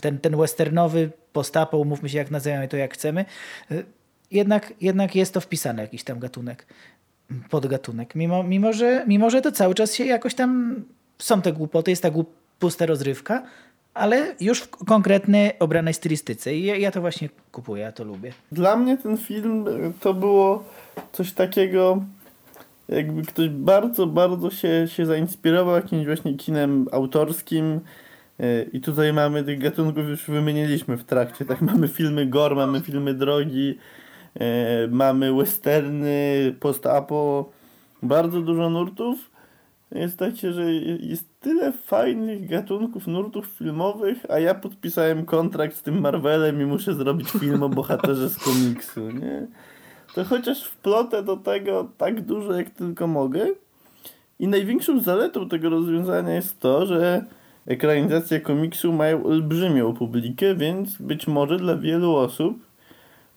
ten, 0.00 0.18
ten 0.18 0.36
westernowy 0.36 1.10
postapo, 1.32 1.78
umówmy 1.78 2.08
się 2.08 2.18
jak 2.18 2.30
nazywamy 2.30 2.68
to 2.68 2.76
jak 2.76 2.94
chcemy. 2.94 3.24
Jednak, 4.30 4.72
jednak 4.80 5.16
jest 5.16 5.34
to 5.34 5.40
wpisane 5.40 5.82
jakiś 5.82 6.04
tam 6.04 6.18
gatunek, 6.18 6.66
podgatunek. 7.50 8.14
Mimo, 8.14 8.42
mimo, 8.42 8.72
że, 8.72 9.04
mimo, 9.06 9.30
że 9.30 9.42
to 9.42 9.52
cały 9.52 9.74
czas 9.74 9.94
się 9.94 10.04
jakoś 10.04 10.34
tam 10.34 10.74
są 11.18 11.42
te 11.42 11.52
głupoty, 11.52 11.90
jest 11.90 12.02
ta 12.02 12.10
głup, 12.10 12.30
pusta 12.58 12.86
rozrywka, 12.86 13.42
ale 13.94 14.34
już 14.40 14.60
w 14.60 14.68
konkretnej 14.68 15.58
obranej 15.58 15.94
stylistyce. 15.94 16.54
I 16.54 16.64
ja, 16.64 16.76
ja 16.76 16.90
to 16.90 17.00
właśnie 17.00 17.28
kupuję, 17.52 17.82
ja 17.82 17.92
to 17.92 18.04
lubię. 18.04 18.32
Dla 18.52 18.76
mnie 18.76 18.96
ten 18.96 19.16
film 19.16 19.64
to 20.00 20.14
było 20.14 20.64
coś 21.12 21.32
takiego 21.32 22.02
jakby 22.90 23.22
ktoś 23.22 23.48
bardzo, 23.48 24.06
bardzo 24.06 24.50
się, 24.50 24.88
się 24.88 25.06
zainspirował 25.06 25.74
jakimś 25.74 26.06
właśnie 26.06 26.34
kinem 26.34 26.86
autorskim 26.92 27.80
e, 28.40 28.62
i 28.62 28.80
tutaj 28.80 29.12
mamy 29.12 29.44
tych 29.44 29.58
gatunków 29.58 30.08
już 30.08 30.26
wymieniliśmy 30.26 30.96
w 30.96 31.04
trakcie, 31.04 31.44
tak 31.44 31.60
mamy 31.60 31.88
filmy 31.88 32.26
gore, 32.26 32.56
mamy 32.56 32.80
filmy 32.80 33.14
drogi, 33.14 33.78
mamy 34.90 35.34
westerny, 35.34 36.54
post-apo, 36.60 37.50
bardzo 38.02 38.40
dużo 38.40 38.70
nurtów. 38.70 39.30
Jest 39.92 40.18
tak 40.18 40.36
się, 40.36 40.52
że 40.52 40.72
jest 41.00 41.40
tyle 41.40 41.72
fajnych 41.72 42.48
gatunków, 42.48 43.06
nurtów 43.06 43.46
filmowych, 43.46 44.18
a 44.28 44.38
ja 44.38 44.54
podpisałem 44.54 45.24
kontrakt 45.24 45.76
z 45.76 45.82
tym 45.82 46.00
Marvelem 46.00 46.62
i 46.62 46.64
muszę 46.64 46.94
zrobić 46.94 47.30
film 47.30 47.62
o 47.62 47.68
bohaterze 47.68 48.30
z 48.30 48.38
komiksu, 48.38 49.10
nie? 49.10 49.46
to 50.14 50.24
chociaż 50.24 50.64
wplotę 50.64 51.22
do 51.22 51.36
tego 51.36 51.88
tak 51.98 52.20
dużo 52.20 52.52
jak 52.52 52.70
tylko 52.70 53.06
mogę. 53.06 53.46
I 54.38 54.48
największą 54.48 55.00
zaletą 55.00 55.48
tego 55.48 55.70
rozwiązania 55.70 56.34
jest 56.34 56.60
to, 56.60 56.86
że 56.86 57.24
ekranizacje 57.66 58.40
komiksu 58.40 58.92
mają 58.92 59.24
olbrzymią 59.24 59.94
publikę, 59.94 60.54
więc 60.54 60.96
być 60.96 61.26
może 61.26 61.56
dla 61.56 61.76
wielu 61.76 62.16
osób 62.16 62.69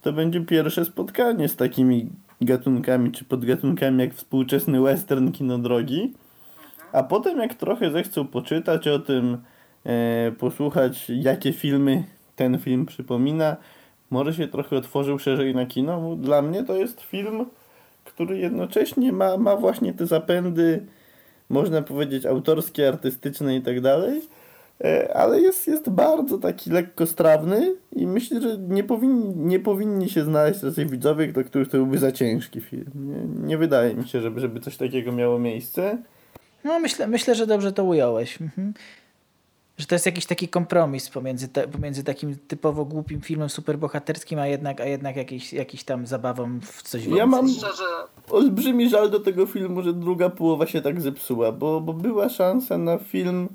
to 0.04 0.14
będzie 0.14 0.42
pierwsze 0.42 0.86
spotkanie 0.86 1.50
z 1.50 1.56
takimi 1.56 2.10
gatunkami 2.42 3.12
czy 3.12 3.26
podgatunkami 3.26 4.00
jak 4.00 4.14
współczesny 4.14 4.82
western 4.82 5.32
kino 5.32 5.58
drogi. 5.58 6.14
A 6.92 7.04
potem 7.04 7.40
jak 7.40 7.54
trochę 7.54 7.92
zechcą 7.92 8.28
poczytać 8.28 8.88
o 8.88 9.00
tym, 9.00 9.38
e, 9.86 10.32
posłuchać 10.40 11.10
jakie 11.10 11.54
filmy 11.54 12.04
ten 12.36 12.60
film 12.60 12.86
przypomina, 12.86 13.58
może 14.10 14.34
się 14.34 14.48
trochę 14.48 14.78
otworzył 14.78 15.20
szerzej 15.20 15.56
na 15.56 15.66
kino. 15.66 16.16
Dla 16.16 16.42
mnie 16.42 16.64
to 16.64 16.76
jest 16.76 17.02
film, 17.02 17.46
który 18.04 18.38
jednocześnie 18.38 19.12
ma, 19.12 19.38
ma 19.38 19.56
właśnie 19.56 19.94
te 19.94 20.06
zapędy, 20.06 20.86
można 21.50 21.82
powiedzieć, 21.82 22.26
autorskie, 22.26 22.88
artystyczne 22.88 23.56
i 23.56 23.62
tak 23.62 23.82
dalej, 23.82 24.22
ale 25.14 25.42
jest, 25.42 25.68
jest 25.68 25.90
bardzo 25.90 26.38
taki 26.38 26.70
lekko 26.70 27.06
strawny 27.06 27.76
i 27.92 28.08
myślę, 28.08 28.42
że 28.42 28.58
nie 28.58 28.84
powinni, 28.84 29.36
nie 29.36 29.60
powinni 29.60 30.10
się 30.10 30.24
znaleźć 30.24 30.64
raczej 30.64 30.86
widzowie, 30.86 31.34
do 31.34 31.44
których 31.44 31.70
to 31.70 31.78
byłby 31.78 31.98
za 31.98 32.12
ciężki 32.12 32.62
film. 32.62 32.92
Nie, 32.96 33.48
nie 33.48 33.58
wydaje 33.58 33.94
mi 33.96 34.08
się, 34.08 34.22
żeby, 34.22 34.40
żeby 34.40 34.60
coś 34.60 34.78
takiego 34.78 35.12
miało 35.12 35.40
miejsce. 35.40 35.98
No 36.64 36.80
myślę, 36.80 37.08
myślę, 37.08 37.36
że 37.36 37.48
dobrze 37.48 37.72
to 37.72 37.84
ująłeś. 37.84 38.42
Mhm 38.42 38.74
że 39.78 39.86
to 39.86 39.96
jest 39.96 40.06
jakiś 40.06 40.26
taki 40.26 40.48
kompromis 40.48 41.10
pomiędzy, 41.10 41.48
te, 41.48 41.68
pomiędzy 41.68 42.04
takim 42.04 42.36
typowo 42.48 42.86
głupim 42.86 43.22
filmem 43.22 43.50
superbohaterskim, 43.50 44.40
a 44.40 44.48
jednak, 44.48 44.82
a 44.82 44.86
jednak 44.86 45.16
jakiś, 45.16 45.54
jakiś 45.54 45.84
tam 45.84 46.08
zabawą 46.08 46.60
w 46.60 46.84
coś 46.84 47.02
więcej. 47.02 47.18
Ja 47.18 47.26
mam 47.26 47.50
Szczerze... 47.50 47.84
olbrzymi 48.30 48.90
żal 48.90 49.10
do 49.10 49.20
tego 49.20 49.46
filmu, 49.46 49.82
że 49.82 49.94
druga 49.94 50.30
połowa 50.30 50.68
się 50.68 50.82
tak 50.82 51.02
zepsuła, 51.02 51.52
bo, 51.52 51.82
bo 51.82 51.94
była 51.94 52.30
szansa 52.30 52.78
na 52.78 52.98
film, 52.98 53.50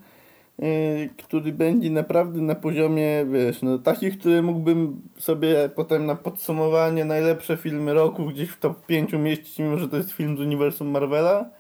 który 1.17 1.53
będzie 1.53 1.91
naprawdę 1.91 2.41
na 2.41 2.55
poziomie, 2.55 3.27
wiesz, 3.33 3.63
no 3.63 3.79
takich, 3.79 4.19
które 4.19 4.43
mógłbym 4.43 5.03
sobie 5.19 5.71
potem 5.75 6.07
na 6.07 6.15
podsumowanie 6.15 7.05
najlepsze 7.05 7.57
filmy 7.57 7.95
roku 7.95 8.27
gdzieś 8.27 8.49
w 8.49 8.59
top 8.59 8.87
5 8.87 9.13
mieścić, 9.13 9.59
mimo 9.59 9.79
że 9.79 9.89
to 9.89 9.97
jest 9.97 10.13
film 10.13 10.37
z 10.37 10.41
uniwersum 10.41 10.89
Marvela 10.89 11.51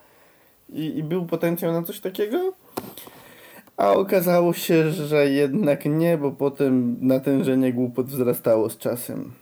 i, 0.69 0.99
i 0.99 1.03
był 1.03 1.27
potencjał 1.27 1.73
na 1.73 1.83
coś 1.83 2.01
takiego. 2.01 2.53
A 3.77 3.93
okazało 3.93 4.53
się, 4.53 4.91
że 4.91 5.31
jednak 5.31 5.85
nie, 5.85 6.19
bo 6.19 6.31
potem 6.33 6.97
natężenie 7.01 7.73
głupot 7.73 8.07
wzrastało 8.07 8.71
z 8.71 8.79
czasem. 8.79 9.33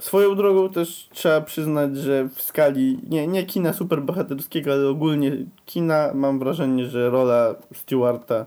Swoją 0.00 0.34
drogą 0.34 0.68
też 0.68 1.08
trzeba 1.12 1.40
przyznać, 1.40 1.96
że 1.96 2.28
w 2.34 2.42
skali 2.42 2.98
nie, 3.08 3.26
nie 3.26 3.46
kina 3.46 3.72
superbohaterskiego, 3.72 4.72
ale 4.72 4.88
ogólnie 4.88 5.32
kina 5.66 6.10
mam 6.14 6.38
wrażenie, 6.38 6.86
że 6.86 7.10
rola 7.10 7.54
Stewarta 7.74 8.46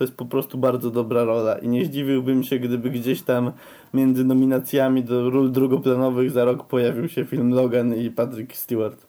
to 0.00 0.04
jest 0.04 0.16
po 0.16 0.24
prostu 0.24 0.58
bardzo 0.58 0.90
dobra 0.90 1.24
rola 1.24 1.58
i 1.58 1.68
nie 1.68 1.84
zdziwiłbym 1.84 2.44
się, 2.44 2.58
gdyby 2.58 2.90
gdzieś 2.90 3.22
tam 3.22 3.52
między 3.94 4.24
nominacjami 4.24 5.04
do 5.04 5.30
ról 5.30 5.52
drugoplanowych 5.52 6.30
za 6.30 6.44
rok 6.44 6.66
pojawił 6.66 7.08
się 7.08 7.24
film 7.24 7.50
Logan 7.54 7.94
i 7.94 8.10
Patrick 8.10 8.56
Stewart. 8.56 9.06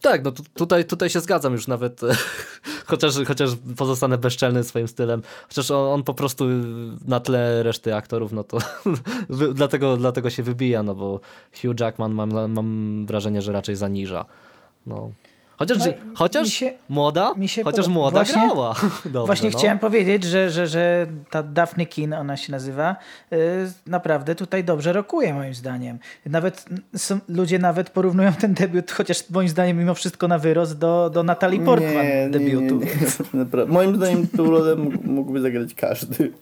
Tak, 0.00 0.24
no 0.24 0.32
tutaj, 0.54 0.84
tutaj 0.84 1.10
się 1.10 1.20
zgadzam 1.20 1.52
już 1.52 1.66
nawet, 1.66 2.00
chociaż, 2.90 3.14
chociaż 3.26 3.50
pozostanę 3.76 4.18
bezczelny 4.18 4.64
swoim 4.64 4.88
stylem, 4.88 5.22
chociaż 5.48 5.70
on, 5.70 5.92
on 5.92 6.02
po 6.02 6.14
prostu 6.14 6.44
na 7.04 7.20
tle 7.20 7.62
reszty 7.62 7.94
aktorów, 7.94 8.32
no 8.32 8.44
to 8.44 8.58
dlatego, 9.54 9.96
dlatego 9.96 10.30
się 10.30 10.42
wybija, 10.42 10.82
no 10.82 10.94
bo 10.94 11.20
Hugh 11.62 11.80
Jackman 11.80 12.12
mam, 12.12 12.50
mam 12.52 13.06
wrażenie, 13.06 13.42
że 13.42 13.52
raczej 13.52 13.76
zaniża. 13.76 14.24
No. 14.86 15.10
Chociaż, 15.60 15.78
no, 15.78 15.84
chociaż 16.14 16.48
się, 16.48 16.72
młoda, 16.88 17.34
chociaż 17.64 17.88
młoda 17.88 18.18
właśnie, 18.18 18.42
grała. 18.46 18.74
Dobrze, 19.04 19.26
właśnie 19.26 19.50
no. 19.50 19.58
chciałem 19.58 19.78
powiedzieć, 19.78 20.24
że, 20.24 20.50
że, 20.50 20.66
że 20.66 21.06
ta 21.30 21.42
Daphne 21.42 21.86
Kin, 21.86 22.14
ona 22.14 22.36
się 22.36 22.52
nazywa, 22.52 22.96
yy, 23.30 23.38
naprawdę 23.86 24.34
tutaj 24.34 24.64
dobrze 24.64 24.92
rokuje 24.92 25.34
moim 25.34 25.54
zdaniem. 25.54 25.98
Nawet 26.26 26.64
są, 26.96 27.18
ludzie 27.28 27.58
nawet 27.58 27.90
porównują 27.90 28.32
ten 28.32 28.54
debiut, 28.54 28.90
chociaż 28.90 29.30
moim 29.30 29.48
zdaniem 29.48 29.78
mimo 29.78 29.94
wszystko 29.94 30.28
na 30.28 30.38
wyrost 30.38 30.78
do, 30.78 31.10
do 31.10 31.22
Natalie 31.22 31.60
Portman 31.60 32.06
nie, 32.06 32.28
debiutu. 32.30 32.80
Nie, 32.80 32.86
nie, 33.34 33.46
nie. 33.56 33.66
moim 33.66 33.96
zdaniem 33.96 34.26
tą 34.26 34.50
rolę 34.50 34.76
mógłby 35.04 35.40
zagrać 35.40 35.74
każdy. 35.74 36.32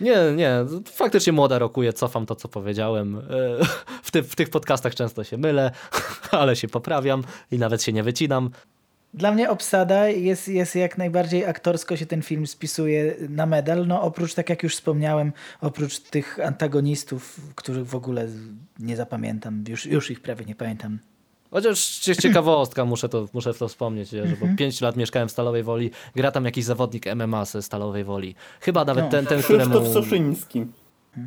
Nie, 0.00 0.16
nie, 0.36 0.64
faktycznie 0.92 1.32
młoda 1.32 1.58
rokuje, 1.58 1.92
cofam 1.92 2.26
to, 2.26 2.34
co 2.34 2.48
powiedziałem. 2.48 3.22
W, 4.16 4.22
ty, 4.22 4.22
w 4.22 4.36
tych 4.36 4.50
podcastach 4.50 4.94
często 4.94 5.24
się 5.24 5.36
mylę, 5.36 5.70
ale 6.30 6.56
się 6.56 6.68
poprawiam 6.68 7.24
i 7.50 7.58
nawet 7.58 7.82
się 7.82 7.92
nie 7.92 8.02
wycinam. 8.02 8.50
Dla 9.14 9.32
mnie 9.32 9.50
obsada 9.50 10.08
jest, 10.08 10.48
jest 10.48 10.76
jak 10.76 10.98
najbardziej 10.98 11.46
aktorsko 11.46 11.96
się 11.96 12.06
ten 12.06 12.22
film 12.22 12.46
spisuje 12.46 13.14
na 13.28 13.46
medal. 13.46 13.86
No 13.86 14.02
oprócz, 14.02 14.34
tak 14.34 14.50
jak 14.50 14.62
już 14.62 14.74
wspomniałem, 14.74 15.32
oprócz 15.60 15.98
tych 15.98 16.38
antagonistów, 16.44 17.40
których 17.54 17.86
w 17.86 17.94
ogóle 17.94 18.28
nie 18.78 18.96
zapamiętam, 18.96 19.64
już, 19.68 19.86
już 19.86 20.10
ich 20.10 20.20
prawie 20.20 20.44
nie 20.44 20.54
pamiętam 20.54 20.98
Chociaż 21.50 21.98
ciekawostka, 22.22 22.84
muszę 22.84 23.08
to, 23.08 23.28
muszę 23.32 23.54
to 23.54 23.68
wspomnieć, 23.68 24.08
że 24.08 24.22
bo 24.22 24.46
5 24.56 24.60
mhm. 24.60 24.72
lat 24.82 24.96
mieszkałem 24.96 25.28
w 25.28 25.32
Stalowej 25.32 25.62
Woli, 25.62 25.90
gra 26.14 26.30
tam 26.30 26.44
jakiś 26.44 26.64
zawodnik 26.64 27.14
MMA 27.14 27.44
ze 27.44 27.62
Stalowej 27.62 28.04
Woli. 28.04 28.34
Chyba 28.60 28.84
nawet 28.84 29.04
no. 29.04 29.10
ten, 29.10 29.26
ten 29.26 29.42
któremu... 29.42 29.92
Soszyński. 29.92 30.66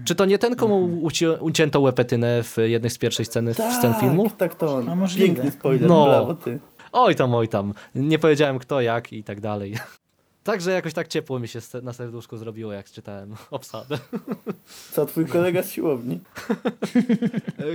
Czy 0.05 0.15
to 0.15 0.25
nie 0.25 0.37
ten, 0.37 0.55
komu 0.55 0.99
uci 1.01 1.25
ucięto 1.27 1.81
łepetynę 1.81 2.43
w 2.43 2.57
jednej 2.57 2.89
z 2.89 2.97
pierwszych 2.97 3.27
sceny, 3.27 3.55
tak, 3.55 3.73
scen 3.73 3.93
filmu? 3.93 4.29
Tak, 4.37 4.55
to 4.55 4.75
on. 4.75 4.85
No, 4.85 5.07
Piękny 5.17 5.51
spoiler, 5.51 5.89
no. 5.89 6.05
brawo 6.05 6.33
ty. 6.33 6.59
Oj 6.91 7.15
tam, 7.15 7.35
oj 7.35 7.47
tam. 7.47 7.73
Nie 7.95 8.19
powiedziałem 8.19 8.59
kto, 8.59 8.81
jak 8.81 9.13
i 9.13 9.23
tak 9.23 9.41
dalej. 9.41 9.75
Także 10.43 10.71
jakoś 10.71 10.93
tak 10.93 11.07
ciepło 11.07 11.39
mi 11.39 11.47
się 11.47 11.59
na 11.83 11.93
serduszku 11.93 12.37
zrobiło, 12.37 12.73
jak 12.73 12.89
czytałem 12.91 13.35
obsadę. 13.51 13.97
Co, 14.93 15.05
twój 15.05 15.25
kolega 15.25 15.63
z 15.63 15.71
siłowni? 15.71 16.19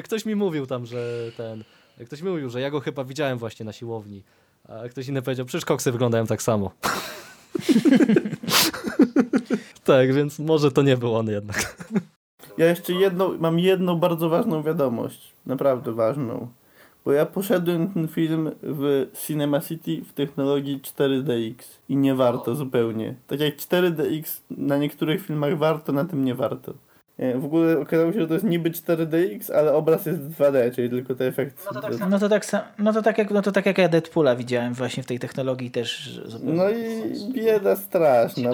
Ktoś 0.05 0.27
mi 0.27 0.35
mówił 0.35 0.67
tam, 0.67 0.87
że 0.87 1.31
ten 1.37 1.65
Ktoś 2.07 2.23
mi 2.23 2.31
mówił, 2.31 2.51
że 2.51 2.61
ja 2.61 2.71
go 2.71 2.81
chyba 2.81 3.05
widziałem 3.05 3.39
właśnie 3.39 3.67
na 3.67 3.73
siłowni, 3.73 4.23
a 4.69 4.89
ktoś 4.89 5.09
inny 5.09 5.23
powiedział, 5.23 5.47
przecież 5.47 5.65
koksy 5.65 5.93
wyglądają 5.93 6.27
tak 6.27 6.43
samo. 6.43 6.71
tak, 9.85 10.15
więc 10.15 10.39
może 10.39 10.71
to 10.71 10.83
nie 10.83 10.97
był 10.97 11.15
on 11.15 11.27
jednak. 11.27 11.77
Ja 12.59 12.67
jeszcze 12.67 12.93
jedną, 12.93 13.39
mam 13.39 13.59
jedną 13.59 13.99
bardzo 13.99 14.29
ważną 14.29 14.63
wiadomość, 14.63 15.33
naprawdę 15.47 15.93
ważną. 15.93 16.49
Bo 17.05 17.13
ja 17.13 17.27
poszedłem 17.27 17.93
ten 17.93 18.09
film 18.09 18.51
w 18.63 19.07
Cinema 19.27 19.61
City 19.61 20.03
w 20.09 20.13
technologii 20.13 20.81
4DX 20.81 21.55
i 21.89 21.97
nie 21.97 22.15
warto 22.15 22.55
zupełnie. 22.55 23.15
Tak 23.27 23.41
jak 23.41 23.57
4DX 23.57 24.41
na 24.51 24.79
niektórych 24.79 25.27
filmach 25.27 25.59
warto, 25.59 25.93
na 25.93 26.05
tym 26.05 26.25
nie 26.25 26.35
warto. 26.35 26.75
W 27.19 27.45
ogóle 27.45 27.79
okazało 27.79 28.13
się, 28.13 28.21
że 28.21 28.27
to 28.27 28.35
jest 28.35 28.47
niby 28.47 28.71
4DX, 28.71 29.53
ale 29.53 29.75
obraz 29.75 30.07
jest 30.07 30.21
2D, 30.21 30.75
czyli 30.75 30.91
tylko 30.91 31.15
te 31.15 31.27
efekty. 31.27 31.63
No 31.67 31.81
to 31.81 31.89
tak, 31.89 32.11
no 32.11 32.19
to 32.19 32.29
tak, 32.29 32.47
no 32.79 32.93
to 32.93 33.03
tak, 33.03 33.19
jak, 33.19 33.31
no 33.31 33.43
to 33.43 33.53
tak 33.53 33.67
jak 33.67 33.79
ja 33.79 33.89
Deadpoola 33.89 34.37
widziałem 34.37 34.75
właśnie 34.75 35.03
w 35.03 35.07
tej 35.07 35.19
technologii 35.19 35.71
też. 35.71 36.21
No 36.43 36.71
i 36.71 37.33
bieda 37.33 37.77
straszna. 37.77 38.51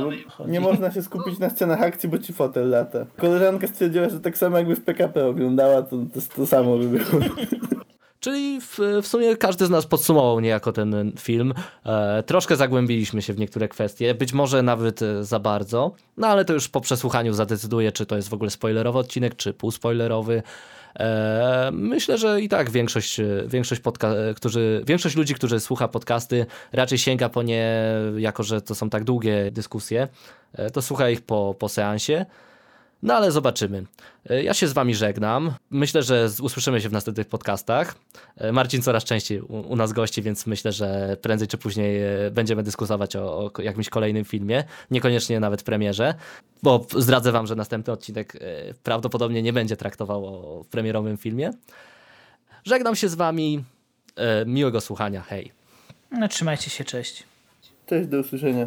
nie 0.46 0.60
można 0.60 0.90
się 0.90 1.02
skupić 1.02 1.38
na 1.38 1.50
scenach 1.50 1.82
akcji, 1.82 2.08
bo 2.08 2.18
ci 2.18 2.32
fotel 2.32 2.70
lata. 2.70 3.06
Koleżanka 3.16 3.66
stwierdziła, 3.66 4.08
że 4.08 4.20
tak 4.20 4.38
samo 4.38 4.58
jakby 4.58 4.76
w 4.76 4.84
PKP 4.84 5.26
oglądała, 5.26 5.82
to, 5.82 5.96
to, 6.14 6.20
to 6.36 6.46
samo 6.46 6.78
by 6.78 6.88
było. 6.88 7.04
Czyli 8.20 8.60
w, 8.60 8.78
w, 9.02 9.06
sumie 9.06 9.36
każdy 9.36 9.66
z 9.66 9.70
nas 9.70 9.86
podsumował 9.86 10.40
niejako 10.40 10.72
ten 10.72 11.12
film. 11.18 11.54
E, 11.86 12.22
troszkę 12.22 12.56
zagłębiliśmy 12.56 13.22
się 13.22 13.32
w 13.32 13.38
niektóre 13.38 13.68
kwestie, 13.68 14.14
być 14.14 14.32
może 14.32 14.62
nawet 14.62 15.02
e, 15.02 15.24
za 15.24 15.38
bardzo, 15.38 15.94
no 16.16 16.26
ale 16.26 16.44
to 16.44 16.52
już 16.52 16.68
po 16.68 16.80
przesłuchaniu 16.80 17.32
zadecyduję, 17.32 17.92
czy 17.92 18.06
to 18.06 18.16
jest 18.16 18.28
w 18.28 18.34
ogóle 18.34 18.50
spoilerowy 18.50 18.98
odcinek, 18.98 19.36
czy 19.36 19.52
półspoilerowy. 19.52 20.42
E, 20.98 21.70
myślę, 21.72 22.18
że 22.18 22.40
i 22.40 22.48
tak 22.48 22.70
większość, 22.70 23.20
większość, 23.46 23.80
podca- 23.80 24.34
którzy, 24.36 24.82
większość 24.86 25.16
ludzi, 25.16 25.34
którzy 25.34 25.60
słucha 25.60 25.88
podcasty, 25.88 26.46
raczej 26.72 26.98
sięga 26.98 27.28
po 27.28 27.42
nie, 27.42 27.74
jako 28.16 28.42
że 28.42 28.62
to 28.62 28.74
są 28.74 28.90
tak 28.90 29.04
długie 29.04 29.50
dyskusje, 29.50 30.08
e, 30.52 30.70
to 30.70 30.82
słucha 30.82 31.10
ich 31.10 31.20
po, 31.20 31.54
po 31.58 31.68
seansie. 31.68 32.26
No 33.02 33.14
ale 33.14 33.32
zobaczymy. 33.32 33.84
E, 34.30 34.42
ja 34.42 34.54
się 34.54 34.68
z 34.68 34.72
wami 34.72 34.94
żegnam. 34.94 35.54
Myślę, 35.70 36.02
że 36.02 36.28
usłyszymy 36.42 36.80
się 36.80 36.88
w 36.88 36.92
następnych 36.92 37.26
podcastach. 37.26 37.94
E, 38.36 38.52
Marcin 38.52 38.82
coraz 38.82 39.04
częściej 39.04 39.40
u, 39.40 39.60
u 39.60 39.76
nas 39.76 39.92
gości, 39.92 40.22
więc 40.22 40.46
myślę, 40.46 40.72
że 40.72 41.16
prędzej 41.22 41.48
czy 41.48 41.58
później 41.58 42.02
e, 42.02 42.30
będziemy 42.30 42.62
dyskutować 42.62 43.16
o, 43.16 43.50
o 43.56 43.62
jakimś 43.62 43.88
kolejnym 43.88 44.24
filmie. 44.24 44.64
Niekoniecznie 44.90 45.40
nawet 45.40 45.62
premierze, 45.62 46.14
bo 46.62 46.86
zdradzę 46.96 47.32
wam, 47.32 47.46
że 47.46 47.56
następny 47.56 47.92
odcinek 47.92 48.32
prawdopodobnie 48.82 49.42
nie 49.42 49.52
będzie 49.52 49.76
traktował 49.76 50.26
o 50.26 50.64
premierowym 50.70 51.16
filmie. 51.16 51.50
Żegnam 52.64 52.96
się 52.96 53.08
z 53.08 53.14
wami. 53.14 53.64
Miłego 54.46 54.80
słuchania. 54.80 55.22
Hej. 55.22 55.52
No, 56.10 56.28
trzymajcie 56.28 56.70
się, 56.70 56.84
cześć. 56.84 57.24
Cześć, 57.86 58.08
do 58.08 58.20
usłyszenia. 58.20 58.66